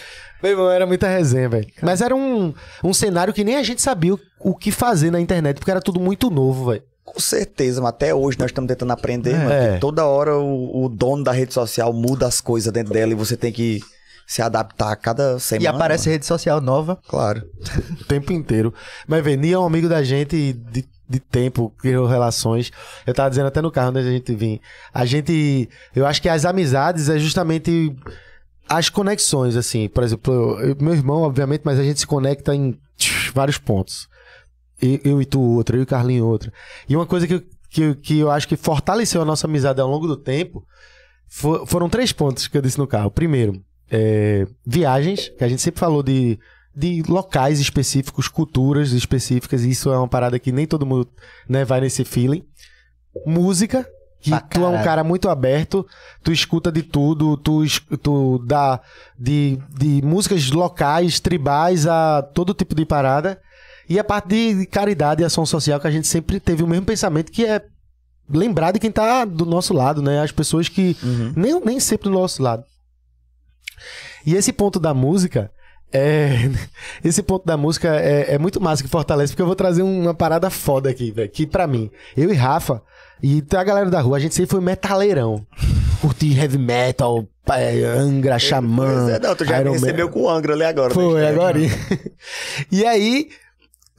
[0.41, 1.67] Meu irmão, era muita resenha, velho.
[1.83, 2.51] Mas era um,
[2.83, 5.79] um cenário que nem a gente sabia o, o que fazer na internet, porque era
[5.79, 6.81] tudo muito novo, velho.
[7.05, 9.51] Com certeza, mas até hoje nós estamos tentando aprender, mano.
[9.51, 9.67] É.
[9.67, 13.15] porque toda hora o, o dono da rede social muda as coisas dentro dela e
[13.15, 13.81] você tem que
[14.31, 15.63] se adaptar a cada semana.
[15.65, 16.13] E aparece mano.
[16.13, 16.97] rede social nova.
[17.07, 17.43] Claro.
[17.99, 18.73] o tempo inteiro.
[19.05, 22.71] Mas, vê, Ni é um amigo da gente de, de tempo, criou relações.
[23.05, 24.59] Eu tava dizendo até no carro onde a gente vinha.
[24.93, 25.67] A gente.
[25.93, 27.93] Eu acho que as amizades é justamente
[28.69, 29.89] as conexões, assim.
[29.89, 32.79] Por exemplo, eu- meu irmão, obviamente, mas a gente se conecta em
[33.33, 34.07] vários pontos.
[34.81, 36.53] Eu, eu e tu outra, eu e o Carlinho outra.
[36.87, 39.89] E uma coisa que, eu- que, que eu acho que fortaleceu a nossa amizade ao
[39.89, 40.65] longo do tempo
[41.27, 43.11] fo- foram três pontos que eu disse no carro.
[43.11, 43.61] Primeiro,
[43.91, 46.39] é, viagens, que a gente sempre falou de,
[46.73, 51.07] de locais específicos, culturas específicas, e isso é uma parada que nem todo mundo
[51.47, 52.43] né, vai nesse feeling.
[53.25, 53.85] Música,
[54.21, 55.85] que Pra tu é um cara muito aberto,
[56.23, 57.63] tu escuta de tudo, tu,
[58.01, 58.79] tu dá
[59.17, 63.41] de, de músicas locais, tribais, a todo tipo de parada.
[63.89, 66.85] E a parte de caridade e ação social, que a gente sempre teve o mesmo
[66.85, 67.65] pensamento, que é
[68.29, 70.21] lembrar de quem tá do nosso lado, né?
[70.21, 70.95] As pessoas que
[71.35, 72.63] nem, nem sempre do nosso lado.
[74.25, 75.51] E esse ponto da música
[75.91, 76.49] é.
[77.03, 80.13] Esse ponto da música é, é muito massa que fortalece, porque eu vou trazer uma
[80.13, 81.29] parada foda aqui, velho.
[81.29, 82.81] Que pra mim, eu e Rafa,
[83.21, 85.45] e a galera da rua, a gente sempre foi metaleirão.
[85.99, 89.11] Curtir heavy metal, é, Angra, Xamã.
[89.11, 90.13] É, não, tu já Iron me recebeu Man.
[90.13, 90.93] com o Angra ali agora.
[90.93, 91.29] Foi, né?
[91.29, 91.59] agora.
[92.71, 93.29] e aí,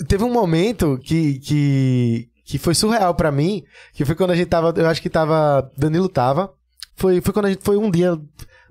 [0.08, 4.48] teve um momento que, que, que foi surreal pra mim, que foi quando a gente
[4.48, 6.52] tava, eu acho que tava, Danilo tava,
[6.96, 8.18] Foi, foi quando a gente foi um dia.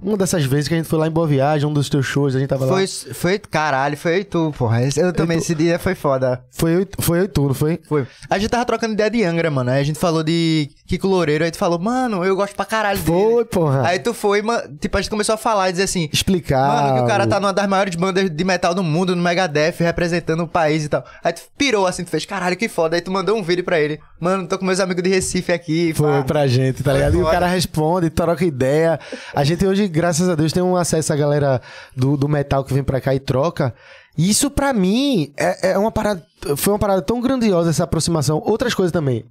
[0.01, 2.35] Uma dessas vezes que a gente foi lá em Boa Viagem, um dos teus shows,
[2.35, 3.13] a gente tava Foi, lá.
[3.13, 4.79] foi, caralho, foi tu, porra.
[4.97, 6.43] Eu também, esse dia foi foda.
[6.49, 7.79] Foi eu, foi eu e tu, não foi?
[7.87, 8.07] Foi.
[8.29, 9.69] A gente tava trocando ideia de Angra, mano.
[9.69, 12.99] Aí a gente falou de Kiko Loureiro, aí tu falou, mano, eu gosto pra caralho
[12.99, 13.17] dele.
[13.17, 13.87] Foi, porra.
[13.87, 16.67] Aí tu foi, mano, tipo, a gente começou a falar e dizer assim, Explicar.
[16.67, 19.75] Mano, que o cara tá numa das maiores bandas de metal do mundo, no Megadeth,
[19.79, 21.05] representando o país e tal.
[21.23, 22.97] Aí tu pirou assim, tu fez, caralho, que foda.
[22.97, 24.01] Aí tu mandou um vídeo pra ele.
[24.19, 25.93] Mano, tô com meus amigos de Recife aqui.
[25.93, 26.23] Foi pá.
[26.23, 27.15] pra gente, tá ligado?
[27.15, 28.99] E o cara responde, troca ideia.
[29.33, 31.61] A gente hoje, graças a Deus, tem um acesso à galera
[31.95, 33.73] do, do metal que vem pra cá e troca.
[34.17, 36.21] Isso pra mim é, é uma parada.
[36.57, 38.41] Foi uma parada tão grandiosa essa aproximação.
[38.45, 39.23] Outras coisas também.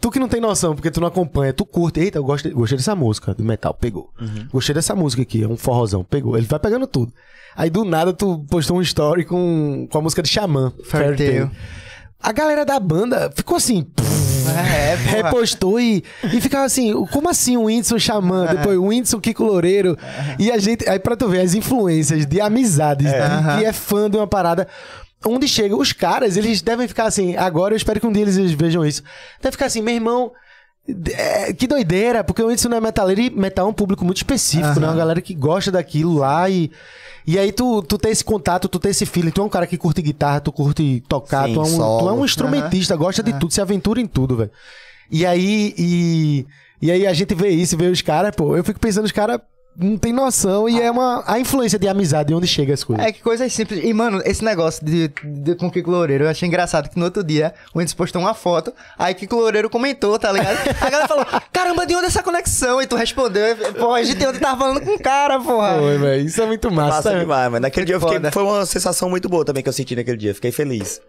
[0.00, 2.00] Tu que não tem noção, porque tu não acompanha, tu curte.
[2.00, 4.10] Eita, eu gostei, gostei dessa música do metal, pegou.
[4.50, 6.36] Gostei dessa música aqui, é um forrozão, pegou.
[6.36, 7.12] Ele vai pegando tudo.
[7.54, 11.50] Aí do nada tu postou um story com, com a música de Xamã, Fairy Tail.
[12.22, 13.86] A galera da banda ficou assim.
[14.50, 15.16] É, porra.
[15.16, 19.96] repostou e, e ficava assim, como assim o Whindersson Xamã, depois o Whindersson Kiko Loureiro,
[20.38, 24.10] e a gente, aí pra tu ver as influências de amizades, de, que é fã
[24.10, 24.66] de uma parada,
[25.24, 28.52] onde chega, os caras, eles devem ficar assim, agora eu espero que um dia eles
[28.52, 29.02] vejam isso,
[29.40, 30.32] deve ficar assim, meu irmão,
[31.12, 34.16] é, que doideira, porque o Whindersson não é metaleiro e metal é um público muito
[34.16, 34.86] específico, né?
[34.88, 36.70] Uma galera que gosta daquilo lá e...
[37.26, 39.66] E aí tu, tu tem esse contato, tu tem esse feeling, tu é um cara
[39.66, 43.22] que curte guitarra, tu curte tocar, Sim, tu, é um, tu é um instrumentista, gosta
[43.22, 44.50] de tudo, se aventura em tudo, velho.
[45.10, 46.46] E aí, e,
[46.80, 49.38] e aí a gente vê isso, vê os caras, pô, eu fico pensando, os caras
[49.80, 53.04] não tem noção e é uma a influência de amizade onde chega as coisas.
[53.04, 53.82] É que coisa simples.
[53.82, 57.06] E, mano, esse negócio de, de, com o Kiko Loureiro, eu achei engraçado que no
[57.06, 60.58] outro dia o Whindersson postou uma foto, aí Kiko Loureiro comentou, tá ligado?
[60.80, 62.80] A galera falou, caramba, de onde é essa conexão?
[62.80, 65.78] E tu respondeu, pô, a gente ontem tava falando com o cara, porra.
[65.78, 66.96] Foi, velho, isso é muito massa.
[66.96, 69.72] Massa demais, mas naquele dia eu fiquei, foi uma sensação muito boa também que eu
[69.72, 70.34] senti naquele dia.
[70.34, 71.00] Fiquei feliz.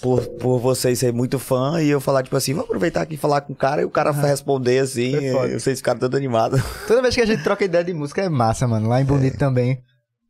[0.00, 3.18] Por, por vocês ser muito fã e eu falar, tipo assim, vou aproveitar aqui e
[3.18, 5.12] falar com o cara e o cara responder assim.
[5.12, 5.48] Foi foda.
[5.48, 6.60] e vocês ficaram todo animados.
[6.88, 8.88] Toda vez que a gente troca ideia de música é massa, mano.
[8.88, 9.78] Lá em Bonito também.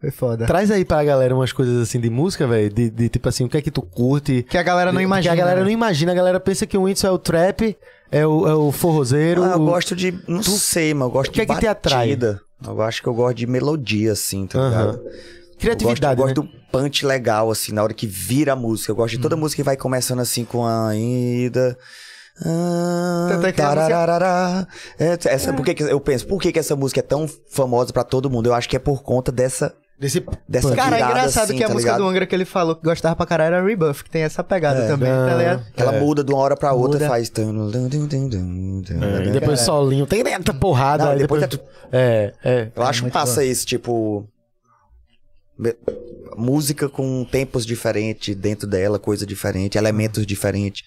[0.01, 0.47] Foi foda.
[0.47, 3.49] Traz aí pra galera umas coisas assim de música, velho, de, de tipo assim, o
[3.51, 4.43] que é que tu curte.
[4.49, 5.35] Que a galera não imagina.
[5.35, 5.67] Que a galera né?
[5.67, 7.77] não imagina, a galera pensa que o Whindersson é o trap,
[8.11, 9.43] é o, é o forrozeiro.
[9.45, 10.19] Ah, eu o- gosto de.
[10.27, 12.09] Não sei, mas eu gosto O que de é que te atrai?
[12.09, 12.41] batida.
[12.67, 15.01] Eu acho que eu gosto de melodia, assim, tá ligado?
[15.61, 16.51] Criatividade, Eu gosto, eu né?
[16.51, 18.91] gosto do punch legal, assim, na hora que vira a música.
[18.93, 21.77] Eu gosto de toda música que vai começando assim com a ida.
[22.45, 24.67] Ah, é que a música- tararará.
[24.99, 27.93] É, essa, por que que- eu penso, por que, que essa música é tão famosa
[27.93, 28.47] pra todo mundo?
[28.49, 29.75] Eu acho que é por conta dessa.
[29.99, 32.03] Desse Dessa Cara, é engraçado assim, que a tá música ligado?
[32.05, 34.87] do Angra que ele falou que gostava pra caralho era Rebuff, que tem essa pegada
[34.87, 35.63] também, tá ligado?
[35.75, 36.01] que Ela É.
[36.01, 37.07] muda de uma hora pra outra, Muda.
[37.09, 37.31] faz.
[37.31, 41.05] É, e depois solinho, tem tanta porrada.
[41.05, 42.69] Não, depois depois, é é, é.
[42.75, 44.27] Eu acho muito massa isso, tipo.
[46.37, 50.85] Música com tempos diferentes dentro dela, coisa diferente, elementos diferentes.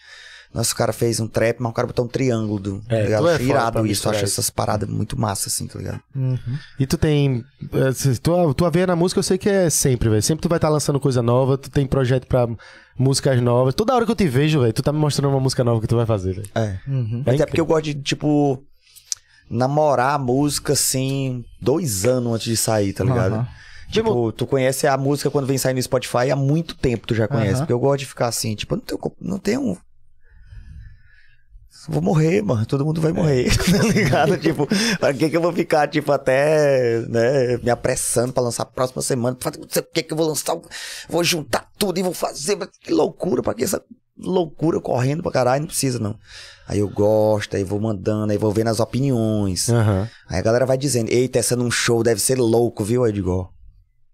[0.53, 2.59] Nossa, o cara fez um trap, mas o cara botou um triângulo.
[2.59, 3.27] Do, tá É, ligado?
[3.27, 3.87] é Acho pra irado isso.
[3.87, 5.99] misturar Acho essas paradas muito massa, assim, tá ligado?
[6.79, 7.43] E tu tem.
[7.73, 10.21] eh, Tua, tua veia na música eu sei que é sempre, velho.
[10.21, 12.47] Sempre tu vai estar lançando coisa nova, tu tem projeto pra
[12.97, 13.73] músicas novas.
[13.73, 15.87] Toda hora que eu te vejo, velho, tu tá me mostrando uma música nova que
[15.87, 16.49] tu vai fazer, velho.
[16.53, 16.61] É.
[16.61, 17.45] É Até incrível.
[17.47, 18.63] porque eu gosto de, tipo,
[19.49, 23.33] namorar a música, assim, dois anos antes de sair, tá ligado?
[23.35, 23.47] Aham.
[23.93, 27.27] Tipo, tu conhece a música quando vem sair no Spotify há muito tempo, tu já
[27.27, 27.51] conhece.
[27.51, 27.59] Aham.
[27.59, 29.77] Porque eu gosto de ficar assim, tipo, eu não tenho, não tenho.
[31.89, 32.65] Vou morrer, mano.
[32.65, 34.37] Todo mundo vai morrer, tá ligado?
[34.39, 34.67] tipo,
[34.99, 39.01] pra que que eu vou ficar, tipo, até, né, me apressando pra lançar a próxima
[39.01, 39.35] semana?
[39.35, 40.55] Pra- Não sei o que que eu vou lançar.
[41.09, 42.57] Vou juntar tudo e vou fazer.
[42.79, 43.83] Que loucura, pra que essa
[44.17, 45.61] loucura correndo pra caralho?
[45.61, 46.17] Não precisa, não.
[46.65, 49.67] Aí eu gosto, aí vou mandando, aí vou vendo as opiniões.
[49.67, 50.07] Aham.
[50.29, 53.49] Aí a galera vai dizendo, eita, essa num show deve ser louco, viu, Edgar?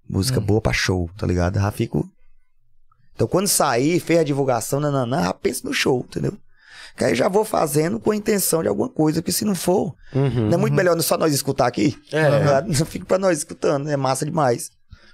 [0.10, 1.60] Música boa pra show, tá ligado?
[1.60, 2.10] Já fico.
[3.16, 6.34] Então quando sair, fez a divulgação, nananã, já pensa no show, entendeu?
[6.98, 9.94] Que aí já vou fazendo com a intenção de alguma coisa, porque se não for,
[10.14, 10.48] Uhum.
[10.48, 11.96] não é muito melhor só nós escutar aqui?
[12.12, 12.62] É.
[12.62, 14.72] Não fica pra nós escutando, é massa demais.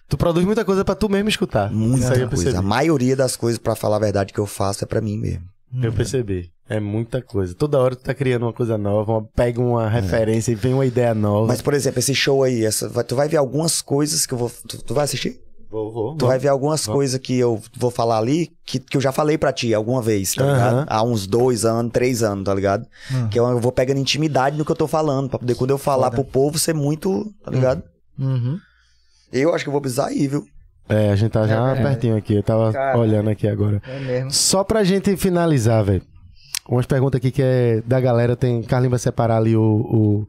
[0.07, 1.71] Tu produz muita coisa pra tu mesmo escutar.
[1.71, 2.59] Muita coisa.
[2.59, 5.43] A maioria das coisas, pra falar a verdade, que eu faço é pra mim mesmo.
[5.81, 6.51] Eu percebi.
[6.67, 7.53] É muita coisa.
[7.53, 10.85] Toda hora tu tá criando uma coisa nova, uma- pega uma referência e vem uma
[10.85, 11.47] ideia nova.
[11.47, 14.37] Mas, por exemplo, esse show aí, essa, vai- tu vai ver algumas coisas que eu
[14.37, 14.51] vou.
[14.67, 15.39] Tu, tu vai assistir?
[15.69, 16.15] vou, vou.
[16.15, 19.37] Tu vai ver algumas coisas que eu vou falar ali que, que eu já falei
[19.37, 20.53] pra ti alguma vez, tá Aham.
[20.53, 20.85] ligado?
[20.89, 22.87] Há uns dois anos, três anos, tá ligado?
[23.29, 25.77] Que eu, eu vou pegando intimidade no que eu tô falando, pra poder quando eu
[25.77, 26.23] falar Foda.
[26.23, 27.83] pro povo ser muito, tá ligado?
[28.17, 28.57] Uhum.
[29.33, 30.45] Eu acho que eu vou precisar aí, viu?
[30.87, 31.83] É, a gente tá já É, é.
[31.83, 32.35] pertinho aqui.
[32.35, 32.97] Eu tava Cara.
[32.97, 33.81] olhando aqui agora.
[33.85, 34.31] É mesmo.
[34.31, 36.03] Só pra gente finalizar, velho.
[36.67, 38.35] Umas perguntas aqui que é da galera.
[38.35, 38.61] Tem.
[38.63, 40.27] Carlinhos vai separar ali o.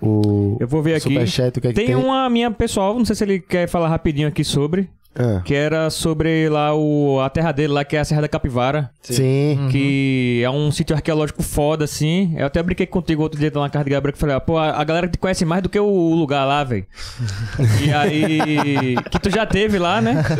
[0.00, 1.08] o, o Eu vou ver aqui.
[1.10, 1.94] Superchat, o que é que Tem tem?
[1.94, 4.88] uma minha pessoal, não sei se ele quer falar rapidinho aqui sobre.
[5.18, 5.40] Ah.
[5.44, 8.90] que era sobre lá o, a terra dele, lá que é a Serra da Capivara.
[9.02, 9.68] Sim.
[9.70, 12.34] Que é um sítio arqueológico foda, assim.
[12.36, 14.58] Eu até brinquei contigo outro dia lá na casa de Gabriel que falei, ah, pô,
[14.58, 16.86] a, a galera te conhece mais do que o lugar lá, velho.
[17.82, 18.96] e aí.
[19.10, 20.22] Que tu já teve lá, né?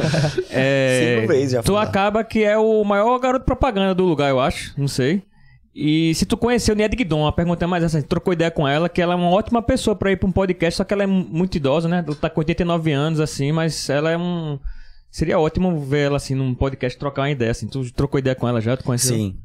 [0.51, 4.41] É, Cinco vezes já Tu acaba que é o maior garoto propaganda do lugar, eu
[4.41, 4.73] acho.
[4.77, 5.23] Não sei.
[5.79, 8.89] E se tu conheceu Nia Guidon, a pergunta é mais essa, trocou ideia com ela,
[8.89, 11.07] que ela é uma ótima pessoa pra ir pra um podcast, só que ela é
[11.07, 12.03] muito idosa, né?
[12.07, 14.59] Ela tá com 89 anos, assim, mas ela é um.
[15.11, 17.67] Seria ótimo ver ela assim num podcast trocar uma ideia, assim.
[17.67, 18.75] Tu trocou ideia com ela já?
[18.75, 19.17] Tu conheceu?
[19.17, 19.37] Sim.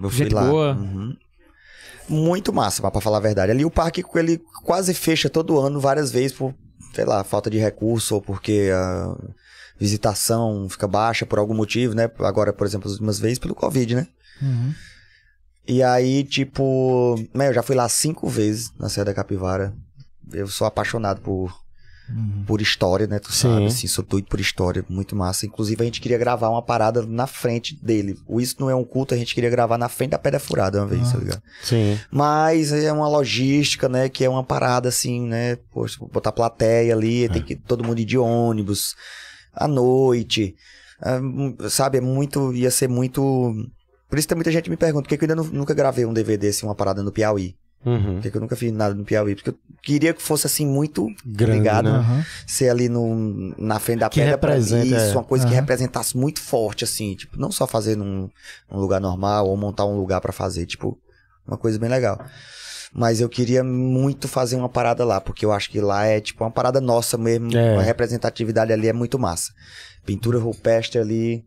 [0.00, 0.48] Eu fui Gente lá.
[0.48, 0.74] boa.
[0.74, 1.16] Uhum.
[2.08, 3.50] Muito massa, pra falar a verdade.
[3.50, 6.54] Ali o parque ele quase fecha todo ano, várias vezes, por,
[6.94, 9.16] sei lá, falta de recurso ou porque a
[9.80, 12.08] visitação fica baixa por algum motivo, né?
[12.20, 14.06] Agora, por exemplo, as últimas vezes pelo Covid, né?
[14.40, 14.72] Uhum.
[15.68, 19.74] E aí, tipo, né, eu já fui lá cinco vezes na Serra da Capivara.
[20.32, 21.52] Eu sou apaixonado por,
[22.46, 23.18] por história, né?
[23.18, 23.48] Tu Sim.
[23.48, 25.44] sabe, assim, sou doido por história, muito massa.
[25.46, 28.16] Inclusive, a gente queria gravar uma parada na frente dele.
[28.26, 30.78] O Isso Não É Um Culto, a gente queria gravar na frente da Pedra Furada
[30.78, 31.42] uma vez, tá ligado?
[31.62, 31.98] Sim.
[32.10, 34.08] Mas é uma logística, né?
[34.08, 35.56] Que é uma parada assim, né?
[35.72, 38.94] Poxa, botar plateia ali, tem que todo mundo ir de ônibus,
[39.52, 40.54] à noite.
[41.00, 42.52] ah, hum, sabe, é muito.
[42.52, 43.52] ia ser muito.
[44.08, 45.74] Por isso tem muita gente que me pergunta por que, que eu ainda nu- nunca
[45.74, 47.56] gravei um DVD, assim, uma parada no Piauí.
[47.84, 48.14] Uhum.
[48.14, 49.34] Por que, que eu nunca fiz nada no Piauí?
[49.34, 51.92] Porque eu queria que fosse assim, muito Grande, ligado.
[51.92, 51.98] né?
[51.98, 52.22] Uhum.
[52.46, 55.12] Ser ali no, na frente da Que pedra pra isso, é.
[55.12, 55.60] uma coisa que Aham.
[55.60, 57.14] representasse muito forte, assim.
[57.14, 58.28] Tipo, não só fazer num,
[58.70, 60.66] num lugar normal ou montar um lugar pra fazer.
[60.66, 60.98] Tipo,
[61.46, 62.18] uma coisa bem legal.
[62.92, 66.42] Mas eu queria muito fazer uma parada lá, porque eu acho que lá é tipo
[66.42, 67.54] uma parada nossa mesmo.
[67.56, 67.76] É.
[67.76, 69.52] A representatividade ali é muito massa.
[70.04, 71.44] Pintura rupestre ali.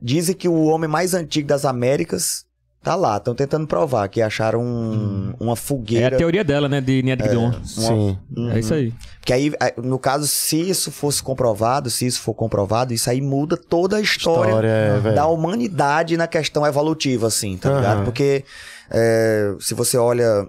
[0.00, 2.46] Dizem que o homem mais antigo das Américas
[2.82, 3.16] tá lá.
[3.16, 6.16] Estão tentando provar que acharam um- uma É a fogueira.
[6.16, 6.80] teoria dela, né?
[6.80, 7.52] De Nia Guidon.
[7.64, 8.16] Sim.
[8.52, 8.94] É isso aí.
[9.24, 13.20] Que aí, aí, no caso, se isso fosse comprovado, se isso for comprovado, isso aí
[13.20, 15.14] muda toda a história, História, é, velho.
[15.16, 17.78] da humanidade na questão evolutiva, assim, tá Aham.
[17.80, 18.04] ligado?
[18.04, 18.44] Porque
[18.90, 20.48] é, se você olha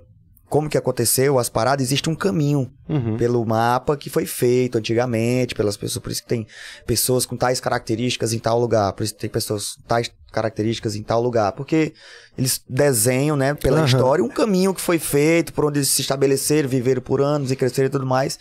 [0.49, 3.17] como que aconteceu as paradas, existe um caminho Uhum.
[3.17, 6.47] pelo mapa que foi feito antigamente pelas pessoas, por isso que tem
[6.87, 10.95] pessoas com tais características em tal lugar, por isso que tem pessoas com tais características
[10.95, 11.93] em tal lugar, porque
[12.37, 13.85] eles desenham, né, pela Aham.
[13.85, 17.55] história um caminho que foi feito, por onde eles se estabeleceram, viveram por anos e
[17.55, 18.39] cresceram e tudo mais.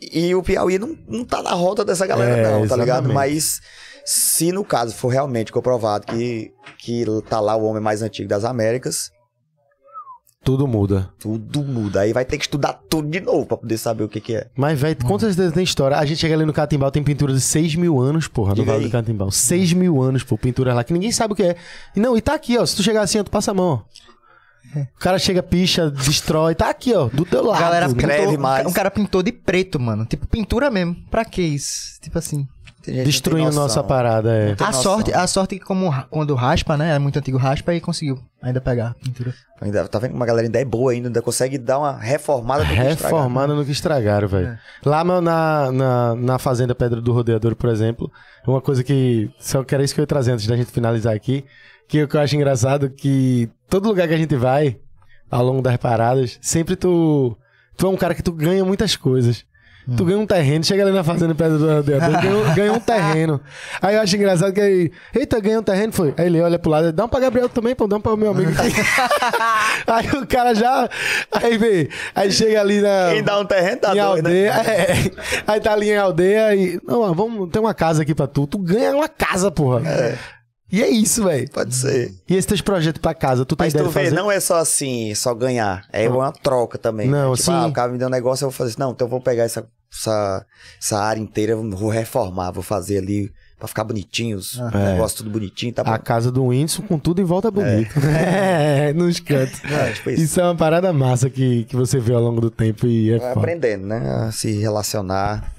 [0.00, 3.04] E o Piauí não, não tá na rota dessa galera, É, não, tá ligado?
[3.08, 3.14] exatamente.
[3.14, 3.60] Mas
[4.04, 8.44] se no caso for realmente comprovado que, que tá lá o homem mais antigo das
[8.44, 9.12] Américas,
[10.44, 11.08] Tudo muda.
[11.20, 12.00] tudo muda.
[12.00, 14.48] Aí vai ter que estudar tudo de novo pra poder saber o que, que é.
[14.56, 15.96] Mas, velho, com certeza tem história.
[15.96, 18.72] A gente chega ali no Catimbau, tem pintura de 6 mil anos, porra, no Diga
[18.72, 18.88] Vale aí.
[18.90, 19.30] do Catimbau.
[19.30, 21.56] 6 mil anos, pô, pintura lá, que ninguém sabe o que é.
[21.94, 22.66] E não, e tá aqui, ó.
[22.66, 24.02] Se tu chegar assim, ó, tu passa a mão, ó.
[24.74, 27.60] O cara chega, picha, destrói, tá aqui, ó, do teu A lado.
[27.60, 27.92] galera né?
[27.92, 28.66] escreve pintou, mais.
[28.66, 30.06] um cara pintou de preto, mano.
[30.06, 30.96] Tipo, pintura mesmo.
[31.10, 32.00] Pra que isso?
[32.00, 32.48] Tipo assim.
[32.90, 33.62] Destruindo noção.
[33.62, 34.52] nossa parada, é.
[34.58, 34.82] A noção.
[34.82, 36.94] sorte, a sorte que como quando raspa, né?
[36.94, 39.32] É muito antigo raspa e conseguiu ainda pegar a pintura.
[39.60, 42.64] Ainda, tá vendo que uma galera ainda é boa ainda, ainda consegue dar uma reformada
[42.64, 43.02] no que estragar.
[43.12, 44.58] Reformada no que estragaram, velho.
[44.84, 48.10] Lá no- na, na, na Fazenda Pedra do Rodeador, por exemplo,
[48.46, 49.30] uma coisa que.
[49.38, 51.44] Só que era isso que eu ia trazer antes da gente finalizar aqui.
[51.88, 54.78] Que o que eu acho engraçado que todo lugar que a gente vai,
[55.30, 57.36] ao longo das paradas, sempre tu.
[57.76, 59.44] Tu é um cara que tu ganha muitas coisas.
[59.96, 63.40] Tu ganha um terreno, chega ali na fazenda Pedra do Rodeador, ganha, ganha um terreno.
[63.80, 66.14] Aí eu acho engraçado que aí, eita, ganhei um terreno, foi.
[66.16, 68.30] Aí ele olha pro lado, dá um pra Gabriel também, pô, dá um pra meu
[68.30, 68.72] amigo aqui.
[69.86, 70.88] aí o cara já.
[71.32, 73.10] Aí vê, aí chega ali na.
[73.12, 74.48] Quem dá um terreno tá doido, né?
[74.48, 75.10] aldeia, é.
[75.46, 76.80] Aí tá ali em aldeia e.
[76.86, 78.46] Não, vamos ter uma casa aqui pra tu.
[78.46, 79.82] Tu ganha uma casa, porra.
[80.72, 81.50] E é isso, velho.
[81.50, 82.14] Pode ser.
[82.26, 84.16] E esses teus projetos pra casa, tu tem Mas ideia tu vê, fazer?
[84.16, 85.86] não é só assim, só ganhar.
[85.92, 87.08] É uma troca também.
[87.08, 87.36] Não, né?
[87.36, 87.52] tipo, sim.
[87.52, 88.80] ah, o cara me deu um negócio, eu vou fazer assim.
[88.80, 90.46] Não, então eu vou pegar essa, essa,
[90.80, 93.30] essa área inteira, vou reformar, vou fazer ali
[93.62, 94.92] pra ficar bonitinho, os É.
[94.92, 95.92] negócios tudo bonitinho, tá bom?
[95.92, 97.94] A casa do Whindersson com tudo em volta bonito.
[98.00, 99.62] É, nos cantos.
[99.64, 100.22] É, tipo isso.
[100.24, 103.18] Isso é uma parada massa que, que você vê ao longo do tempo e é
[103.18, 103.40] Vai foda.
[103.40, 104.26] aprendendo, né?
[104.26, 105.52] A se relacionar.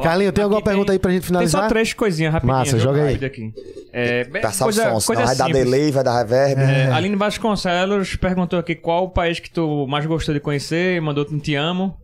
[0.00, 1.62] Carlinho, tem alguma pergunta aí pra gente Tem finalizar?
[1.62, 2.56] só três coisinhas rapidinho.
[2.56, 2.80] Massa, viu?
[2.80, 3.24] joga aí.
[3.24, 3.52] Aqui.
[3.92, 6.60] É, Passar coisa, o som, coisa vai dar delay, vai dar reverb.
[6.60, 11.00] É, Aline Vasconcelos perguntou aqui qual o país que tu mais gostou de conhecer e
[11.00, 11.96] mandou um te amo.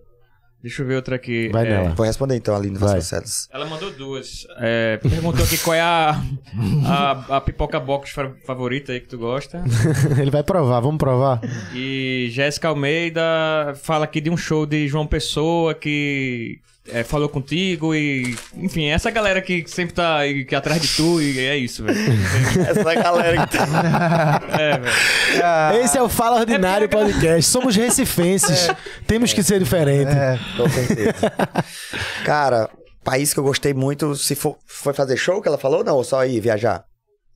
[0.66, 1.48] Deixa eu ver outra aqui.
[1.52, 1.94] Vai É, nela.
[1.94, 2.76] Vou responder então, Aline.
[2.76, 3.48] Vasconcelos.
[3.52, 4.44] Ela mandou duas.
[4.58, 6.20] É, perguntou aqui qual é a,
[6.84, 9.62] a, a pipoca box fa- favorita aí que tu gosta.
[10.20, 11.40] Ele vai provar, vamos provar.
[11.72, 13.22] E Jéssica Almeida
[13.76, 18.36] fala aqui de um show de João Pessoa que é, falou contigo e.
[18.56, 21.84] Enfim, essa galera que sempre tá aí, que é atrás de tu e é isso,
[21.84, 21.98] velho.
[22.68, 24.42] Essa galera que tá.
[24.58, 25.84] É, velho.
[25.84, 27.50] Esse é o Fala Ordinário Podcast.
[27.50, 28.68] Somos recifenses.
[29.06, 30.14] Temos que ser diferentes.
[30.14, 30.38] É.
[30.56, 31.32] Com certeza.
[32.24, 32.68] Cara,
[33.04, 36.04] país que eu gostei muito, se for, foi fazer show que ela falou, não, ou
[36.04, 36.84] só ir viajar?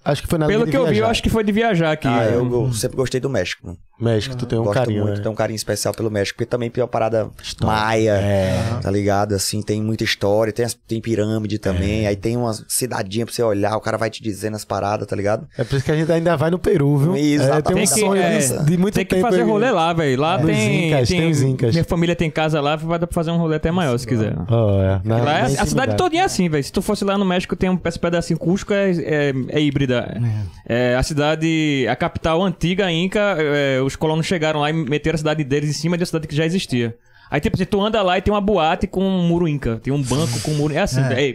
[0.05, 1.11] Acho que foi na Pelo que eu vi, eu viajar.
[1.11, 2.09] acho que foi de viajar aqui.
[2.09, 2.35] Ah, É.
[2.35, 3.77] eu, eu sempre gostei do México.
[4.01, 5.23] México, tu tem um Gosto carinho, muito, né?
[5.23, 7.75] tenho um carinho especial pelo México, porque também tem uma parada História.
[7.75, 8.79] maia, É.
[8.83, 9.35] tá ligado?
[9.35, 11.59] Assim, tem muita história, tem, as- tem pirâmide É.
[11.59, 15.07] também, aí tem uma cidadinha pra você olhar, o cara vai te dizendo as paradas,
[15.07, 15.47] tá ligado?
[15.59, 17.17] É por isso que a gente ainda vai no Peru, viu?
[17.17, 17.59] Exatamente.
[17.59, 19.27] É, tem um Tem que, sonho é, de, muito tem que tempo.
[19.27, 19.49] fazer aí.
[19.49, 20.21] rolê lá, velho.
[20.21, 21.73] Lá tem, Incas, tem os Incas.
[21.73, 24.35] Minha família tem casa lá, vai dar pra fazer um rolê até maior se quiser.
[24.49, 25.01] Oh, é.
[25.05, 26.63] Na- Lá é- a cidade todinha é assim, velho.
[26.65, 28.39] Se tu fosse lá no México, tem um pedacinho.
[28.39, 30.21] Cusco é, é, é híbrida.
[30.67, 35.19] É, a cidade, a capital antiga Inca, é, os colonos chegaram lá e meteram a
[35.19, 36.97] cidade deles em cima de uma cidade que já existia.
[37.31, 39.79] Aí, tipo, assim, tu anda lá e tem uma boate com um muro Inca.
[39.83, 40.75] Tem um banco com um muro.
[40.75, 41.29] É assim, é,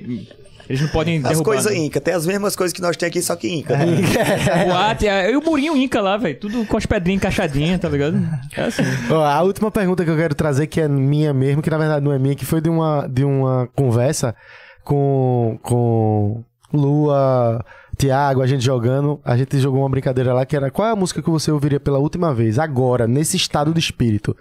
[0.68, 1.45] eles não podem As derrubar.
[1.45, 1.77] coisas né?
[1.77, 3.77] Inca, tem as mesmas coisas que nós temos aqui, só que Inca.
[3.77, 3.86] né?
[4.52, 6.38] A boate, é, e o murinho Inca lá, velho.
[6.40, 8.18] Tudo com as pedrinhas encaixadinhas, tá ligado?
[8.56, 8.84] É assim.
[9.10, 12.03] Ó, a última pergunta que eu quero trazer, que é minha mesmo, que na verdade
[12.03, 14.36] não é minha, que foi de uma, de uma conversa
[14.84, 17.64] com, com Lua,
[17.95, 19.19] Tiago, a gente jogando.
[19.23, 21.80] A gente jogou uma brincadeira lá que era qual é a música que você ouviria
[21.80, 24.35] pela última vez, agora, nesse estado de espírito.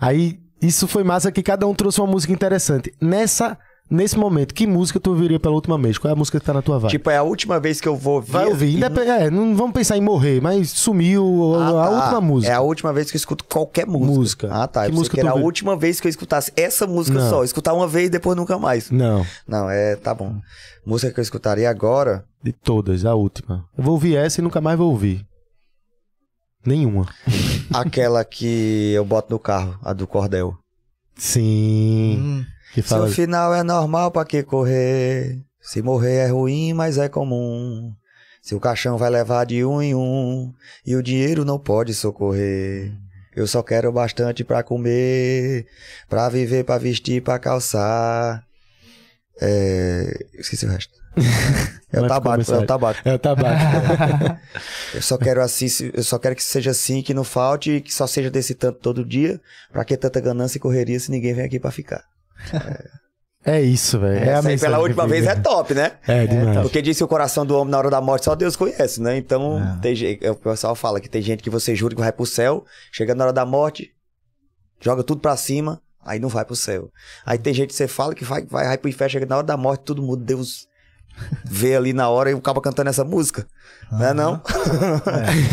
[0.00, 2.92] Aí, isso foi massa que cada um trouxe uma música interessante.
[3.00, 3.58] Nessa,
[3.90, 5.98] nesse momento, que música tu ouviria pela última vez?
[5.98, 6.90] Qual é a música que tá na tua vibe?
[6.90, 8.30] Tipo, é a última vez que eu vou ouvir.
[8.32, 8.66] Vai ouvir.
[8.70, 11.90] e Indep- É, não vamos pensar em morrer, mas sumiu Ah, a tá.
[11.90, 12.52] última música.
[12.52, 14.14] É a última vez que eu escuto qualquer música.
[14.14, 14.48] Música.
[14.50, 14.84] Ah, tá.
[14.84, 17.30] Que Eu música que era a última vez que eu escutasse essa música Não.
[17.30, 17.44] só.
[17.44, 18.90] Escutar uma vez e depois nunca mais.
[18.90, 19.24] Não.
[19.46, 19.96] Não, é.
[19.96, 20.34] Tá bom.
[20.84, 22.24] Música que eu escutaria agora.
[22.42, 23.64] De todas, a última.
[23.76, 25.24] Eu vou ouvir essa e nunca mais vou ouvir.
[26.66, 27.06] Nenhuma.
[27.72, 30.56] aquela que eu boto no carro, a do Cordel.
[31.16, 32.18] Sim.
[32.20, 32.44] Hum.
[32.74, 33.06] Que Se fala.
[33.06, 35.38] o final é normal, pra que correr?
[35.60, 37.92] Se morrer é ruim, mas é comum.
[38.42, 40.52] Se o caixão vai levar de um em um
[40.84, 42.92] e o dinheiro não pode socorrer.
[43.34, 45.66] Eu só quero bastante pra comer,
[46.08, 48.44] pra viver, pra vestir, pra calçar.
[49.40, 50.26] É...
[50.34, 50.92] Esqueci o resto.
[51.94, 53.00] É o Vai ficar tabaco, é o tabaco.
[53.08, 54.40] É o tabaco.
[54.94, 57.80] Eu só quero assim, se- eu só quero que seja assim, que não falte, e
[57.80, 59.40] que só seja desse tanto todo dia.
[59.72, 62.02] Pra que tanta ganância e correria se ninguém vem aqui pra ficar?
[63.44, 64.24] é isso, velho.
[64.24, 65.92] É, a mensagem pela última vez é top, né?
[66.06, 66.60] É, demais.
[66.62, 69.16] Porque disse que o coração do homem na hora da morte só Deus conhece, né?
[69.16, 72.26] Então, tem gente, o pessoal fala que tem gente que você jura que vai pro
[72.26, 73.94] céu, chega na hora da morte,
[74.80, 76.90] joga tudo pra cima, aí não vai pro céu.
[77.24, 79.46] Aí tem gente que você fala que vai, vai, vai pro inferno, chega na hora
[79.46, 80.66] da morte, todo mundo, Deus
[81.44, 83.46] vê ali na hora e acaba cantando essa música.
[83.92, 84.40] Não é não?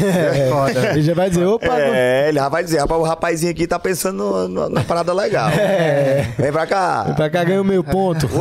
[0.04, 0.92] É foda.
[0.92, 3.78] Ele já vai dizer, opa, É, ele já vai dizer, rapaz, o rapazinho aqui tá
[3.78, 5.50] pensando no- no- na parada legal.
[6.38, 7.14] Vem pra cá.
[7.16, 8.28] pra cá ganhou meio ponto.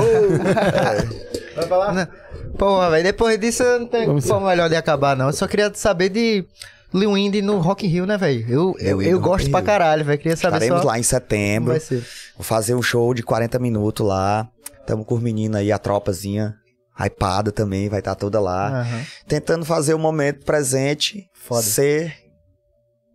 [1.95, 2.09] Não.
[2.57, 5.27] Porra, velho, depois disso eu não tem Vamos forma melhor de acabar, não.
[5.29, 6.45] Eu só queria saber de
[6.93, 8.45] Lil Indy no Rock in Rio, né, velho?
[8.49, 9.67] Eu, eu, eu gosto in pra Rio.
[9.67, 10.19] caralho, velho.
[10.19, 11.71] Queria saber Estaremos só lá em setembro.
[11.73, 12.05] vai ser.
[12.37, 14.47] Vou fazer um show de 40 minutos lá.
[14.87, 16.55] Tamo com os meninos aí, a tropazinha.
[16.99, 18.81] Hypada também, vai estar toda lá.
[18.81, 19.05] Aham.
[19.27, 21.63] Tentando fazer o momento presente Foda.
[21.63, 22.15] ser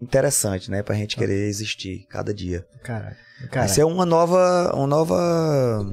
[0.01, 0.81] interessante, né?
[0.83, 2.65] Pra gente querer existir cada dia.
[2.83, 3.15] Caralho.
[3.41, 3.71] Vai Caralho.
[3.73, 4.71] ser uma nova.
[4.75, 5.85] Uma nova.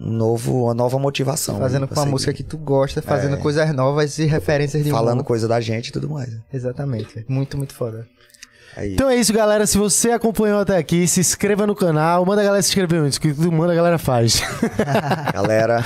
[0.00, 1.58] Um novo, uma nova motivação.
[1.58, 2.10] Fazendo né, com a seguir.
[2.10, 3.38] música que tu gosta, fazendo É.
[3.38, 5.24] coisas novas e referências de Falando humor.
[5.26, 6.30] coisa da gente e tudo mais.
[6.52, 7.24] Exatamente.
[7.28, 8.06] Muito, muito foda.
[8.76, 8.94] Aí.
[8.94, 9.66] Então é isso, galera.
[9.66, 12.24] Se você acompanhou até aqui, se inscreva no canal.
[12.24, 14.40] Manda a galera se inscrever antes, que tudo manda a galera faz.
[15.34, 15.84] Galera,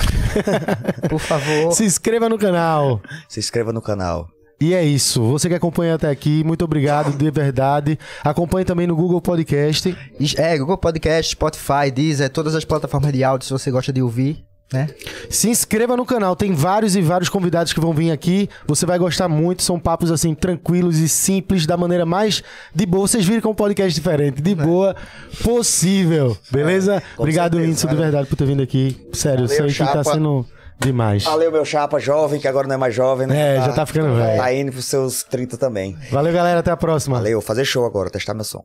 [1.09, 1.73] Por favor.
[1.73, 3.01] se inscreva no canal.
[3.29, 4.29] se inscreva no canal.
[4.61, 5.23] E é isso.
[5.25, 7.99] Você que acompanha até aqui, muito obrigado de verdade.
[8.23, 9.97] Acompanhe também no Google Podcast.
[10.39, 14.45] É, Google Podcast, Spotify, Deezer, todas as plataformas de áudio, se você gosta de ouvir,
[14.75, 14.89] né?
[15.31, 18.49] Se inscreva no canal, tem vários e vários convidados que vão vir aqui.
[18.67, 22.43] Você vai gostar muito, são papos assim tranquilos e simples, da maneira mais
[22.75, 23.07] de boa.
[23.07, 24.97] Vocês viram que é um podcast diferente, de boa
[25.43, 27.03] possível, beleza?
[27.17, 29.09] com Obrigado, certeza, Whindersson, de verdade, por ter vindo aqui.
[29.13, 30.47] Sério, Valeu, isso aí tá sendo
[30.79, 31.25] demais.
[31.25, 33.57] Valeu, meu chapa jovem, que agora não é mais jovem, né?
[33.57, 34.37] É, já tá ficando velho.
[34.37, 35.97] Tá indo pros seus 30 também.
[36.11, 37.17] Valeu, galera, até a próxima.
[37.17, 38.65] Valeu, fazer show agora, testar meu som.